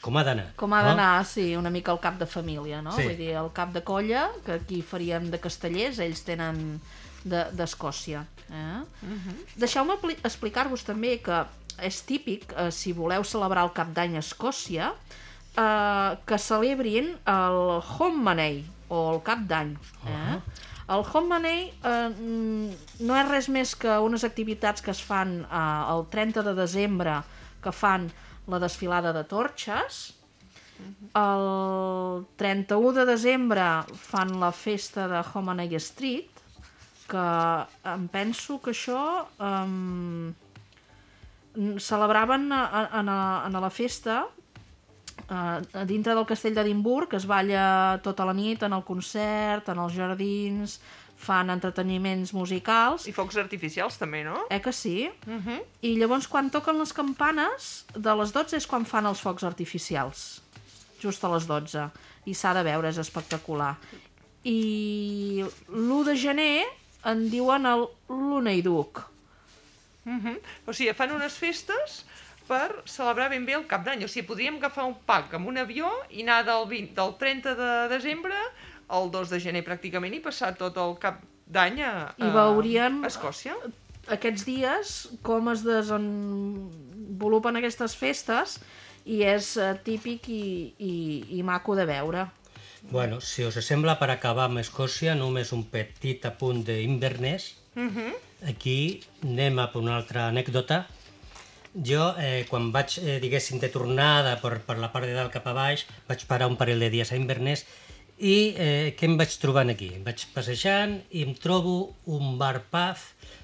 com 0.01 0.17
ha 0.17 0.25
d'anar. 0.25 0.55
Com 0.57 0.73
ha 0.73 0.83
no? 0.83 0.89
d'anar, 0.89 1.25
sí, 1.27 1.55
una 1.57 1.71
mica 1.71 1.93
el 1.93 2.01
cap 2.01 2.19
de 2.19 2.27
família, 2.27 2.81
no? 2.83 2.93
Sí. 2.97 3.03
Vull 3.05 3.17
dir, 3.17 3.31
el 3.37 3.51
cap 3.53 3.73
de 3.73 3.83
colla, 3.85 4.31
que 4.47 4.53
aquí 4.53 4.81
faríem 4.83 5.31
de 5.31 5.39
castellers, 5.41 5.99
ells 5.99 6.25
tenen 6.25 6.81
de- 7.25 7.47
d'Escòcia. 7.53 8.25
eh? 8.51 8.83
Deixeu-me 9.57 9.97
pli- 10.03 10.17
explicar-vos 10.25 10.83
també 10.85 11.21
que 11.23 11.45
és 11.79 12.03
típic, 12.03 12.53
eh, 12.57 12.71
si 12.73 12.93
voleu 12.93 13.23
celebrar 13.25 13.63
el 13.65 13.73
cap 13.73 13.93
d'any 13.95 14.17
a 14.17 14.21
Escòcia, 14.25 14.93
eh, 15.57 16.17
que 16.27 16.39
celebrin 16.39 17.17
el 17.27 17.81
Home 17.99 18.65
o 18.89 19.15
el 19.15 19.23
cap 19.23 19.39
d'any. 19.47 19.77
Eh? 20.07 20.41
El 20.91 21.05
Home 21.07 21.39
eh, 21.47 22.09
mm, 22.11 23.05
no 23.07 23.19
és 23.19 23.29
res 23.29 23.49
més 23.53 23.75
que 23.79 23.99
unes 24.03 24.25
activitats 24.27 24.83
que 24.83 24.91
es 24.91 25.03
fan 25.07 25.45
eh, 25.45 25.93
el 25.93 26.07
30 26.11 26.43
de 26.43 26.55
desembre, 26.59 27.21
que 27.63 27.73
fan 27.73 28.09
la 28.51 28.59
desfilada 28.59 29.13
de 29.15 29.23
torxes, 29.31 30.01
el 31.15 32.27
31 32.37 32.93
de 32.99 33.05
desembre 33.07 33.65
fan 33.95 34.39
la 34.41 34.51
festa 34.53 35.07
de 35.09 35.23
Homanay 35.23 35.75
Street, 35.77 36.31
que 37.11 37.27
em 37.91 38.07
penso 38.09 38.61
que 38.63 38.71
això 38.71 39.27
um, 39.43 40.31
celebraven 41.83 42.53
a, 42.55 42.63
a, 42.87 43.03
a 43.47 43.51
la 43.51 43.71
festa 43.75 44.23
a 45.29 45.85
dintre 45.85 46.15
del 46.15 46.27
castell 46.27 46.55
d'Edimburg, 46.55 47.15
es 47.15 47.27
balla 47.27 48.01
tota 48.03 48.25
la 48.25 48.33
nit 48.33 48.63
en 48.63 48.73
el 48.73 48.85
concert, 48.85 49.69
en 49.69 49.79
els 49.79 49.95
jardins, 49.95 50.81
fan 51.21 51.53
entreteniments 51.53 52.33
musicals, 52.33 53.05
I 53.09 53.13
focs 53.13 53.37
artificials 53.43 53.99
també, 54.01 54.23
no? 54.25 54.47
eh 54.49 54.61
que 54.65 54.73
sí? 54.73 55.11
Uh 55.27 55.37
-huh. 55.45 55.61
I 55.83 55.97
llavors 55.99 56.29
quan 56.29 56.51
toquen 56.51 56.79
les 56.79 56.93
campanes, 56.93 57.85
de 57.95 58.15
les 58.17 58.33
12 58.33 58.57
és 58.57 58.67
quan 58.67 58.85
fan 58.85 59.07
els 59.07 59.21
focs 59.21 59.45
artificials. 59.45 60.43
Just 61.03 61.25
a 61.25 61.29
les 61.29 61.47
12. 61.47 61.91
I 62.25 62.35
s'ha 62.35 62.55
de 62.55 62.63
veure, 62.63 62.89
és 62.89 62.99
espectacular. 62.99 63.77
I 64.45 65.45
l'1 65.69 66.05
de 66.05 66.17
gener 66.17 66.65
en 67.05 67.31
diuen 67.31 67.67
el 67.67 67.87
Luneiduc. 68.09 69.11
Uh 70.07 70.13
-huh. 70.13 70.39
O 70.67 70.73
sigui, 70.73 70.95
fan 70.95 71.13
unes 71.13 71.33
festes 71.33 72.05
per 72.51 72.83
celebrar 72.91 73.29
ben 73.31 73.47
bé 73.47 73.55
el 73.59 73.67
cap 73.71 73.85
d'any. 73.87 74.03
O 74.05 74.09
sigui, 74.11 74.27
podríem 74.27 74.59
agafar 74.59 74.89
un 74.91 74.97
pack 75.07 75.37
amb 75.39 75.47
un 75.53 75.61
avió 75.63 75.91
i 76.11 76.25
anar 76.27 76.41
del, 76.49 76.67
20, 76.71 76.95
del 76.99 77.15
30 77.21 77.55
de 77.59 77.71
desembre 77.93 78.35
al 78.91 79.11
2 79.15 79.31
de 79.31 79.39
gener 79.39 79.63
pràcticament 79.67 80.17
i 80.17 80.23
passar 80.25 80.57
tot 80.59 80.77
el 80.83 80.97
cap 81.03 81.23
d'any 81.47 81.79
a, 81.87 81.93
I 82.19 82.27
a, 82.27 82.33
veuríem- 82.35 83.05
a 83.05 83.11
Escòcia. 83.13 83.55
Aquests 84.11 84.45
dies, 84.49 84.95
com 85.23 85.51
es 85.53 85.63
desenvolupen 85.67 87.59
aquestes 87.61 87.95
festes, 87.99 88.59
i 89.07 89.23
és 89.25 89.55
eh, 89.57 89.73
típic 89.85 90.29
i, 90.29 90.75
i, 90.79 90.95
i 91.39 91.43
maco 91.47 91.77
de 91.79 91.87
veure. 91.89 92.27
Bueno, 92.91 93.21
si 93.21 93.45
us 93.45 93.59
sembla, 93.65 93.99
per 94.01 94.11
acabar 94.11 94.49
amb 94.49 94.61
Escòcia, 94.63 95.15
només 95.15 95.53
un 95.53 95.67
petit 95.71 96.25
apunt 96.27 96.65
d'Inverness. 96.67 97.55
Uh 97.77 97.87
-huh. 97.87 98.13
Aquí 98.49 99.01
anem 99.23 99.59
a 99.59 99.71
per 99.73 99.83
una 99.83 99.97
altra 99.97 100.29
anècdota. 100.29 100.87
Jo, 101.75 102.15
eh, 102.19 102.47
quan 102.51 102.73
vaig, 102.75 102.97
eh, 102.99 103.19
diguéssim, 103.23 103.61
de 103.63 103.69
tornada 103.71 104.35
per, 104.43 104.57
per 104.67 104.77
la 104.83 104.89
part 104.91 105.07
de 105.07 105.15
dalt 105.15 105.31
cap 105.33 105.47
a 105.47 105.53
baix, 105.55 105.85
vaig 106.09 106.25
parar 106.27 106.49
un 106.51 106.57
parell 106.59 106.81
de 106.83 106.89
dies 106.91 107.13
a 107.13 107.17
Inverness 107.19 107.63
i 108.19 108.53
eh, 108.59 108.95
què 108.99 109.07
em 109.07 109.15
vaig 109.17 109.37
trobant 109.41 109.71
aquí? 109.71 109.93
Em 109.95 110.03
vaig 110.05 110.25
passejant 110.35 110.99
i 111.15 111.23
em 111.25 111.31
trobo 111.39 111.95
un 112.11 112.35
bar 112.41 112.65
pub, 112.73 112.99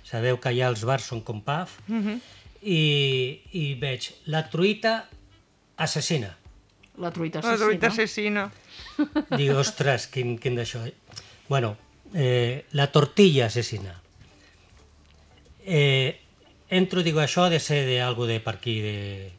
sabeu 0.05 0.41
que 0.43 0.51
allà 0.51 0.73
els 0.73 0.83
bars 0.85 1.07
són 1.13 1.23
com 1.25 1.39
pub, 1.41 1.71
i, 2.67 2.81
i 3.55 3.65
veig 3.81 4.11
la 4.27 4.43
truita 4.51 4.97
assassina. 5.79 6.33
La 6.99 7.13
truita 7.13 7.41
La 7.45 7.55
truita 7.61 7.93
assassina. 7.93 8.49
assassina. 8.51 9.37
Dic, 9.39 9.51
ostres, 9.55 10.09
quin, 10.11 10.35
quin 10.41 10.57
d'això. 10.59 10.83
Bueno, 11.49 11.77
eh, 12.13 12.65
la 12.73 12.89
tortilla 12.91 13.47
asesina. 13.47 13.95
Eh, 15.65 16.26
entro, 16.71 17.03
digo, 17.03 17.21
això 17.21 17.47
ha 17.47 17.53
de 17.53 17.61
ser 17.61 17.85
de 17.87 18.01
algo 18.03 18.27
de 18.27 18.41
per 18.41 18.57
aquí, 18.57 18.81
de, 18.81 19.31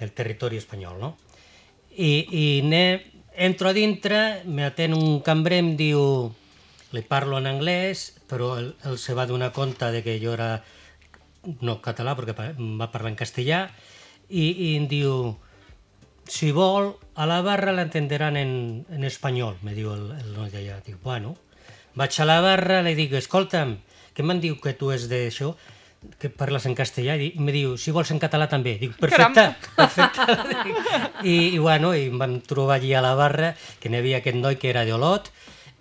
del 0.00 0.12
territori 0.12 0.56
espanyol, 0.60 0.98
no? 1.00 1.16
I, 1.96 2.26
i 2.30 2.46
ne, 2.64 2.84
entro 3.36 3.70
a 3.70 3.76
dintre, 3.76 4.42
me 4.44 4.64
atén 4.64 4.96
un 4.96 5.20
cambrer, 5.20 5.62
em 5.64 5.76
diu... 5.76 6.02
Li 6.94 7.02
parlo 7.02 7.36
en 7.36 7.48
anglès, 7.50 8.12
però 8.30 8.52
ell, 8.60 8.68
ell 8.86 8.94
se 8.96 9.12
va 9.18 9.26
donar 9.26 9.50
compte 9.52 9.88
de 9.90 10.04
que 10.04 10.20
jo 10.22 10.36
era 10.36 10.62
no 11.66 11.80
català, 11.82 12.14
perquè 12.16 12.52
em 12.52 12.76
va 12.78 12.88
parlar 12.92 13.10
en 13.10 13.18
castellà, 13.18 13.64
i, 14.30 14.44
i 14.46 14.68
em 14.78 14.86
diu, 14.88 15.34
si 16.30 16.52
vol, 16.54 16.92
a 17.14 17.26
la 17.28 17.40
barra 17.46 17.74
l'entenderan 17.74 18.38
en, 18.38 18.52
en 18.90 19.04
espanyol, 19.06 19.58
me 19.66 19.74
diu 19.76 19.92
el, 19.94 20.08
el 20.14 20.32
noi 20.34 20.50
d'allà. 20.54 20.80
Dic, 20.86 20.98
bueno, 21.02 21.36
vaig 21.98 22.20
a 22.22 22.26
la 22.26 22.40
barra, 22.44 22.80
li 22.86 22.94
dic, 22.98 23.14
escolta'm, 23.18 23.76
què 24.16 24.24
me'n 24.24 24.40
diu 24.42 24.56
que 24.62 24.74
tu 24.78 24.90
és 24.94 25.06
d'això? 25.10 25.52
Que 26.20 26.30
parles 26.30 26.66
en 26.68 26.74
castellà 26.78 27.16
i 27.20 27.32
me 27.38 27.52
diu, 27.54 27.76
si 27.80 27.92
vols 27.94 28.10
en 28.14 28.20
català 28.22 28.48
també. 28.50 28.76
Dic, 28.80 28.94
perfecte, 29.00 29.48
perfecte. 29.76 30.26
I, 31.30 31.54
I, 31.54 31.58
bueno, 31.58 31.94
i 31.96 32.06
em 32.10 32.18
vam 32.20 32.38
trobar 32.46 32.78
allí 32.78 32.94
a 32.94 33.02
la 33.04 33.14
barra, 33.18 33.54
que 33.80 33.90
n'hi 33.92 34.00
havia 34.00 34.22
aquest 34.22 34.38
noi 34.40 34.58
que 34.60 34.70
era 34.72 34.84
d'Olot, 34.88 35.30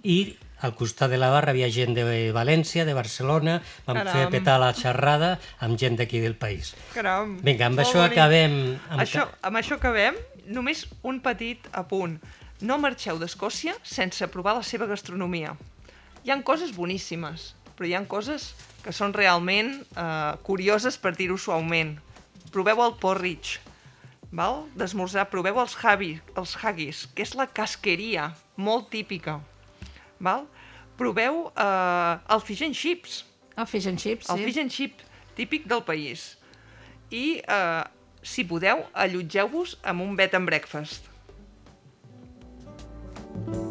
i 0.05 0.35
al 0.65 0.73
costat 0.73 1.11
de 1.11 1.17
la 1.21 1.29
barra 1.29 1.51
havia 1.53 1.67
gent 1.69 1.93
de 1.97 2.05
València, 2.33 2.85
de 2.87 2.93
Barcelona, 2.97 3.59
vam 3.85 3.99
Caram. 3.99 4.13
fer 4.15 4.29
petar 4.33 4.55
la 4.61 4.71
xerrada 4.73 5.35
amb 5.65 5.77
gent 5.77 5.97
d'aquí 5.99 6.21
del 6.23 6.35
país. 6.39 6.73
Caram. 6.95 7.37
Vinga, 7.45 7.67
amb 7.67 7.77
Molt 7.77 7.87
això 7.87 8.01
bonic. 8.01 8.15
acabem... 8.17 8.55
Amb 8.89 9.03
Això, 9.03 9.27
amb 9.45 9.61
això 9.61 9.77
acabem. 9.77 10.17
Només 10.47 10.85
un 11.03 11.19
petit 11.25 11.67
apunt. 11.73 12.19
No 12.61 12.77
marxeu 12.79 13.17
d'Escòcia 13.19 13.75
sense 13.83 14.27
provar 14.31 14.55
la 14.57 14.63
seva 14.63 14.87
gastronomia. 14.89 15.55
Hi 16.25 16.31
han 16.33 16.41
coses 16.45 16.71
boníssimes, 16.73 17.51
però 17.75 17.89
hi 17.89 17.93
han 17.97 18.05
coses 18.09 18.53
que 18.85 18.93
són 18.93 19.15
realment 19.17 19.79
eh, 19.81 20.33
curioses 20.45 20.99
per 21.01 21.15
dir-ho 21.17 21.37
suaument. 21.41 21.95
Proveu 22.53 22.83
el 22.85 22.93
porridge, 23.01 23.59
val? 24.29 24.63
d'esmorzar, 24.77 25.25
proveu 25.31 25.57
els, 25.63 25.73
habi, 25.81 26.11
els 26.37 26.53
haggis, 26.61 27.05
que 27.17 27.25
és 27.25 27.33
la 27.35 27.47
casqueria, 27.49 28.29
molt 28.55 28.91
típica. 28.93 29.39
Val? 30.21 30.45
Proveu 30.99 31.47
eh, 31.49 32.35
el 32.35 32.45
fish 32.45 32.63
and 32.67 32.77
chips, 32.77 33.23
Ah, 33.55 33.63
fish 33.65 33.87
and 33.87 33.97
chips, 33.97 34.27
el 34.29 34.41
sí. 34.41 34.45
fish 34.49 34.57
and 34.59 34.71
chip 34.71 35.01
típic 35.35 35.63
del 35.71 35.81
país. 35.87 36.35
I, 37.09 37.39
eh, 37.39 37.83
si 38.21 38.43
podeu, 38.43 38.83
allotgeu-vos 38.93 39.77
amb 39.83 40.03
un 40.03 40.15
bed 40.19 40.35
and 40.35 40.45
breakfast. 40.45 41.07
Você 43.35 43.64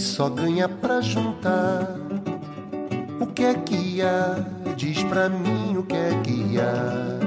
que 0.00 0.06
só 0.06 0.30
ganha 0.30 0.66
pra 0.66 1.02
juntar. 1.02 1.84
O 3.20 3.26
que 3.26 3.44
é 3.44 3.54
que 3.54 4.00
há? 4.00 4.40
Diz 4.74 5.02
pra 5.02 5.28
mim 5.28 5.76
o 5.76 5.82
que 5.84 5.94
é 5.94 6.10
que 6.24 6.56
há. 6.58 7.20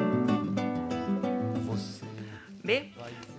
Você. 1.68 2.02
Bé, 2.64 2.90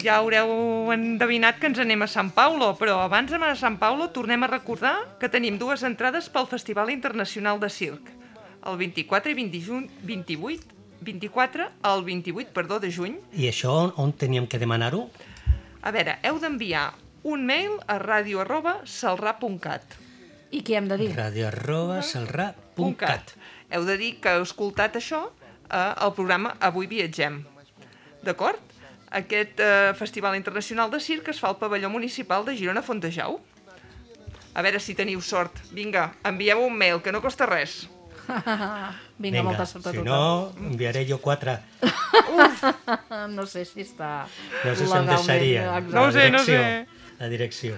ja 0.04 0.20
haureu 0.22 0.46
endevinat 0.94 1.58
que 1.58 1.66
ens 1.66 1.82
anem 1.82 2.06
a 2.06 2.06
Sant 2.06 2.30
Paulo, 2.30 2.76
però 2.78 3.00
abans 3.02 3.26
d'anar 3.26 3.50
a 3.50 3.58
Sant 3.58 3.74
Paulo 3.74 4.06
tornem 4.14 4.38
a 4.46 4.46
recordar 4.46 5.18
que 5.18 5.26
tenim 5.26 5.58
dues 5.58 5.82
entrades 5.82 6.30
pel 6.30 6.46
Festival 6.46 6.94
Internacional 6.94 7.58
de 7.58 7.74
Circ, 7.74 8.06
el 8.62 8.78
24 8.78 9.34
i 9.34 9.38
20 9.42 9.64
juny, 9.66 9.90
28, 10.14 10.62
24 11.02 11.72
al 11.82 12.04
28, 12.06 12.54
perdó, 12.54 12.78
de 12.78 12.94
juny. 12.94 13.18
I 13.34 13.50
això 13.50 13.74
on, 13.82 13.96
on 13.98 14.14
teníem 14.14 14.46
que 14.46 14.62
demanar-ho? 14.62 15.08
A 15.82 15.90
veure, 15.90 16.20
heu 16.22 16.38
d'enviar 16.38 16.92
un 17.24 17.44
mail 17.48 17.78
a 17.88 17.98
radio 17.98 18.40
arroba 18.44 18.78
salrà.cat. 18.84 19.96
I 20.54 20.60
què 20.62 20.76
hem 20.78 20.86
de 20.90 20.98
dir? 21.00 21.10
Radio 21.16 21.48
arroba 21.48 22.02
salrà.cat. 22.04 23.32
Heu 23.74 23.86
de 23.88 23.96
dir 23.98 24.12
que 24.22 24.36
heu 24.36 24.44
escoltat 24.44 25.00
això 25.00 25.24
eh, 25.26 25.74
al 25.74 26.12
programa 26.14 26.54
Avui 26.60 26.86
viatgem. 26.86 27.40
D'acord? 28.24 28.60
Aquest 29.14 29.60
eh, 29.62 29.94
Festival 29.98 30.36
Internacional 30.36 30.92
de 30.92 31.00
Circ 31.00 31.32
es 31.32 31.40
fa 31.40 31.50
al 31.52 31.58
pavelló 31.58 31.90
municipal 31.90 32.44
de 32.44 32.56
Girona 32.58 32.82
Fontejau. 32.82 33.40
A 34.54 34.62
veure 34.62 34.78
si 34.78 34.94
teniu 34.94 35.20
sort. 35.24 35.58
Vinga, 35.74 36.12
envieu 36.28 36.60
un 36.62 36.76
mail, 36.78 37.00
que 37.02 37.10
no 37.10 37.22
costa 37.24 37.46
res. 37.50 37.88
Vinga, 39.18 39.42
molta 39.44 39.66
sort 39.66 39.88
a 39.88 39.92
si 39.92 39.98
tothom. 39.98 40.06
no, 40.06 40.70
enviaré 40.70 41.06
jo 41.08 41.18
quatre. 41.24 41.58
No 43.34 43.44
sé 43.46 43.64
si 43.64 43.82
està 43.84 44.24
No 44.64 44.74
sé 44.74 44.86
si 44.86 44.92
em. 44.92 45.02
Exacte. 45.04 45.92
No 45.94 46.04
ho 46.04 46.12
sé, 46.12 46.30
no 46.30 46.40
sé. 46.44 46.58
La 47.20 47.28
direcció. 47.32 47.76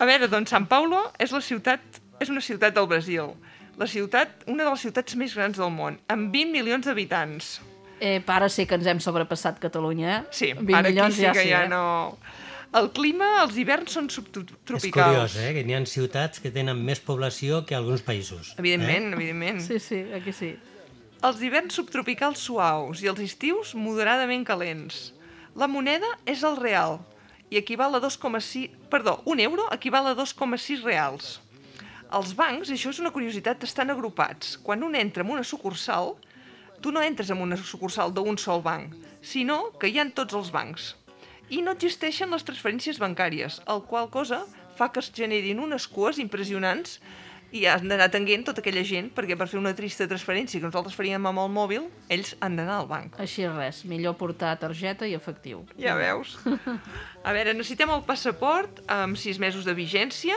A 0.00 0.06
veure, 0.08 0.28
doncs 0.32 0.52
Sant 0.54 0.66
Paulo 0.70 1.02
és 1.20 1.32
la 1.34 1.42
ciutat, 1.44 2.00
és 2.22 2.30
una 2.32 2.40
ciutat 2.44 2.76
del 2.76 2.86
Brasil. 2.88 3.34
La 3.80 3.88
ciutat, 3.88 4.44
una 4.48 4.64
de 4.64 4.70
les 4.70 4.84
ciutats 4.84 5.16
més 5.16 5.34
grans 5.36 5.58
del 5.60 5.72
món, 5.72 5.98
amb 6.12 6.32
20 6.32 6.54
milions 6.54 6.86
d'habitants. 6.88 7.58
Eh, 8.00 8.20
para 8.24 8.48
sí 8.48 8.64
que 8.64 8.78
ens 8.80 8.88
hem 8.88 9.00
sobrepassat 9.04 9.60
Catalunya, 9.60 10.14
eh? 10.14 10.22
Sí, 10.32 10.54
20 10.56 10.78
ara 10.78 10.88
aquí 10.88 11.16
sí 11.18 11.26
ja 11.26 11.34
que 11.36 11.44
sí, 11.44 11.50
ja 11.52 11.64
eh? 11.66 11.68
no... 11.68 12.16
El 12.70 12.92
clima, 12.94 13.26
els 13.42 13.56
hiverns 13.58 13.96
són 13.96 14.06
És 14.06 14.14
subtropicals. 14.20 14.92
curiós, 14.94 15.32
eh? 15.42 15.48
Que 15.56 15.64
n'hi 15.66 15.74
ha 15.74 15.80
ciutats 15.90 16.38
que 16.38 16.52
tenen 16.54 16.78
més 16.86 17.00
població 17.02 17.64
que 17.66 17.74
alguns 17.74 18.04
països. 18.06 18.52
Evidentment, 18.62 19.10
evidentment. 19.16 19.58
Sí, 19.64 19.80
sí, 19.82 20.04
aquí 20.14 20.30
sí. 20.32 20.52
Els 21.26 21.42
hiverns 21.42 21.74
subtropicals 21.76 22.38
suaus 22.46 23.02
i 23.02 23.10
els 23.10 23.18
estius 23.20 23.74
moderadament 23.74 24.46
calents. 24.46 25.10
La 25.58 25.66
moneda 25.66 26.06
és 26.30 26.46
el 26.46 26.56
real 26.62 27.00
i 27.50 27.58
equival 27.58 27.98
a 27.98 28.00
2,6... 28.00 28.70
Perdó, 28.90 29.20
un 29.26 29.40
euro 29.40 29.66
equival 29.74 30.06
a 30.06 30.14
2,6 30.16 30.84
reals. 30.86 31.40
Els 32.10 32.32
bancs, 32.34 32.70
això 32.70 32.90
és 32.94 32.98
una 33.02 33.12
curiositat, 33.14 33.62
estan 33.66 33.90
agrupats. 33.92 34.56
Quan 34.62 34.82
un 34.86 34.96
entra 34.98 35.22
en 35.26 35.30
una 35.30 35.44
sucursal, 35.46 36.14
tu 36.82 36.94
no 36.94 37.02
entres 37.02 37.30
en 37.30 37.42
una 37.42 37.58
sucursal 37.58 38.14
d'un 38.14 38.38
sol 38.38 38.62
banc, 38.62 38.94
sinó 39.22 39.70
que 39.78 39.90
hi 39.90 40.00
han 40.00 40.14
tots 40.16 40.34
els 40.38 40.50
bancs. 40.54 40.94
I 41.50 41.60
no 41.66 41.74
existeixen 41.74 42.30
les 42.30 42.46
transferències 42.46 42.98
bancàries, 43.02 43.60
el 43.66 43.82
qual 43.90 44.08
cosa 44.10 44.44
fa 44.78 44.88
que 44.94 45.02
es 45.02 45.10
generin 45.14 45.60
unes 45.60 45.86
cues 45.90 46.18
impressionants 46.22 46.98
i 47.52 47.64
han 47.66 47.88
d'anar 47.90 48.06
atenent 48.08 48.44
tota 48.46 48.62
aquella 48.62 48.82
gent 48.86 49.10
perquè 49.14 49.36
per 49.38 49.48
fer 49.50 49.58
una 49.58 49.72
trista 49.76 50.06
transferència 50.10 50.60
que 50.60 50.68
nosaltres 50.68 50.96
faríem 50.98 51.26
amb 51.26 51.42
el 51.42 51.50
mòbil, 51.52 51.88
ells 52.12 52.34
han 52.40 52.58
d'anar 52.58 52.80
al 52.80 52.88
banc. 52.90 53.18
Així 53.22 53.46
res, 53.50 53.82
millor 53.90 54.16
portar 54.20 54.54
targeta 54.62 55.08
i 55.08 55.16
efectiu. 55.18 55.64
Ja 55.80 55.96
veus. 55.98 56.36
A 57.26 57.34
veure, 57.36 57.54
necessitem 57.56 57.90
el 57.94 58.04
passaport 58.06 58.82
amb 58.90 59.18
sis 59.20 59.40
mesos 59.42 59.66
de 59.66 59.74
vigència, 59.76 60.36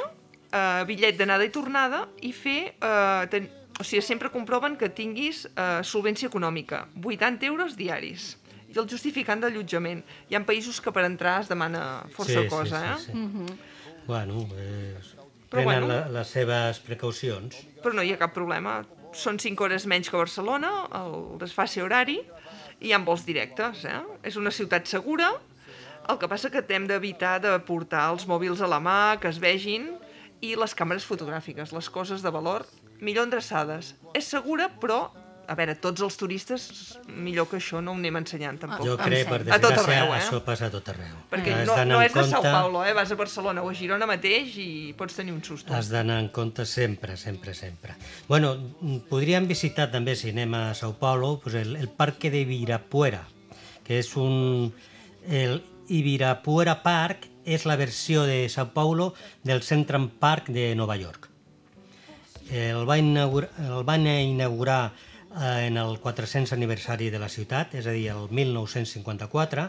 eh, 0.49 0.83
bitllet 0.89 1.19
d'anada 1.19 1.45
i 1.45 1.53
tornada 1.53 2.07
i 2.21 2.33
fer... 2.35 2.73
Eh, 2.79 3.27
ten... 3.33 3.51
O 3.73 3.81
sigui, 3.81 4.03
sempre 4.05 4.29
comproven 4.29 4.75
que 4.77 4.85
tinguis 4.93 5.47
eh, 5.47 5.79
solvència 5.81 6.27
econòmica, 6.29 6.83
80 7.01 7.47
euros 7.49 7.73
diaris. 7.73 8.35
I 8.69 8.77
el 8.77 8.85
justificant 8.89 9.41
d'allotjament. 9.41 10.03
Hi 10.29 10.37
ha 10.37 10.43
països 10.45 10.77
que 10.77 10.93
per 10.93 11.07
entrar 11.07 11.39
es 11.41 11.49
demana 11.49 11.81
força 12.13 12.45
sí, 12.45 12.51
cosa, 12.53 12.83
sí, 13.01 13.09
eh? 13.09 13.17
sí, 13.17 13.49
sí. 13.49 13.97
Bueno, 14.05 14.45
és... 14.61 15.15
Però 15.53 15.61
prenen 15.61 15.85
bueno. 15.85 15.93
la, 15.93 16.09
les 16.17 16.33
seves 16.33 16.81
precaucions. 16.81 17.59
Però 17.83 17.93
no 17.93 18.01
hi 18.01 18.13
ha 18.15 18.17
cap 18.17 18.33
problema. 18.33 18.79
Són 19.13 19.37
5 19.37 19.61
hores 19.61 19.85
menys 19.85 20.09
que 20.09 20.17
Barcelona, 20.17 20.71
el 20.97 21.37
desfase 21.41 21.83
horari, 21.85 22.17
i 22.81 22.89
hi 22.89 22.93
ha 22.95 22.99
vols 23.05 23.27
directes, 23.27 23.83
eh? 23.85 23.99
És 24.25 24.39
una 24.41 24.49
ciutat 24.49 24.89
segura, 24.89 25.29
el 26.09 26.17
que 26.19 26.27
passa 26.31 26.49
que 26.49 26.63
hem 26.73 26.87
d'evitar 26.89 27.37
de 27.43 27.53
portar 27.67 28.07
els 28.15 28.25
mòbils 28.27 28.63
a 28.65 28.71
la 28.71 28.81
mà, 28.81 29.19
que 29.21 29.29
es 29.29 29.37
vegin, 29.39 29.91
i 30.41 30.55
les 30.59 30.73
càmeres 30.75 31.05
fotogràfiques, 31.07 31.71
les 31.71 31.89
coses 31.93 32.25
de 32.25 32.33
valor, 32.33 32.65
millor 32.99 33.29
endreçades. 33.29 33.93
És 34.17 34.27
segura, 34.33 34.71
però, 34.81 35.05
a 35.47 35.55
veure, 35.59 35.75
tots 35.75 36.01
els 36.05 36.15
turistes, 36.17 36.63
millor 37.07 37.49
que 37.51 37.57
això 37.59 37.81
no 37.83 37.91
ho 37.91 37.97
anem 37.99 38.15
ensenyant, 38.21 38.59
tampoc. 38.61 38.85
Jo 38.87 38.93
em 38.97 39.01
crec, 39.03 39.27
per 39.27 39.39
sembla. 39.41 39.55
A 39.55 39.59
tot 39.59 39.73
desgràcia, 39.75 39.97
arreu, 40.03 40.13
eh? 40.13 40.19
això 40.21 40.39
passa 40.45 40.69
a 40.69 40.71
tot 40.73 40.87
arreu. 40.93 41.17
Perquè 41.31 41.53
Has 41.57 41.67
no, 41.67 41.75
no 41.89 41.99
és 42.01 42.13
de 42.13 42.23
Sao 42.23 42.39
compte- 42.41 42.53
Paulo, 42.53 42.85
eh? 42.85 42.93
Vas 42.93 43.11
a 43.11 43.17
Barcelona 43.19 43.63
o 43.63 43.69
a 43.69 43.73
Girona 43.75 44.07
mateix 44.09 44.55
i 44.61 44.93
pots 44.97 45.17
tenir 45.19 45.33
un 45.35 45.43
susto. 45.43 45.73
Has 45.75 45.89
d'anar 45.91 46.19
en 46.23 46.29
compte 46.29 46.65
sempre, 46.65 47.17
sempre, 47.17 47.53
sempre. 47.53 47.95
Bueno, 48.27 48.55
mm, 48.55 48.97
podríem 49.09 49.47
visitar 49.47 49.89
també, 49.91 50.15
si 50.15 50.29
anem 50.31 50.53
a 50.55 50.73
Sao 50.73 50.95
Paulo, 50.99 51.39
pues 51.43 51.55
el, 51.55 51.75
el 51.75 51.89
Parque 51.89 52.31
de 52.31 52.41
Ibirapuera, 52.45 53.25
que 53.83 53.99
és 53.99 54.15
un... 54.15 54.73
El 55.27 55.61
Ibirapuera 55.87 56.81
Park 56.83 57.27
és 57.45 57.65
la 57.65 57.75
versió 57.75 58.23
de 58.23 58.47
Sao 58.49 58.71
Paulo 58.73 59.13
del 59.43 59.61
Central 59.63 60.09
Park 60.19 60.47
de 60.47 60.73
Nova 60.75 60.95
York. 60.95 61.29
El 62.51 62.83
va 62.87 62.97
inaugurar, 62.99 63.49
el 63.59 63.83
van 63.87 64.05
inaugurar 64.07 64.91
en 65.41 65.77
el 65.77 65.99
400 65.99 66.53
aniversari 66.53 67.09
de 67.09 67.19
la 67.19 67.29
ciutat, 67.29 67.73
és 67.75 67.87
a 67.87 67.93
dir, 67.95 68.09
el 68.13 68.29
1954, 68.29 69.67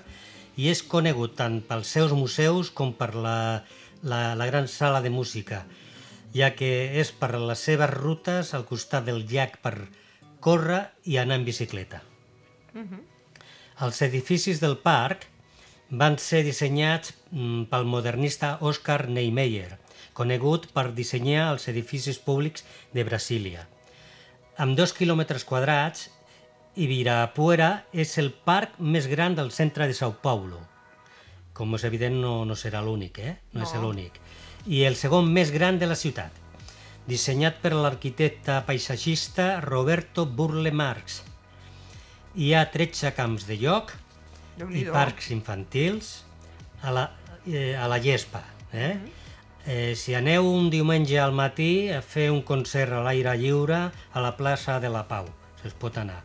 i 0.61 0.69
és 0.71 0.83
conegut 0.87 1.35
tant 1.39 1.61
pels 1.67 1.91
seus 1.97 2.13
museus 2.13 2.71
com 2.71 2.93
per 2.95 3.15
la, 3.15 3.65
la, 4.03 4.35
la 4.39 4.47
gran 4.47 4.69
sala 4.69 5.01
de 5.03 5.11
música, 5.11 5.65
ja 6.35 6.53
que 6.55 6.71
és 7.01 7.13
per 7.17 7.35
les 7.39 7.61
seves 7.61 7.91
rutes 7.91 8.55
al 8.55 8.67
costat 8.69 9.07
del 9.09 9.25
llac 9.31 9.59
per 9.65 9.75
córrer 10.45 10.83
i 11.09 11.17
anar 11.19 11.41
en 11.41 11.47
bicicleta. 11.47 12.03
Els 13.85 14.03
edificis 14.07 14.61
del 14.63 14.77
parc 14.83 15.27
van 15.91 16.19
ser 16.19 16.43
dissenyats 16.47 17.15
mm, 17.31 17.67
pel 17.71 17.87
modernista 17.89 18.59
Oscar 18.61 19.09
Niemeyer, 19.09 19.79
conegut 20.15 20.69
per 20.75 20.91
dissenyar 20.95 21.53
els 21.53 21.69
edificis 21.73 22.19
públics 22.19 22.67
de 22.95 23.05
Brasília. 23.07 23.67
Amb 24.55 24.77
dos 24.79 24.93
quilòmetres 24.95 25.43
quadrats, 25.49 26.11
Ibirapuera 26.79 27.87
és 27.91 28.13
el 28.23 28.29
parc 28.47 28.77
més 28.79 29.09
gran 29.11 29.35
del 29.35 29.51
centre 29.51 29.89
de 29.91 29.95
Sao 29.99 30.15
Paulo. 30.23 30.61
Com 31.55 31.75
és 31.75 31.85
evident, 31.87 32.21
no, 32.23 32.45
no 32.47 32.55
serà 32.59 32.83
l'únic, 32.83 33.19
eh? 33.19 33.35
No, 33.53 33.63
no 33.63 33.67
és 33.67 33.75
l'únic. 33.83 34.21
I 34.71 34.85
el 34.87 34.95
segon 34.99 35.27
més 35.35 35.51
gran 35.55 35.79
de 35.79 35.89
la 35.91 35.99
ciutat, 35.99 36.39
dissenyat 37.11 37.59
per 37.63 37.75
l'arquitecte 37.75 38.61
paisatgista 38.67 39.59
Roberto 39.65 40.27
Burle 40.27 40.71
Marx. 40.71 41.23
Hi 42.39 42.55
ha 42.55 42.65
13 42.71 43.11
camps 43.19 43.49
de 43.51 43.59
lloc, 43.59 43.91
i 44.71 44.87
parcs 44.87 45.33
infantils 45.35 46.15
a 46.83 46.95
la, 46.95 47.09
eh, 47.47 47.75
a 47.75 47.91
la 47.91 47.99
llespa. 47.99 48.45
Eh? 48.71 48.95
Eh, 49.67 49.95
si 49.97 50.13
aneu 50.15 50.45
un 50.45 50.67
diumenge 50.71 51.17
al 51.19 51.33
matí 51.33 51.89
a 51.89 52.03
fer 52.05 52.27
un 52.31 52.43
concert 52.45 52.93
a 52.93 53.01
l'aire 53.07 53.33
lliure 53.41 53.79
a 54.13 54.21
la 54.21 54.35
plaça 54.37 54.77
de 54.81 54.91
la 54.93 55.07
Pau, 55.09 55.25
si 55.63 55.69
es 55.71 55.75
pot 55.75 55.97
anar. 55.97 56.21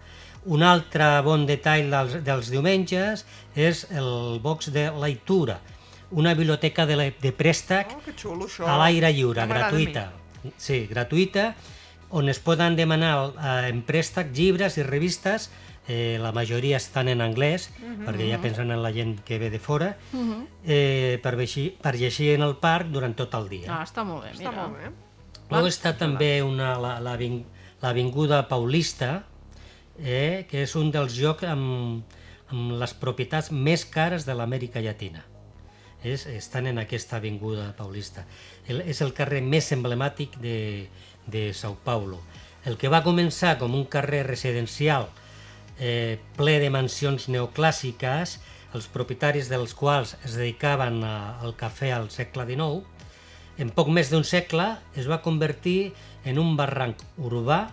Un 0.52 0.64
altre 0.64 1.08
bon 1.24 1.46
detall 1.48 1.88
dels, 1.92 2.18
dels 2.26 2.50
diumenges 2.52 3.24
és 3.56 3.86
el 3.96 4.40
box 4.44 4.72
de 4.76 4.90
leitura, 4.92 5.60
una 6.12 6.34
biblioteca 6.34 6.86
de, 6.90 6.96
la- 7.00 7.12
de 7.22 7.32
préstec 7.32 7.92
Oh, 7.96 8.02
xulo, 8.18 8.48
això. 8.48 8.66
a 8.68 8.76
l'aire 8.82 9.12
lliure, 9.14 9.46
gratuïta. 9.48 10.10
Sí, 10.58 10.86
gratuïta, 10.90 11.54
on 12.12 12.28
es 12.32 12.40
poden 12.44 12.76
demanar 12.76 13.32
eh, 13.38 13.70
en 13.70 13.84
préstec 13.88 14.34
llibres 14.36 14.76
i 14.80 14.84
revistes, 14.84 15.50
eh, 15.90 16.18
la 16.22 16.32
majoria 16.32 16.78
estan 16.78 17.08
en 17.10 17.20
anglès, 17.26 17.72
Mhm. 17.82 18.06
perquè 18.06 18.30
ja 18.30 18.38
pensen 18.40 18.70
en 18.72 18.84
la 18.84 18.92
gent 18.94 19.20
que 19.26 19.40
ve 19.40 19.50
de 19.50 19.60
fora, 19.60 19.98
eh, 20.66 21.20
per, 21.24 21.36
llegir, 21.36 21.78
per 21.82 21.96
llegir 21.98 22.36
en 22.36 22.44
el 22.46 22.56
parc 22.58 22.88
durant 22.94 23.16
tot 23.18 23.34
el 23.34 23.50
dia. 23.50 23.68
Ah, 23.80 23.84
està 23.84 24.04
molt 24.06 24.24
bé, 24.24 24.32
Està 24.32 24.52
mira. 24.52 24.68
molt 24.68 24.78
bé. 24.78 24.92
Luego 25.50 25.68
està 25.68 25.96
també 25.98 26.44
una, 26.44 26.78
la, 26.78 27.00
la, 27.00 27.18
l'Avinguda 27.82 28.48
Paulista, 28.48 29.24
eh, 30.00 30.46
que 30.50 30.62
és 30.64 30.76
un 30.76 30.92
dels 30.92 31.16
llocs 31.18 31.44
amb, 31.44 32.04
amb 32.52 32.72
les 32.80 32.94
propietats 32.94 33.52
més 33.52 33.84
cares 33.86 34.26
de 34.26 34.36
l'Amèrica 34.36 34.80
Llatina. 34.82 35.26
És, 36.04 36.26
estan 36.28 36.68
en 36.68 36.78
aquesta 36.80 37.18
avinguda 37.18 37.74
paulista. 37.76 38.24
El, 38.68 38.80
és 38.88 39.02
el 39.02 39.12
carrer 39.14 39.42
més 39.44 39.72
emblemàtic 39.76 40.38
de, 40.40 40.88
de 41.28 41.50
Sao 41.54 41.76
Paulo. 41.84 42.22
El 42.64 42.78
que 42.78 42.88
va 42.88 43.04
començar 43.04 43.58
com 43.60 43.76
un 43.76 43.84
carrer 43.86 44.24
residencial 44.28 45.10
eh, 45.80 46.20
ple 46.38 46.60
de 46.60 46.70
mansions 46.70 47.28
neoclàssiques, 47.32 48.38
els 48.78 48.88
propietaris 48.94 49.50
dels 49.50 49.74
quals 49.74 50.16
es 50.26 50.36
dedicaven 50.38 51.02
a, 51.04 51.40
al 51.42 51.56
cafè 51.58 51.90
al 51.96 52.10
segle 52.14 52.46
XIX, 52.46 52.84
en 53.60 53.72
poc 53.76 53.90
més 53.92 54.12
d'un 54.12 54.24
segle 54.24 54.70
es 54.96 55.08
va 55.10 55.22
convertir 55.26 55.92
en 56.24 56.38
un 56.40 56.56
barranc 56.56 57.02
urbà 57.18 57.70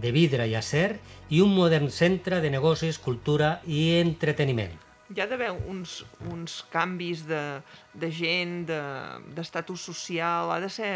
de 0.00 0.10
vidre 0.14 0.46
i 0.48 0.54
acer 0.56 0.98
i 1.28 1.42
un 1.44 1.52
modern 1.54 1.90
centre 1.92 2.40
de 2.40 2.50
negocis, 2.50 2.98
cultura 2.98 3.60
i 3.66 4.00
entreteniment. 4.00 4.72
Hi 5.10 5.20
ha 5.20 5.26
d'haver 5.26 5.50
uns, 5.68 6.04
uns 6.30 6.60
canvis 6.70 7.24
de, 7.28 7.60
de 7.94 8.10
gent, 8.14 8.64
de- 8.70 9.34
d'estatus 9.34 9.82
social, 9.90 10.50
ha 10.54 10.60
de 10.62 10.70
ser... 10.70 10.92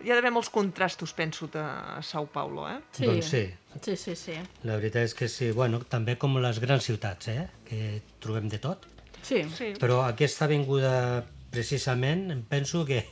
Hi 0.00 0.10
ha 0.10 0.16
d'haver 0.16 0.30
molts 0.32 0.48
contrastos, 0.48 1.12
penso, 1.12 1.50
a, 1.60 1.98
a 1.98 2.02
Sao 2.02 2.26
Paulo, 2.32 2.64
eh? 2.70 2.78
Sí. 2.96 3.04
Doncs 3.04 3.26
sí. 3.28 3.42
Sí, 3.84 3.96
sí, 3.96 4.14
sí. 4.16 4.36
La 4.66 4.78
veritat 4.80 5.04
és 5.10 5.14
que 5.14 5.28
sí, 5.28 5.50
bueno, 5.54 5.82
també 5.92 6.16
com 6.18 6.38
les 6.42 6.58
grans 6.62 6.86
ciutats, 6.88 7.28
eh? 7.28 7.46
que 7.68 8.00
trobem 8.22 8.48
de 8.50 8.58
tot. 8.62 8.86
Sí. 9.22 9.44
Sí. 9.54 9.74
Però 9.78 10.00
aquesta 10.06 10.46
avinguda, 10.48 11.26
precisament, 11.52 12.30
em 12.32 12.40
penso 12.48 12.86
que 12.88 13.02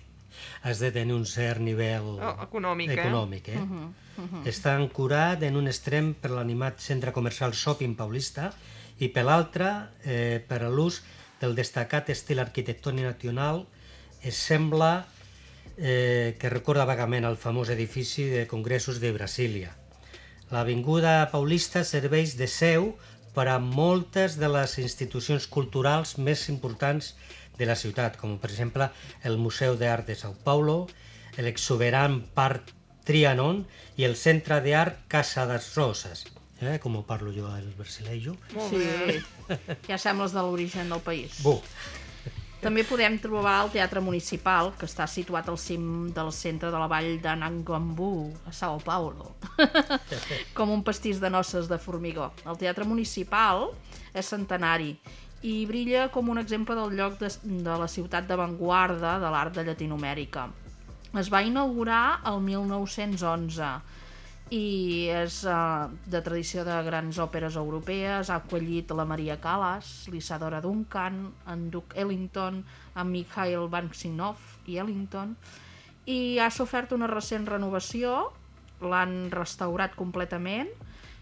has 0.62 0.80
de 0.80 0.90
tenir 0.94 1.14
un 1.14 1.26
cert 1.26 1.60
nivell 1.60 2.16
Oh, 2.16 2.34
econòmic, 2.46 2.90
eh? 2.94 2.98
econòmic, 3.02 3.52
eh? 3.52 3.62
Està 4.50 4.74
ancorat 4.74 5.42
en 5.46 5.58
un 5.60 5.68
extrem 5.70 6.12
per 6.18 6.32
l'animat 6.34 6.80
centre 6.82 7.12
comercial 7.14 7.54
Shopping 7.54 7.94
Paulista 7.98 8.48
i 8.98 9.10
per 9.14 9.26
l'altre 9.28 9.68
eh, 10.02 10.40
per 10.42 10.64
a 10.66 10.70
l'ús 10.72 11.02
del 11.38 11.54
destacat 11.54 12.10
estil 12.10 12.42
arquitectònic 12.42 13.06
nacional 13.06 13.66
es 14.26 14.40
sembla 14.48 15.06
eh, 15.78 16.36
que 16.38 16.50
recorda 16.50 16.84
vagament 16.84 17.24
el 17.24 17.38
famós 17.38 17.70
edifici 17.70 18.26
de 18.28 18.46
congressos 18.50 18.98
de 19.00 19.12
Brasília. 19.14 19.74
L'avinguda 20.50 21.28
Paulista 21.30 21.84
serveix 21.84 22.34
de 22.36 22.48
seu 22.50 22.94
per 23.36 23.46
a 23.52 23.58
moltes 23.62 24.38
de 24.40 24.48
les 24.50 24.78
institucions 24.82 25.46
culturals 25.46 26.16
més 26.18 26.48
importants 26.48 27.14
de 27.58 27.66
la 27.66 27.76
ciutat, 27.76 28.16
com 28.18 28.38
per 28.38 28.50
exemple 28.50 28.88
el 29.28 29.38
Museu 29.38 29.76
d'Art 29.78 30.08
de 30.08 30.16
Sao 30.18 30.34
Paulo, 30.44 30.86
l'exuberant 31.38 32.18
Parc 32.34 32.72
Trianon 33.06 33.62
i 33.96 34.04
el 34.08 34.16
Centre 34.16 34.58
d'Art 34.64 35.06
Casa 35.08 35.46
das 35.46 35.70
Roses. 35.76 36.26
Eh, 36.58 36.78
com 36.82 36.96
ho 36.98 37.04
parlo 37.06 37.30
jo 37.30 37.46
el 37.54 37.70
brasilejo. 37.78 38.34
Molt 38.56 38.72
sí, 38.74 38.82
bé. 38.82 39.76
ja 39.86 39.98
sembles 40.02 40.34
de 40.34 40.42
l'origen 40.42 40.90
del 40.90 41.02
país. 41.06 41.38
Bu, 41.44 41.60
També 42.58 42.82
podem 42.82 43.14
trobar 43.22 43.60
el 43.62 43.68
Teatre 43.70 44.00
Municipal, 44.02 44.72
que 44.74 44.86
està 44.88 45.04
situat 45.06 45.46
al 45.46 45.58
cim 45.62 46.08
del 46.14 46.32
centre 46.34 46.72
de 46.74 46.80
la 46.80 46.88
vall 46.90 47.12
de 47.22 47.34
Nangambu, 47.38 48.10
a 48.50 48.52
Sao 48.52 48.80
Paulo, 48.82 49.36
com 50.58 50.72
un 50.74 50.82
pastís 50.82 51.20
de 51.22 51.30
noces 51.30 51.70
de 51.70 51.78
formigó. 51.78 52.32
El 52.42 52.58
Teatre 52.58 52.86
Municipal 52.88 53.68
és 54.10 54.26
centenari 54.34 54.96
i 55.46 55.54
brilla 55.70 56.08
com 56.10 56.32
un 56.34 56.42
exemple 56.42 56.74
del 56.74 56.96
lloc 56.98 57.20
de, 57.20 57.30
de 57.46 57.76
la 57.78 57.86
ciutat 57.86 58.26
d'avantguarda 58.26 59.20
de 59.22 59.30
l'art 59.30 59.54
de 59.54 59.62
Llatinoamèrica. 59.68 60.48
Es 61.14 61.30
va 61.30 61.44
inaugurar 61.46 62.20
el 62.26 62.42
1911 62.42 63.70
i 64.54 65.08
és 65.12 65.42
uh, 65.44 65.90
de 66.08 66.20
tradició 66.24 66.64
de 66.64 66.76
grans 66.86 67.18
òperes 67.20 67.58
europees, 67.60 68.30
ha 68.30 68.38
acollit 68.40 68.90
la 68.96 69.04
Maria 69.08 69.36
Callas, 69.42 70.08
l'Isadora 70.12 70.62
Duncan, 70.64 71.26
en 71.52 71.68
Duke 71.70 71.98
Ellington, 72.00 72.62
en 72.96 73.10
Mikhail 73.12 73.68
Banksinov 73.68 74.40
i 74.66 74.78
Ellington, 74.80 75.36
i 76.08 76.38
ha 76.40 76.48
sofert 76.48 76.94
una 76.96 77.10
recent 77.10 77.44
renovació, 77.46 78.30
l'han 78.80 79.28
restaurat 79.34 79.96
completament 79.98 80.70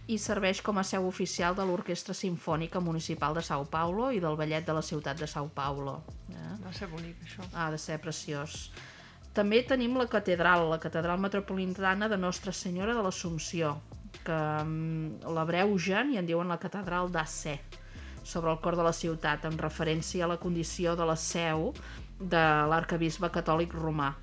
i 0.06 0.18
serveix 0.22 0.60
com 0.62 0.78
a 0.78 0.84
seu 0.86 1.06
oficial 1.08 1.56
de 1.58 1.64
l'Orquestra 1.66 2.14
Simfònica 2.14 2.78
Municipal 2.78 3.34
de 3.34 3.42
Sao 3.42 3.64
Paulo 3.66 4.12
i 4.14 4.20
del 4.22 4.36
Ballet 4.38 4.66
de 4.66 4.76
la 4.76 4.84
ciutat 4.86 5.18
de 5.18 5.26
Sao 5.26 5.48
Paulo. 5.50 5.98
Eh? 6.30 6.52
Va 6.62 6.72
ser 6.72 6.86
bonic, 6.92 7.18
això. 7.26 7.48
Ha 7.54 7.72
de 7.74 7.80
ser 7.82 7.98
preciós. 7.98 8.68
També 9.36 9.60
tenim 9.68 9.98
la 10.00 10.06
catedral, 10.08 10.64
la 10.70 10.78
catedral 10.80 11.20
metropolitana 11.20 12.08
de 12.08 12.16
Nostra 12.16 12.54
Senyora 12.56 12.94
de 12.96 13.02
l'Assumpció, 13.04 13.74
que 14.24 14.38
mm, 14.64 15.26
la 15.36 15.44
breugen 15.44 16.14
i 16.14 16.20
en 16.20 16.28
diuen 16.28 16.48
la 16.48 16.56
catedral 16.62 17.12
d'Assè, 17.12 17.58
sobre 18.24 18.50
el 18.50 18.62
cor 18.64 18.78
de 18.80 18.86
la 18.86 18.94
ciutat, 18.96 19.44
en 19.44 19.58
referència 19.60 20.24
a 20.24 20.30
la 20.32 20.40
condició 20.40 20.96
de 20.96 21.04
la 21.04 21.18
seu 21.20 21.68
de 22.16 22.46
l'arcabisbe 22.72 23.28
catòlic 23.34 23.76
romà 23.76 24.14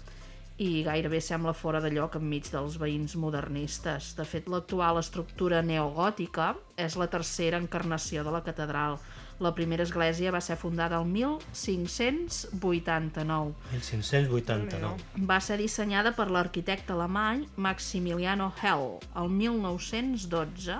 i 0.58 0.84
gairebé 0.86 1.22
sembla 1.22 1.54
fora 1.58 1.80
de 1.82 1.89
lloc 1.93 2.16
enmig 2.20 2.51
dels 2.54 2.78
veïns 2.82 3.16
modernistes. 3.18 4.16
De 4.18 4.26
fet, 4.28 4.47
l'actual 4.51 4.97
estructura 5.01 5.62
neogòtica 5.66 6.56
és 6.78 6.95
la 6.99 7.08
tercera 7.10 7.58
encarnació 7.62 8.24
de 8.24 8.32
la 8.36 8.43
catedral. 8.45 8.97
La 9.41 9.51
primera 9.58 9.84
església 9.84 10.32
va 10.32 10.41
ser 10.45 10.58
fundada 10.62 10.97
el 11.01 11.08
1589. 11.10 13.54
1589. 13.72 14.97
Va 15.26 15.39
ser 15.41 15.58
dissenyada 15.58 16.12
per 16.14 16.30
l'arquitecte 16.30 16.93
alemany 16.93 17.49
Maximiliano 17.58 18.54
Hell 18.62 19.01
el 19.18 19.30
1912 19.34 20.78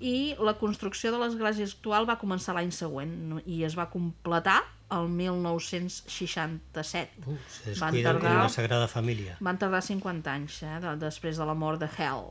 i 0.00 0.34
la 0.38 0.54
construcció 0.60 1.10
de 1.10 1.18
l'església 1.18 1.66
actual 1.66 2.06
va 2.08 2.18
començar 2.20 2.54
l'any 2.54 2.70
següent 2.74 3.40
i 3.46 3.64
es 3.66 3.74
va 3.78 3.88
completar 3.90 4.60
el 4.94 5.08
1967. 5.10 7.08
Uh, 7.26 7.34
Van 7.34 7.38
descuiden 7.66 8.14
com 8.14 8.22
tardar- 8.22 8.42
la 8.42 8.48
Sagrada 8.48 8.88
Família. 8.88 9.36
Van 9.40 9.58
tardar 9.58 9.82
50 9.82 10.30
anys 10.32 10.62
eh, 10.62 10.78
de, 10.80 10.94
després 11.02 11.36
de 11.36 11.44
la 11.48 11.54
mort 11.54 11.80
de 11.82 11.88
Hell. 11.98 12.30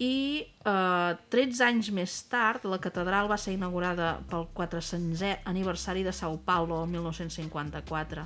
I 0.00 0.44
eh, 0.64 1.16
13 1.32 1.64
anys 1.66 1.90
més 1.92 2.14
tard, 2.32 2.64
la 2.64 2.78
catedral 2.80 3.28
va 3.30 3.36
ser 3.36 3.52
inaugurada 3.56 4.18
pel 4.30 4.46
400è 4.56 5.40
aniversari 5.50 6.02
de 6.06 6.12
Sao 6.12 6.38
Paulo, 6.44 6.82
el 6.84 6.88
1954. 6.94 8.24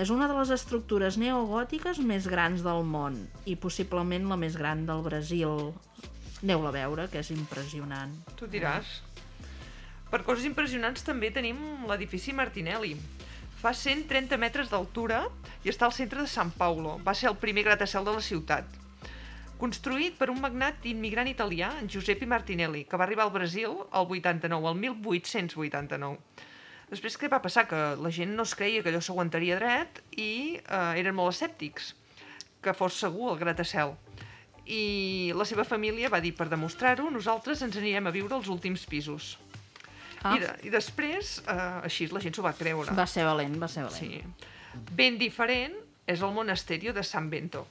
És 0.00 0.10
una 0.12 0.28
de 0.30 0.34
les 0.36 0.50
estructures 0.54 1.16
neogòtiques 1.18 1.98
més 2.06 2.26
grans 2.30 2.62
del 2.62 2.84
món 2.86 3.16
i 3.46 3.56
possiblement 3.56 4.28
la 4.30 4.36
més 4.38 4.56
gran 4.56 4.84
del 4.86 5.00
Brasil. 5.02 5.72
Aneu-la 6.40 6.70
a 6.70 6.72
veure, 6.72 7.06
que 7.12 7.20
és 7.20 7.30
impressionant. 7.34 8.12
Tu 8.38 8.48
diràs. 8.48 9.00
Per 10.10 10.22
coses 10.26 10.46
impressionants 10.48 11.04
també 11.06 11.28
tenim 11.30 11.58
l'edifici 11.86 12.32
Martinelli. 12.34 12.94
Fa 13.60 13.74
130 13.76 14.38
metres 14.40 14.70
d'altura 14.72 15.26
i 15.62 15.70
està 15.70 15.84
al 15.86 15.92
centre 15.92 16.24
de 16.24 16.30
San 16.32 16.50
Paulo. 16.56 16.96
Va 17.04 17.14
ser 17.14 17.28
el 17.28 17.36
primer 17.42 17.66
gratacel 17.68 18.08
de 18.08 18.14
la 18.16 18.24
ciutat. 18.24 18.80
Construït 19.60 20.16
per 20.16 20.30
un 20.32 20.40
magnat 20.40 20.86
immigrant 20.88 21.28
italià, 21.28 21.68
Giuseppe 21.84 22.24
Martinelli, 22.24 22.86
que 22.88 22.96
va 22.96 23.04
arribar 23.04 23.26
al 23.28 23.34
Brasil 23.34 23.76
el 23.84 24.14
89, 24.16 24.70
el 24.72 24.80
1889. 24.86 26.46
Després 26.90 27.20
què 27.20 27.28
va 27.30 27.42
passar? 27.44 27.66
Que 27.68 27.80
la 28.00 28.10
gent 28.10 28.32
no 28.34 28.48
es 28.48 28.56
creia 28.56 28.80
que 28.82 28.88
allò 28.90 29.02
s'aguantaria 29.04 29.60
dret 29.60 30.00
i 30.16 30.56
eh, 30.56 31.00
eren 31.02 31.14
molt 31.14 31.36
escèptics 31.36 31.92
que 32.64 32.74
fos 32.74 32.96
segur 33.04 33.34
el 33.34 33.38
gratacel. 33.44 33.94
I 34.70 35.32
la 35.34 35.44
seva 35.48 35.64
família 35.66 36.10
va 36.12 36.20
dir, 36.22 36.30
per 36.38 36.46
demostrar-ho, 36.50 37.08
nosaltres 37.10 37.62
ens 37.66 37.78
anirem 37.80 38.06
a 38.06 38.12
viure 38.14 38.36
als 38.36 38.46
últims 38.52 38.84
pisos. 38.86 39.32
Ah. 40.22 40.36
I, 40.36 40.40
de, 40.44 40.50
I 40.68 40.70
després, 40.70 41.38
eh, 41.48 41.58
així 41.88 42.06
la 42.12 42.20
gent 42.22 42.36
s'ho 42.36 42.44
va 42.44 42.52
creure. 42.54 42.94
Va 42.94 43.06
ser 43.08 43.24
valent, 43.26 43.56
va 43.58 43.68
ser 43.72 43.86
valent. 43.88 43.98
Sí. 43.98 44.22
Ben 44.94 45.16
diferent 45.18 45.74
és 46.06 46.22
el 46.22 46.34
monasterio 46.36 46.92
de 46.94 47.02
San 47.02 47.30
Bento. 47.32 47.66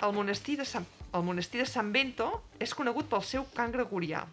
El 0.00 0.12
monestir 0.12 0.56
de 0.60 0.64
San, 0.68 0.86
el 1.12 1.22
monestir 1.24 1.60
de 1.62 1.66
San 1.68 1.92
Bento 1.92 2.30
és 2.60 2.72
conegut 2.76 3.08
pel 3.12 3.24
seu 3.24 3.44
cant 3.56 3.72
gregorià. 3.74 4.24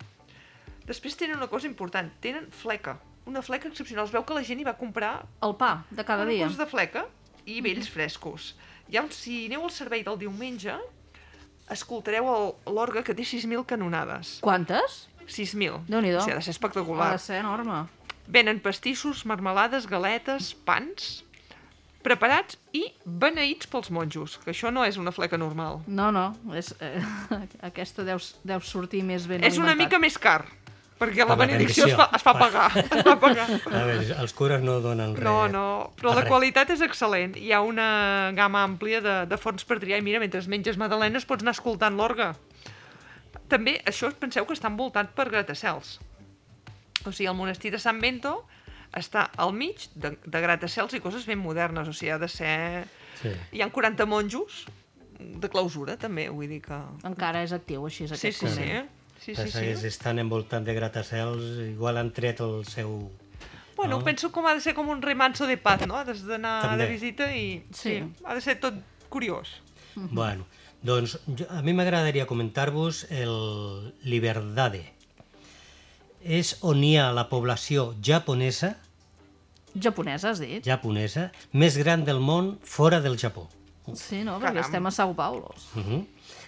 Després 0.88 1.16
tenen 1.20 1.40
una 1.40 1.48
cosa 1.48 1.68
important, 1.68 2.10
tenen 2.24 2.50
fleca. 2.52 2.98
Una 3.26 3.42
fleca 3.42 3.70
excepcional. 3.72 4.06
Es 4.06 4.12
veu 4.12 4.26
que 4.28 4.36
la 4.36 4.44
gent 4.44 4.60
hi 4.60 4.66
va 4.68 4.76
comprar 4.76 5.14
El 5.42 5.56
pa 5.56 5.86
de 5.90 6.04
cada 6.04 6.26
dia. 6.28 6.48
cos 6.48 6.58
de 6.60 6.68
fleca 6.68 7.06
i 7.48 7.62
vells 7.64 7.88
frescos. 7.90 8.54
Ja, 8.92 9.06
si 9.16 9.46
aneu 9.48 9.64
al 9.64 9.72
servei 9.72 10.04
del 10.04 10.20
diumenge, 10.20 10.76
escoltareu 11.74 12.56
l'orgue 12.70 13.04
que 13.04 13.14
té 13.18 13.26
6.000 13.28 13.66
canonades. 13.70 14.38
Quantes? 14.46 15.08
6.000. 15.28 15.84
Déu-n'hi-do. 15.88 16.20
O 16.20 16.26
sigui, 16.26 16.36
ha 16.36 16.40
de 16.42 16.46
ser 16.46 16.56
espectacular. 16.56 17.12
Ha 17.12 17.18
de 17.18 17.24
ser 17.24 17.40
enorme. 17.42 17.84
Venen 18.28 18.60
pastissos, 18.64 19.26
marmelades, 19.28 19.86
galetes, 19.88 20.54
pans, 20.68 21.24
preparats 22.04 22.58
i 22.76 22.86
beneïts 23.06 23.68
pels 23.72 23.90
monjos, 23.96 24.38
que 24.44 24.52
això 24.52 24.72
no 24.76 24.84
és 24.88 24.98
una 25.00 25.12
fleca 25.16 25.38
normal. 25.40 25.82
No, 25.88 26.10
no, 26.12 26.30
és, 26.56 26.74
eh, 26.84 27.00
aquesta 27.70 28.04
deu, 28.08 28.20
deu 28.44 28.64
sortir 28.64 29.04
més 29.08 29.28
ben 29.28 29.44
És 29.44 29.58
una 29.58 29.72
alimentat. 29.72 29.86
mica 29.98 30.00
més 30.04 30.18
car, 30.20 30.44
perquè 31.04 31.26
la 31.28 31.36
la 31.36 31.40
benedicció 31.44 31.86
es 31.86 31.94
benedicció. 31.94 31.98
fa, 32.00 32.10
es 32.18 32.24
fa 32.24 32.34
pagar. 32.40 32.70
Es 32.98 33.04
fa 33.06 33.16
pagar. 33.22 33.48
A 33.52 33.84
veure, 33.92 34.16
els 34.24 34.34
cures 34.34 34.64
no 34.66 34.80
donen 34.82 35.14
res. 35.16 35.24
No, 35.28 35.48
no, 35.52 35.66
però 36.00 36.16
la 36.16 36.24
Res. 36.24 36.30
qualitat 36.32 36.74
és 36.74 36.82
excel·lent. 36.88 37.38
Hi 37.38 37.52
ha 37.54 37.62
una 37.62 38.32
gamma 38.38 38.64
àmplia 38.66 39.02
de, 39.06 39.16
de 39.30 39.38
forns 39.38 39.64
per 39.68 39.78
triar 39.84 40.00
i 40.02 40.06
mira, 40.06 40.20
mentre 40.24 40.42
menges 40.52 40.80
madalenes 40.82 41.26
pots 41.30 41.44
anar 41.46 41.54
escoltant 41.58 41.96
l'orgue. 42.00 42.32
També, 43.50 43.78
això 43.90 44.10
penseu 44.18 44.46
que 44.50 44.56
està 44.58 44.70
envoltat 44.72 45.12
per 45.18 45.28
gratacels. 45.30 46.00
O 47.06 47.12
sigui, 47.12 47.28
el 47.30 47.36
monestir 47.38 47.72
de 47.74 47.80
San 47.82 48.00
Bento 48.02 48.44
està 48.96 49.28
al 49.42 49.52
mig 49.58 49.88
de, 49.98 50.14
de 50.24 50.40
gratacels 50.42 50.94
i 50.94 51.02
coses 51.04 51.26
ben 51.28 51.40
modernes, 51.42 51.90
o 51.90 51.94
sigui, 51.94 52.12
ha 52.14 52.20
de 52.22 52.30
ser... 52.32 52.86
Sí. 53.22 53.32
Hi 53.58 53.62
ha 53.64 53.70
40 53.74 54.06
monjos 54.10 54.64
de 55.20 55.50
clausura, 55.50 55.96
també, 55.98 56.28
vull 56.34 56.50
dir 56.52 56.62
que... 56.66 56.78
Encara 57.08 57.44
és 57.46 57.54
actiu, 57.56 57.86
així, 57.90 58.06
és 58.08 58.14
Sí, 58.16 58.28
aquest 58.30 58.40
sí, 58.40 58.48
sí. 58.48 58.54
convent. 58.62 58.90
Sí, 58.90 59.00
Sí, 59.03 59.03
sí, 59.24 59.36
sí, 59.36 59.76
sí. 59.76 59.88
estan 59.88 60.20
envoltant 60.20 60.66
de 60.68 60.74
gratacels, 60.74 61.44
igual 61.70 61.98
han 61.98 62.12
tret 62.12 62.40
el 62.42 62.66
seu... 62.66 63.12
Bueno, 63.76 63.98
No? 63.98 64.04
penso 64.06 64.32
com 64.32 64.46
ha 64.46 64.54
de 64.54 64.62
ser 64.62 64.74
com 64.78 64.90
un 64.90 65.02
remanso 65.02 65.48
de 65.48 65.58
paz, 65.58 65.86
no? 65.88 65.98
Has 65.98 66.22
d'anar 66.28 66.78
de 66.78 66.86
visita 66.88 67.32
i... 67.36 67.64
Sí. 67.74 67.98
sí. 68.00 68.04
Ha 68.24 68.36
de 68.36 68.42
ser 68.42 68.60
tot 68.62 68.76
curiós. 69.10 69.62
Bueno, 69.96 70.46
doncs 70.82 71.18
jo, 71.28 71.48
a 71.50 71.62
mi 71.66 71.74
m'agradaria 71.74 72.28
comentar-vos 72.30 73.06
el 73.10 73.94
Liberdade. 74.04 74.84
És 76.24 76.58
on 76.62 76.84
hi 76.84 76.96
ha 76.98 77.12
la 77.12 77.28
població 77.30 77.94
japonesa, 78.02 78.78
Japonesa, 79.74 80.30
has 80.30 80.40
dit? 80.40 80.62
japonesa, 80.64 81.32
més 81.52 81.76
gran 81.82 82.04
del 82.06 82.20
món 82.22 82.60
fora 82.62 83.02
del 83.02 83.18
Japó. 83.18 83.48
Sí, 83.98 84.22
no, 84.24 84.38
perquè 84.38 84.54
Caram. 84.54 84.64
estem 84.64 84.86
a 84.86 84.92
Sao 84.92 85.16
Paulo. 85.18 85.50
Uh 85.76 85.82
-huh. 85.82 86.06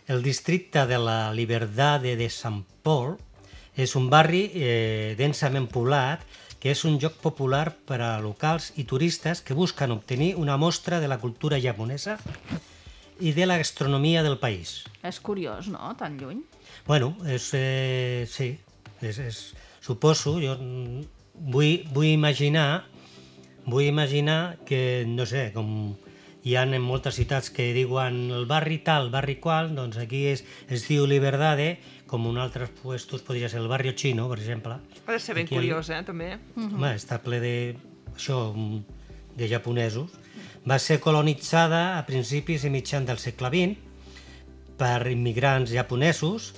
El 0.07 0.21
districte 0.21 0.85
de 0.85 0.99
la 1.01 1.33
Liberdade 1.33 2.15
de 2.15 2.29
Sant 2.29 2.61
Pol 2.85 3.15
és 3.73 3.95
un 3.97 4.05
barri 4.11 4.43
eh, 4.53 5.15
densament 5.17 5.65
poblat 5.65 6.21
que 6.61 6.69
és 6.73 6.83
un 6.85 6.99
lloc 7.01 7.17
popular 7.23 7.71
per 7.89 7.99
a 8.05 8.11
locals 8.21 8.71
i 8.77 8.85
turistes 8.85 9.41
que 9.41 9.57
busquen 9.57 9.93
obtenir 9.95 10.35
una 10.37 10.57
mostra 10.61 10.99
de 11.01 11.09
la 11.09 11.17
cultura 11.17 11.59
japonesa 11.61 12.19
i 13.19 13.33
de 13.33 13.45
la 13.45 13.57
gastronomia 13.57 14.21
del 14.21 14.37
país. 14.37 14.83
És 15.01 15.19
curiós, 15.19 15.69
no?, 15.73 15.93
tan 15.97 16.19
lluny. 16.21 16.43
Bueno, 16.85 17.15
és, 17.25 17.49
eh, 17.57 18.25
sí, 18.29 18.53
és, 19.01 19.17
és, 19.17 19.43
suposo, 19.81 20.37
jo 20.41 20.57
vull, 21.33 21.81
vull 21.93 22.11
imaginar 22.13 22.85
vull 23.65 23.85
imaginar 23.89 24.57
que, 24.65 25.05
no 25.07 25.25
sé, 25.25 25.49
com 25.53 25.95
hi 26.45 26.53
ha 26.55 26.61
en 26.63 26.75
moltes 26.81 27.15
ciutats 27.17 27.49
que 27.49 27.71
diuen 27.73 28.29
el 28.31 28.45
barri 28.45 28.77
tal, 28.85 29.09
barri 29.09 29.39
qual, 29.41 29.71
doncs 29.75 29.97
aquí 29.97 30.27
és, 30.29 30.43
es 30.69 30.83
diu 30.87 31.07
Liberdade, 31.09 31.79
com 32.05 32.27
en 32.29 32.37
altres 32.37 32.69
puestos 32.83 33.23
podria 33.25 33.49
ser 33.49 33.63
el 33.63 33.67
barri 33.71 33.95
Chino, 33.97 34.27
per 34.29 34.37
exemple. 34.39 34.77
Ha 35.07 35.11
de 35.15 35.19
ser 35.19 35.33
ben 35.35 35.47
Aquí 35.47 35.55
el- 35.55 35.61
curiós, 35.63 35.89
eh, 35.89 36.03
també. 36.05 36.37
Home, 36.55 36.91
està 36.93 37.17
ple 37.23 37.39
de, 37.41 37.55
això, 38.15 38.53
de 39.35 39.49
japonesos. 39.49 40.11
Va 40.69 40.77
ser 40.79 40.99
colonitzada 41.01 41.97
a 41.97 42.05
principis 42.05 42.63
i 42.65 42.69
mitjan 42.69 43.05
del 43.09 43.17
segle 43.17 43.49
XX 43.49 43.77
per 44.77 45.07
immigrants 45.11 45.71
japonesos 45.71 46.53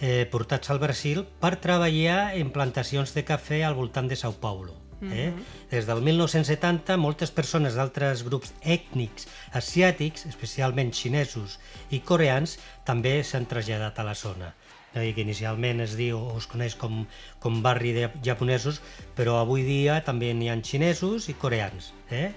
eh, 0.00 0.26
portats 0.30 0.68
al 0.70 0.78
Brasil 0.82 1.24
per 1.40 1.56
treballar 1.62 2.34
en 2.36 2.50
plantacions 2.50 3.12
de 3.14 3.24
cafè 3.24 3.62
al 3.64 3.74
voltant 3.78 4.08
de 4.10 4.16
Sao 4.16 4.32
Paulo. 4.40 4.74
Eh? 5.12 5.32
Des 5.70 5.86
del 5.88 6.00
1970, 6.06 6.96
moltes 7.00 7.32
persones 7.34 7.76
d'altres 7.78 8.22
grups 8.26 8.54
ètnics 8.62 9.28
asiàtics, 9.52 10.26
especialment 10.30 10.92
xinesos 10.94 11.58
i 11.90 12.00
coreans, 12.00 12.58
també 12.86 13.18
s'han 13.24 13.48
traslladat 13.50 13.98
a 13.98 14.06
la 14.06 14.14
zona. 14.14 14.54
Que 14.94 15.10
inicialment 15.18 15.82
es 15.82 15.96
diu 15.98 16.20
o 16.20 16.36
es 16.38 16.46
coneix 16.46 16.76
com, 16.78 17.02
com 17.42 17.62
barri 17.64 17.90
de 17.96 18.10
japonesos, 18.22 18.78
però 19.18 19.40
avui 19.40 19.64
dia 19.66 19.98
també 20.06 20.30
n'hi 20.34 20.52
ha 20.52 20.60
xinesos 20.62 21.26
i 21.28 21.34
coreans. 21.34 21.90
Eh? 22.10 22.30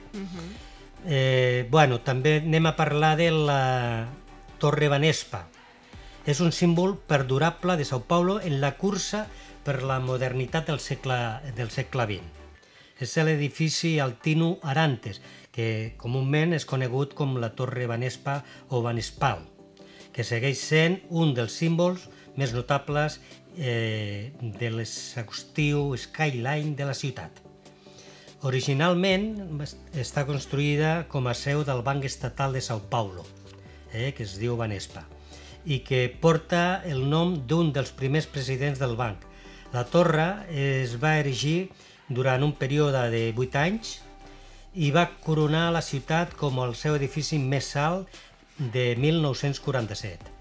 Eh, 1.06 1.68
bueno, 1.70 2.02
també 2.02 2.40
anem 2.42 2.66
a 2.66 2.74
parlar 2.76 3.14
de 3.20 3.30
la 3.32 3.62
Torre 4.58 4.90
Banespa. 4.90 5.46
És 6.26 6.42
un 6.44 6.52
símbol 6.52 6.98
perdurable 7.08 7.78
de 7.78 7.86
Sao 7.86 8.02
Paulo 8.04 8.42
en 8.42 8.58
la 8.60 8.74
cursa 8.76 9.28
per 9.64 9.84
la 9.84 10.00
modernitat 10.00 10.68
del 10.68 10.82
segle, 10.84 11.20
del 11.56 11.70
segle 11.72 12.10
XX. 12.10 12.47
És 13.00 13.14
l'edifici 13.22 14.00
Altino 14.02 14.58
Arantes, 14.64 15.22
que 15.52 15.94
comúment 15.98 16.54
és 16.54 16.66
conegut 16.66 17.14
com 17.18 17.36
la 17.42 17.52
Torre 17.56 17.86
Banespa 17.90 18.40
o 18.70 18.82
Banespal, 18.86 19.44
que 20.14 20.24
segueix 20.26 20.58
sent 20.62 21.00
un 21.10 21.34
dels 21.38 21.54
símbols 21.54 22.08
més 22.38 22.54
notables 22.54 23.20
eh, 23.58 24.32
de 24.42 24.70
l'exhaustiu 24.70 25.94
skyline 25.98 26.76
de 26.78 26.86
la 26.86 26.94
ciutat. 26.98 27.42
Originalment 28.46 29.62
es- 29.66 29.76
està 29.98 30.26
construïda 30.28 31.08
com 31.10 31.26
a 31.28 31.34
seu 31.34 31.64
del 31.66 31.82
Banc 31.82 32.06
Estatal 32.06 32.54
de 32.54 32.62
Sao 32.62 32.80
Paulo, 32.90 33.26
eh, 33.94 34.14
que 34.14 34.24
es 34.24 34.38
diu 34.38 34.56
Banespa, 34.58 35.08
i 35.66 35.80
que 35.80 36.06
porta 36.22 36.84
el 36.86 37.10
nom 37.10 37.34
d'un 37.48 37.74
dels 37.74 37.90
primers 37.92 38.28
presidents 38.30 38.78
del 38.80 38.96
banc. 38.96 39.18
La 39.74 39.84
torre 39.90 40.46
es 40.54 40.96
va 41.02 41.18
erigir 41.20 41.72
durant 42.10 42.44
un 42.44 42.54
període 42.56 43.08
de 43.12 43.24
8 43.36 43.60
anys 43.62 43.98
i 44.78 44.92
va 44.96 45.08
coronar 45.24 45.72
la 45.74 45.82
ciutat 45.82 46.36
com 46.38 46.60
el 46.64 46.76
seu 46.76 46.96
edifici 46.96 47.40
més 47.40 47.74
alt 47.76 48.08
de 48.58 48.96
1947, 48.98 50.32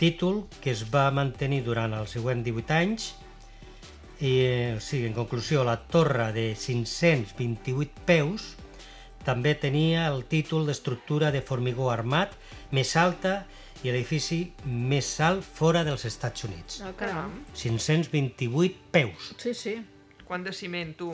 títol 0.00 0.44
que 0.60 0.72
es 0.72 0.84
va 0.92 1.10
mantenir 1.14 1.62
durant 1.64 1.94
els 1.96 2.16
següents 2.16 2.44
18 2.44 2.76
anys 2.76 3.12
i, 4.20 4.34
o 4.76 4.80
sigui, 4.80 5.08
en 5.08 5.16
conclusió, 5.16 5.64
la 5.66 5.78
torre 5.90 6.30
de 6.32 6.52
528 6.58 8.04
peus 8.06 8.52
també 9.24 9.54
tenia 9.56 10.06
el 10.10 10.24
títol 10.28 10.68
d'estructura 10.68 11.32
de 11.34 11.42
formigó 11.42 11.90
armat 11.90 12.34
més 12.76 12.94
alta 13.00 13.42
i 13.84 13.90
l'edifici 13.90 14.38
més 14.64 15.08
alt 15.20 15.44
fora 15.44 15.82
dels 15.84 16.04
Estats 16.08 16.46
Units. 16.48 16.80
Ah, 16.84 16.92
caram. 16.96 17.32
528 17.56 18.92
peus. 18.92 19.32
Sí, 19.40 19.52
sí. 19.56 19.74
Quant 20.28 20.44
de 20.44 20.52
ciment, 20.52 20.94
tu. 20.98 21.12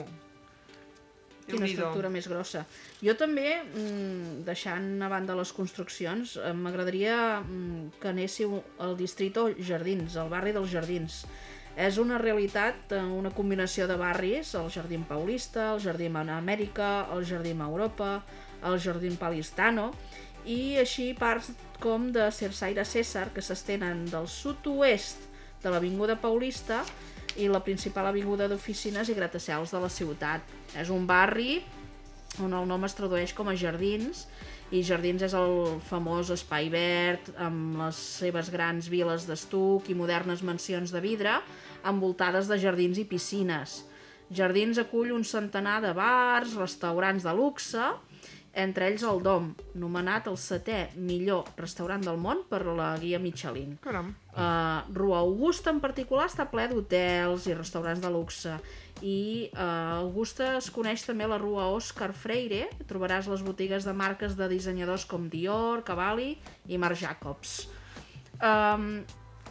Quina 1.50 1.66
estructura 1.66 2.10
més 2.12 2.28
grossa. 2.30 2.64
Jo 3.02 3.16
també, 3.18 3.56
mm, 3.62 4.42
deixant 4.46 5.02
a 5.02 5.08
banda 5.10 5.34
les 5.34 5.52
construccions, 5.52 6.36
eh, 6.36 6.52
m'agradaria 6.52 7.40
mm, 7.40 8.00
que 8.00 8.08
anéssiu 8.08 8.60
al 8.78 8.96
distrito 8.96 9.48
Jardins, 9.58 10.16
al 10.16 10.30
barri 10.30 10.52
dels 10.52 10.70
Jardins. 10.70 11.24
És 11.76 11.98
una 11.98 12.18
realitat, 12.18 12.92
eh, 12.92 13.02
una 13.02 13.30
combinació 13.30 13.86
de 13.88 13.96
barris, 13.96 14.54
el 14.54 14.70
Jardín 14.70 15.04
Paulista, 15.04 15.72
el 15.74 15.80
Jardín 15.80 16.16
Amèrica, 16.16 17.08
el 17.14 17.24
Jardín 17.24 17.60
Europa, 17.60 18.22
el 18.62 18.78
Jardín 18.78 19.16
Palistano, 19.16 19.90
i 20.44 20.76
així 20.80 21.14
parts 21.14 21.50
com 21.80 22.10
de 22.12 22.30
Cersaire 22.30 22.84
César, 22.84 23.30
que 23.34 23.42
s'estenen 23.42 24.04
del 24.10 24.28
sud-oest 24.28 25.26
de 25.62 25.70
l'Avinguda 25.70 26.16
Paulista 26.20 26.84
i 27.38 27.48
la 27.50 27.62
principal 27.62 28.08
avinguda 28.10 28.48
d'oficines 28.50 29.10
i 29.10 29.16
gratacels 29.16 29.74
de 29.74 29.82
la 29.82 29.90
ciutat. 29.92 30.42
És 30.78 30.90
un 30.90 31.06
barri 31.06 31.60
on 32.40 32.54
el 32.54 32.66
nom 32.68 32.84
es 32.86 32.94
tradueix 32.94 33.34
com 33.34 33.50
a 33.50 33.56
Jardins 33.58 34.26
i 34.70 34.84
Jardins 34.86 35.24
és 35.26 35.34
el 35.34 35.80
famós 35.88 36.30
espai 36.30 36.68
verd 36.70 37.32
amb 37.42 37.80
les 37.80 37.98
seves 38.20 38.52
grans 38.54 38.86
viles 38.90 39.26
d'estuc 39.26 39.90
i 39.90 39.96
modernes 39.98 40.44
mansions 40.46 40.94
de 40.94 41.02
vidre 41.02 41.40
envoltades 41.90 42.46
de 42.46 42.58
jardins 42.60 43.00
i 43.00 43.06
piscines. 43.08 43.80
Jardins 44.30 44.78
acull 44.78 45.10
un 45.10 45.24
centenar 45.26 45.80
de 45.82 45.90
bars, 45.96 46.54
restaurants 46.54 47.24
de 47.26 47.32
luxe, 47.34 47.88
entre 48.52 48.88
ells 48.90 49.04
el 49.06 49.20
Dom, 49.22 49.52
nomenat 49.78 50.26
el 50.30 50.36
setè 50.40 50.90
millor 50.98 51.52
restaurant 51.58 52.02
del 52.02 52.18
món 52.18 52.42
per 52.50 52.64
la 52.66 52.92
guia 52.98 53.20
Michelin. 53.22 53.76
Caram. 53.84 54.12
Uh, 54.30 54.82
Rua 54.94 55.20
Augusta 55.22 55.70
en 55.70 55.80
particular 55.82 56.26
està 56.30 56.46
ple 56.50 56.66
d'hotels 56.70 57.46
i 57.50 57.54
restaurants 57.54 58.02
de 58.02 58.10
luxe 58.10 58.56
i 59.06 59.50
uh, 59.54 60.00
Augusta 60.00 60.52
es 60.58 60.70
coneix 60.74 61.06
també 61.06 61.26
la 61.30 61.38
Rua 61.40 61.70
Oscar 61.74 62.10
Freire 62.12 62.66
trobaràs 62.90 63.30
les 63.30 63.42
botigues 63.46 63.86
de 63.86 63.94
marques 63.96 64.36
de 64.38 64.48
dissenyadors 64.50 65.06
com 65.08 65.28
Dior, 65.32 65.84
Cavalli 65.86 66.34
i 66.68 66.78
Marc 66.78 67.00
Jacobs 67.00 67.62
um, 68.38 69.00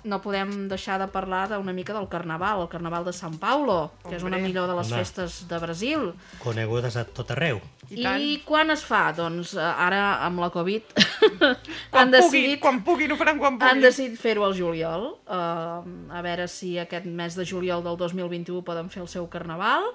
no 0.03 0.21
podem 0.21 0.67
deixar 0.71 0.99
de 1.01 1.07
parlar 1.11 1.47
d'una 1.51 1.73
mica 1.73 1.93
del 1.93 2.07
Carnaval, 2.11 2.61
el 2.63 2.69
Carnaval 2.71 3.05
de 3.05 3.13
San 3.13 3.37
Paulo, 3.41 3.91
que 4.07 4.15
és 4.15 4.23
una 4.23 4.37
millor 4.37 4.67
de 4.69 4.75
les 4.77 4.91
Home. 4.91 5.01
festes 5.01 5.47
de 5.49 5.59
Brasil. 5.59 6.13
Conegudes 6.43 6.95
a 6.97 7.03
tot 7.05 7.31
arreu. 7.35 7.59
I 7.89 8.03
tant. 8.03 8.21
I 8.21 8.37
quan 8.45 8.69
es 8.69 8.83
fa? 8.85 9.11
Doncs 9.17 9.55
eh, 9.57 9.63
ara 9.63 10.19
amb 10.25 10.39
la 10.43 10.51
Covid 10.53 10.83
Quan 11.89 12.03
han 12.03 12.11
pugui, 12.11 12.19
decidit 12.19 12.59
quan 12.61 12.83
puguin, 12.85 13.11
ho 13.11 13.17
faran 13.17 13.39
quan 13.41 13.55
han 13.55 13.59
puguin. 13.59 13.81
decidit 13.81 14.19
fer-ho 14.21 14.45
al 14.45 14.53
juliol, 14.53 15.07
uh, 15.25 15.81
a 16.13 16.21
veure 16.21 16.47
si 16.47 16.77
aquest 16.77 17.05
mes 17.05 17.35
de 17.35 17.45
juliol 17.45 17.83
del 17.83 17.97
2021 17.97 18.61
poden 18.63 18.89
fer 18.93 19.01
el 19.01 19.09
seu 19.09 19.27
carnaval 19.27 19.89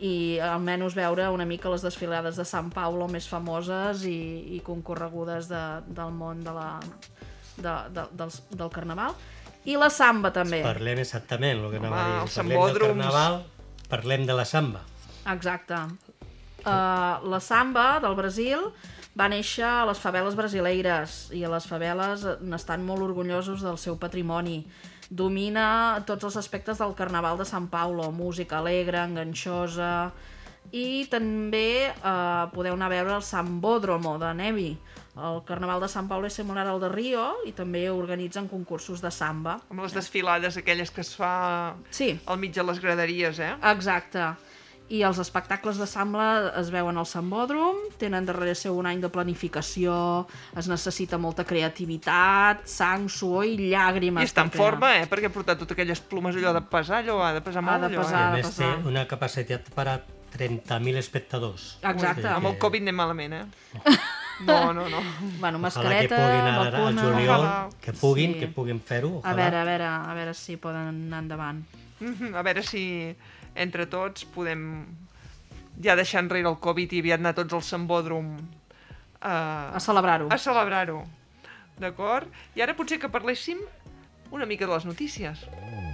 i 0.00 0.38
almenys 0.40 0.94
veure 0.96 1.26
una 1.28 1.44
mica 1.44 1.68
les 1.68 1.82
desfilades 1.84 2.36
de 2.40 2.44
Sant 2.48 2.70
Paulo 2.72 3.08
més 3.08 3.26
famoses 3.28 4.04
i, 4.08 4.56
i 4.56 4.60
concorregudes 4.64 5.48
de, 5.50 5.64
del 5.92 6.12
món 6.16 6.40
de 6.44 6.54
la, 6.56 6.68
de, 7.56 7.74
de, 7.92 8.06
del, 8.16 8.32
del 8.56 8.70
carnaval. 8.72 9.12
I 9.68 9.76
la 9.76 9.90
samba 9.92 10.30
també. 10.32 10.62
Parlem 10.64 11.02
exactament 11.02 11.58
el 11.58 11.66
que 11.72 11.80
anava 11.82 11.96
Home, 11.96 12.04
a 12.04 12.12
dir. 12.12 12.22
els 12.22 12.38
Parlem 12.40 12.62
del 12.62 12.80
carnaval, 12.84 13.42
parlem 13.90 14.24
de 14.28 14.38
la 14.38 14.46
samba. 14.48 14.84
Exacte. 15.30 15.82
Uh, 16.60 17.20
la 17.32 17.40
samba 17.40 17.86
del 18.00 18.16
Brasil 18.16 18.70
va 19.16 19.28
néixer 19.32 19.66
a 19.66 19.84
les 19.88 20.00
faveles 20.00 20.36
brasileires 20.36 21.26
i 21.36 21.42
a 21.44 21.50
les 21.52 21.66
faveles 21.68 22.24
n'estan 22.40 22.84
molt 22.86 23.04
orgullosos 23.04 23.64
del 23.64 23.78
seu 23.80 23.98
patrimoni. 24.00 24.62
Domina 25.10 26.00
tots 26.06 26.28
els 26.28 26.36
aspectes 26.38 26.78
del 26.78 26.94
Carnaval 26.94 27.40
de 27.40 27.44
Sant 27.48 27.66
Paulo, 27.68 28.10
música 28.12 28.60
alegre, 28.62 29.04
enganxosa... 29.04 30.10
I 30.70 31.08
també 31.10 31.88
eh, 31.90 32.42
podeu 32.52 32.76
anar 32.76 32.86
a 32.86 32.92
veure 32.92 33.14
el 33.16 33.24
Sambódromo 33.26 34.12
de 34.22 34.28
Nevi. 34.38 34.68
El 35.20 35.42
Carnaval 35.44 35.80
de 35.84 35.88
Sant 35.92 36.06
Paulo 36.08 36.26
és 36.30 36.34
similar 36.38 36.66
al 36.70 36.80
de 36.80 36.88
Rio 36.88 37.26
i 37.44 37.52
també 37.52 37.82
organitzen 37.92 38.46
concursos 38.48 39.02
de 39.04 39.10
samba. 39.12 39.58
Amb 39.70 39.82
les 39.84 39.92
desfilades 39.92 40.56
aquelles 40.56 40.90
que 40.90 41.02
es 41.04 41.14
fa 41.18 41.74
Sí, 41.90 42.14
al 42.26 42.38
mig 42.40 42.54
de 42.56 42.64
les 42.64 42.80
graderies, 42.80 43.38
eh? 43.38 43.54
Exacte. 43.72 44.30
I 44.90 45.04
els 45.06 45.20
espectacles 45.22 45.76
de 45.78 45.86
samba 45.86 46.50
es 46.58 46.70
veuen 46.74 46.96
al 46.98 47.06
Sambòdrom, 47.06 47.76
tenen 48.00 48.24
darrere 48.26 48.56
seu 48.58 48.74
un 48.74 48.88
any 48.90 48.98
de 49.00 49.06
planificació, 49.08 50.26
es 50.58 50.66
necessita 50.66 51.14
molta 51.18 51.44
creativitat, 51.46 52.64
sang, 52.66 53.06
suor 53.08 53.44
i 53.46 53.70
llàgrimes. 53.70 54.24
I 54.24 54.26
està 54.32 54.42
en 54.42 54.50
perquè- 54.50 54.58
forma, 54.58 54.96
eh? 54.98 55.06
Perquè 55.06 55.30
ha 55.30 55.34
portat 55.36 55.58
totes 55.62 55.76
aquelles 55.76 56.00
plomes 56.00 56.34
allò 56.34 56.52
de 56.56 56.62
pesar, 56.62 57.04
allò 57.04 57.20
ha 57.22 57.32
de 57.36 57.40
pesar 57.40 57.62
Ha 57.62 57.66
molt, 57.68 57.84
de 57.86 57.92
allò, 57.94 58.02
pesar. 58.02 58.18
I 58.18 58.24
eh? 58.24 58.26
a 58.26 58.30
de 58.30 58.42
més 58.42 58.56
té 58.56 58.88
una 58.88 59.06
capacitat 59.06 59.70
per 59.76 59.86
a 59.88 60.00
30.000 60.36 60.96
espectadors. 60.98 61.78
Exacte. 61.82 62.22
Vull 62.22 62.32
Amb 62.40 62.46
el 62.50 62.58
Covid 62.58 62.82
anem 62.82 62.96
malament, 62.96 63.32
eh? 63.32 63.44
No, 64.46 64.72
no, 64.76 64.88
no. 64.88 65.00
Bueno, 65.38 65.58
Ojalà 65.58 65.60
que 65.60 65.62
mascareta, 65.62 66.16
puguin 66.16 66.40
ara 66.40 66.54
al 66.60 66.70
vacuna... 66.72 67.02
juliol, 67.02 67.40
Ojalà. 67.40 67.68
que 67.80 67.92
puguin, 67.92 68.32
Sí. 68.34 68.38
que 68.40 68.48
puguin 68.48 68.80
fer-ho. 68.80 69.20
A 69.24 69.34
veure, 69.34 69.56
a 69.56 69.64
veure, 69.64 69.84
a 69.84 70.14
veure 70.14 70.34
si 70.34 70.56
poden 70.56 70.88
anar 71.08 71.22
endavant. 71.22 71.64
Mhm, 72.00 72.34
A 72.34 72.42
veure 72.42 72.62
si 72.62 73.14
entre 73.54 73.86
tots 73.86 74.24
podem 74.24 74.86
ja 75.82 75.96
deixar 75.96 76.22
enrere 76.22 76.48
el 76.48 76.58
Covid 76.58 76.92
i 76.92 77.00
aviat 77.00 77.20
anar 77.20 77.34
tots 77.34 77.52
al 77.52 77.62
Sambòdrom 77.62 78.36
a, 79.20 79.70
A 79.74 79.80
celebrar-ho. 79.80 80.28
a 80.30 80.38
celebrar-ho. 80.38 81.04
D'acord? 81.80 82.28
I 82.54 82.60
ara 82.62 82.74
potser 82.76 82.98
que 83.00 83.08
parléssim 83.08 83.58
una 84.30 84.46
mica 84.46 84.66
de 84.66 84.72
les 84.72 84.84
notícies. 84.84 85.44
En 85.50 85.89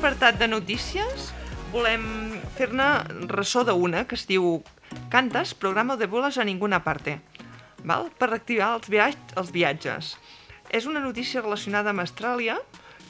apartat 0.00 0.38
de 0.40 0.46
notícies 0.48 1.28
volem 1.74 2.04
fer-ne 2.56 2.86
ressò 3.28 3.62
d'una 3.68 4.06
que 4.08 4.16
es 4.16 4.24
diu 4.28 4.62
Cantes, 5.12 5.52
programa 5.54 5.94
de 6.00 6.08
boles 6.10 6.38
a 6.40 6.44
ninguna 6.44 6.80
parte, 6.82 7.18
val? 7.86 8.08
per 8.18 8.30
reactivar 8.32 8.72
els, 8.78 8.88
viatge, 8.90 9.36
els 9.38 9.52
viatges. 9.54 10.08
És 10.72 10.86
una 10.88 11.02
notícia 11.04 11.42
relacionada 11.44 11.92
amb 11.92 12.00
Austràlia, 12.02 12.56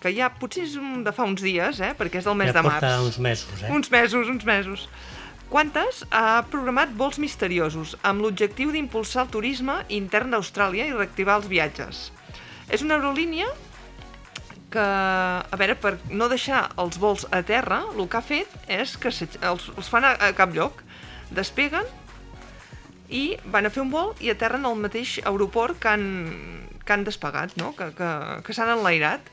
que 0.03 0.13
ja 0.17 0.29
potser 0.35 0.65
és 0.67 0.75
un- 0.77 1.05
de 1.05 1.13
fa 1.13 1.25
uns 1.25 1.41
dies, 1.41 1.81
eh? 1.81 1.95
perquè 1.97 2.19
és 2.21 2.25
del 2.29 2.35
mes 2.37 2.51
ja 2.51 2.59
de 2.59 2.63
març. 2.67 2.81
porta 2.81 3.01
uns 3.07 3.19
mesos, 3.19 3.63
eh? 3.63 3.71
Uns 3.73 3.91
mesos, 3.91 4.29
uns 4.29 4.45
mesos. 4.45 4.89
Qantas 5.51 6.05
ha 6.11 6.45
programat 6.51 6.93
vols 6.97 7.19
misteriosos 7.19 7.97
amb 8.03 8.21
l'objectiu 8.21 8.73
d'impulsar 8.73 9.25
el 9.25 9.31
turisme 9.31 9.85
intern 9.89 10.31
d'Austràlia 10.35 10.87
i 10.87 10.93
reactivar 10.93 11.37
els 11.41 11.49
viatges. 11.49 12.11
És 12.69 12.83
una 12.83 12.95
aerolínia 12.99 13.47
que, 14.71 14.79
a 14.83 15.57
veure, 15.59 15.75
per 15.75 15.97
no 16.11 16.29
deixar 16.31 16.69
els 16.79 16.99
vols 17.03 17.27
a 17.35 17.43
terra, 17.43 17.83
el 17.97 18.07
que 18.09 18.17
ha 18.21 18.23
fet 18.23 18.49
és 18.71 18.97
que 18.97 19.11
se, 19.11 19.27
els, 19.43 19.67
els 19.77 19.89
fan 19.91 20.05
a, 20.07 20.15
a 20.29 20.33
cap 20.39 20.55
lloc. 20.55 20.85
Despeguen 21.31 21.87
i 23.11 23.35
van 23.51 23.67
a 23.67 23.71
fer 23.75 23.83
un 23.83 23.91
vol 23.91 24.13
i 24.23 24.31
aterren 24.31 24.65
al 24.67 24.79
mateix 24.79 25.19
aeroport 25.27 25.79
que 25.83 25.91
han, 25.91 26.07
que 26.87 26.95
han 26.95 27.05
despegat, 27.07 27.57
no? 27.59 27.73
que, 27.77 27.91
que, 27.99 28.11
que 28.47 28.55
s'han 28.57 28.71
enlairat. 28.79 29.27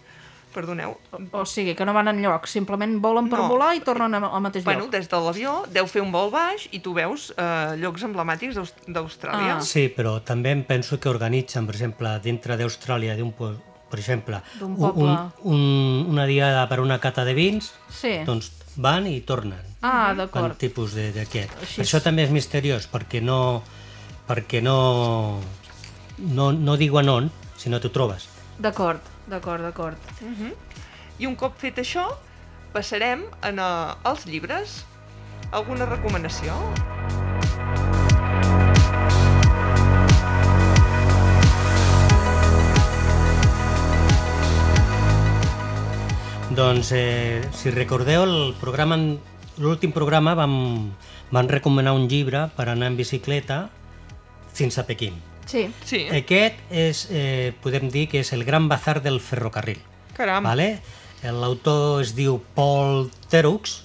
Perdoneu, 0.58 0.96
O 1.38 1.44
sigui, 1.46 1.76
que 1.78 1.86
no 1.86 1.94
van 1.94 2.08
enlloc, 2.10 2.48
simplement 2.50 2.96
volen 3.04 3.28
per 3.30 3.38
No. 3.44 3.50
volar 3.52 3.76
i 3.78 3.82
tornen 3.86 4.16
al 4.16 4.42
mateix 4.42 4.64
Bueno, 4.66 4.86
lloc. 4.88 4.94
des 4.96 5.06
de 5.12 5.18
l'avió 5.22 5.52
deu 5.70 5.86
fer 5.86 6.02
un 6.02 6.10
vol 6.12 6.32
baix 6.34 6.64
i 6.72 6.80
tu 6.82 6.96
veus 6.98 7.28
eh, 7.38 7.76
llocs 7.78 8.02
emblemàtics 8.08 8.56
d'Aus- 8.58 8.74
d'Austràlia. 8.88 9.58
Ah. 9.60 9.62
Sí, 9.62 9.84
però 9.94 10.16
també 10.26 10.56
em 10.56 10.64
penso 10.66 10.98
que 11.00 11.10
organitzen, 11.12 11.68
per 11.68 11.76
exemple, 11.76 12.16
dintre 12.24 12.58
d'Austràlia, 12.58 13.14
d'un 13.20 13.36
per 13.90 14.00
exemple, 14.00 14.42
un, 14.62 14.76
poble. 14.78 15.18
un, 15.44 16.06
una 16.10 16.26
diada 16.26 16.68
per 16.70 16.80
una 16.80 17.00
cata 17.00 17.24
de 17.26 17.34
vins, 17.34 17.74
Sí. 17.90 18.20
doncs 18.26 18.52
van 18.76 19.08
i 19.08 19.22
tornen. 19.22 19.64
Ah, 19.82 20.14
d'acord. 20.18 20.58
tipus 20.58 20.94
de- 20.94 21.12
d'aquest. 21.14 21.52
Així 21.62 21.82
Això 21.82 22.02
també 22.02 22.24
és 22.24 22.32
misteriós, 22.32 22.88
perquè 22.92 23.22
no, 23.22 23.64
perquè 24.28 24.62
no, 24.62 25.40
no, 26.18 26.52
no 26.54 26.78
diuen 26.78 27.10
on, 27.10 27.32
si 27.56 27.70
no 27.70 27.80
t'ho 27.80 27.92
trobes. 27.92 28.28
D'acord, 28.60 29.00
d'acord, 29.28 29.62
d'acord. 29.64 29.98
I 31.20 31.26
un 31.26 31.36
cop 31.36 31.58
fet 31.58 31.78
això, 31.78 32.08
passarem 32.74 33.24
en, 33.44 33.60
uh, 33.60 33.96
als 34.04 34.26
llibres. 34.26 34.84
Alguna 35.52 35.86
recomanació? 35.86 36.54
Doncs, 46.58 46.92
eh, 46.92 47.44
si 47.54 47.70
recordeu, 47.70 48.24
el 48.24 48.56
programa, 48.58 48.96
l'últim 49.62 49.92
programa 49.94 50.34
vam, 50.34 50.56
vam 51.30 51.50
recomanar 51.52 51.94
un 51.94 52.08
llibre 52.10 52.48
per 52.58 52.66
anar 52.72 52.88
en 52.90 52.96
bicicleta 52.98 53.68
fins 54.58 54.80
a 54.82 54.88
Pequín. 54.88 55.20
Sí, 55.46 55.68
Sí. 55.86 56.08
Aquest 56.10 56.58
és, 56.72 57.08
eh, 57.12 57.54
podem 57.62 57.92
dir 57.94 58.08
que 58.10 58.22
és 58.26 58.34
el 58.34 58.44
gran 58.44 58.68
bazar 58.68 59.04
del 59.04 59.20
ferrocarril. 59.22 59.78
Caram. 60.18 60.44
Vale? 60.44 60.82
L'autor 61.22 62.02
es 62.02 62.16
diu 62.16 62.42
Paul 62.56 63.12
Terux, 63.30 63.84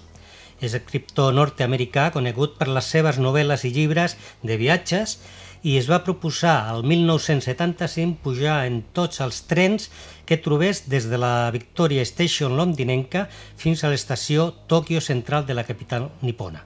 és 0.63 0.73
escriptor 0.73 1.35
nord-americà 1.35 2.11
conegut 2.11 2.57
per 2.57 2.69
les 2.69 2.89
seves 2.89 3.19
novel·les 3.19 3.67
i 3.69 3.71
llibres 3.71 4.17
de 4.43 4.57
viatges 4.57 5.19
i 5.63 5.77
es 5.79 5.89
va 5.91 6.03
proposar 6.03 6.69
al 6.71 6.83
1975 6.83 8.19
pujar 8.23 8.67
en 8.67 8.83
tots 8.95 9.21
els 9.21 9.43
trens 9.47 9.91
que 10.33 10.41
trobés 10.41 10.89
des 10.89 11.11
de 11.11 11.19
la 11.21 11.51
Victoria 11.53 12.01
Station 12.09 12.57
londinenca 12.57 13.27
fins 13.61 13.83
a 13.85 13.91
l'estació 13.93 14.47
Tòquio 14.65 15.03
Central 15.05 15.45
de 15.45 15.53
la 15.53 15.67
capital 15.69 16.07
nipona. 16.25 16.63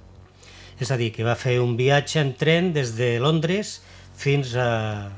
És 0.78 0.92
a 0.94 0.98
dir, 1.00 1.08
que 1.10 1.26
va 1.26 1.34
fer 1.34 1.56
un 1.58 1.72
viatge 1.74 2.20
en 2.22 2.34
tren 2.38 2.70
des 2.76 2.92
de 2.94 3.16
Londres 3.18 3.80
fins 4.14 4.52
a, 4.54 5.08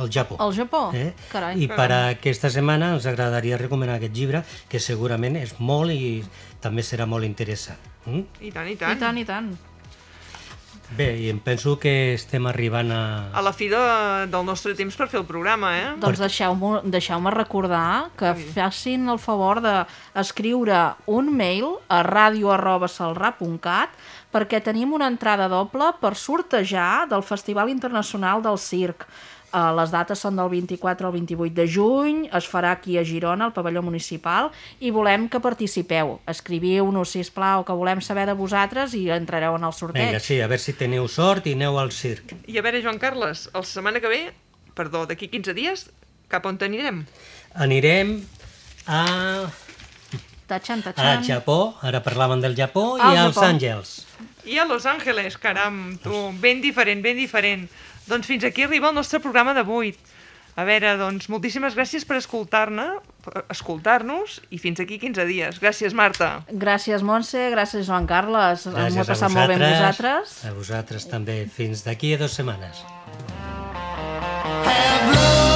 al 0.00 0.08
Japó. 0.08 0.38
al 0.40 0.54
Japó. 0.56 0.86
Eh? 0.96 1.12
Carai. 1.28 1.60
I 1.60 1.68
per 1.68 1.90
a 1.92 2.00
aquesta 2.14 2.48
setmana 2.48 2.94
ens 2.96 3.04
agradaria 3.10 3.60
recomanar 3.60 3.98
aquest 4.00 4.16
llibre, 4.16 4.40
que 4.72 4.80
segurament 4.80 5.36
és 5.36 5.52
molt 5.60 5.92
i 5.92 6.22
també 6.64 6.80
serà 6.80 7.04
molt 7.04 7.28
interessant. 7.28 7.82
Mm? 8.06 8.24
I 8.40 8.54
tant, 8.56 8.72
i 8.72 8.72
I 8.72 8.80
tant. 8.80 9.04
tant, 9.04 9.20
i 9.20 9.26
tant. 9.28 9.52
Bé, 10.96 11.08
i 11.24 11.28
em 11.32 11.38
penso 11.40 11.78
que 11.80 12.12
estem 12.14 12.46
arribant 12.50 12.90
a... 12.92 13.02
A 13.32 13.42
la 13.44 13.52
fi 13.56 13.68
de, 13.72 13.80
del 14.32 14.44
nostre 14.44 14.74
temps 14.76 14.96
per 14.98 15.08
fer 15.08 15.20
el 15.22 15.26
programa, 15.28 15.72
eh? 15.78 15.86
Doncs 16.02 16.20
deixeu-me 16.20 16.82
deixeu 16.92 17.22
recordar 17.32 18.10
que 18.18 18.34
facin 18.52 19.08
el 19.08 19.20
favor 19.22 19.62
d'escriure 19.64 20.82
un 21.06 21.30
mail 21.36 21.78
a 21.88 22.02
radio.salrà.cat 22.04 23.96
perquè 24.32 24.62
tenim 24.64 24.92
una 24.96 25.08
entrada 25.12 25.48
doble 25.48 25.92
per 26.00 26.14
sortejar 26.16 27.06
del 27.08 27.24
Festival 27.24 27.72
Internacional 27.72 28.42
del 28.44 28.58
Circ. 28.60 29.06
Uh, 29.52 29.68
les 29.76 29.90
dates 29.92 30.16
són 30.16 30.38
del 30.40 30.48
24 30.48 31.06
al 31.06 31.12
28 31.12 31.52
de 31.52 31.66
juny, 31.68 32.22
es 32.32 32.46
farà 32.48 32.70
aquí 32.72 32.96
a 32.96 33.02
Girona, 33.04 33.50
al 33.50 33.52
pavelló 33.52 33.82
municipal, 33.84 34.48
i 34.80 34.88
volem 34.94 35.26
que 35.28 35.42
participeu. 35.44 36.14
Escriviu-nos, 36.32 37.12
sisplau, 37.12 37.66
que 37.68 37.76
volem 37.76 38.00
saber 38.00 38.24
de 38.30 38.36
vosaltres 38.38 38.96
i 38.96 39.10
entrareu 39.12 39.58
en 39.58 39.66
el 39.68 39.74
sorteig. 39.76 40.08
Vinga, 40.08 40.22
sí, 40.24 40.40
a 40.40 40.48
veure 40.48 40.64
si 40.64 40.72
teniu 40.78 41.04
sort 41.04 41.50
i 41.50 41.52
aneu 41.58 41.76
al 41.82 41.92
circ. 41.92 42.32
I 42.48 42.56
a 42.56 42.64
veure, 42.64 42.80
Joan 42.80 43.02
Carles, 43.02 43.50
la 43.52 43.64
setmana 43.68 44.00
que 44.00 44.08
ve, 44.08 44.22
perdó, 44.78 45.04
d'aquí 45.10 45.28
15 45.28 45.52
dies, 45.58 45.84
cap 46.32 46.48
on 46.48 46.56
t'anirem? 46.56 47.04
Anirem 47.60 48.22
a, 48.88 49.02
Tachan, 50.52 50.80
a 50.80 50.92
tachan. 50.92 51.24
Japó, 51.24 51.74
ara 51.80 52.02
parlàvem 52.04 52.42
del 52.42 52.56
Japó, 52.56 52.96
Al 53.00 53.14
i 53.14 53.20
als. 53.20 53.38
Àngels. 53.40 53.92
I 54.44 54.58
a 54.58 54.66
Los 54.66 54.86
Angeles, 54.90 55.38
caram, 55.38 55.98
tu, 56.02 56.12
ben 56.42 56.60
diferent, 56.60 57.00
ben 57.04 57.16
diferent. 57.16 57.68
Doncs 58.08 58.26
fins 58.26 58.44
aquí 58.44 58.64
arriba 58.66 58.90
el 58.90 58.94
nostre 58.98 59.20
programa 59.20 59.54
d'avui. 59.54 59.94
A 60.52 60.66
veure, 60.68 60.90
doncs, 61.00 61.30
moltíssimes 61.32 61.72
gràcies 61.72 62.04
per 62.04 62.18
escoltar-ne, 62.20 62.84
escoltar-nos, 63.48 64.34
i 64.52 64.58
fins 64.60 64.82
aquí 64.84 64.98
15 65.00 65.24
dies. 65.24 65.60
Gràcies, 65.62 65.94
Marta. 65.96 66.42
Gràcies, 66.50 67.00
Montse, 67.00 67.46
gràcies, 67.54 67.86
Joan 67.88 68.06
Carles. 68.10 68.66
M'ho 68.66 68.76
he 68.76 68.90
Gràcies 68.90 69.00
a 69.00 69.12
passat 69.14 69.32
molt 69.32 69.48
bé 69.48 69.56
amb 69.56 69.64
vosaltres. 69.64 70.36
vosaltres. 70.36 70.44
A 70.44 70.52
vosaltres 70.58 71.08
també. 71.08 71.38
Fins 71.48 71.86
d'aquí 71.86 72.12
a 72.12 72.20
dues 72.20 72.36
setmanes. 72.36 72.84
Have 74.64 75.14
love 75.14 75.51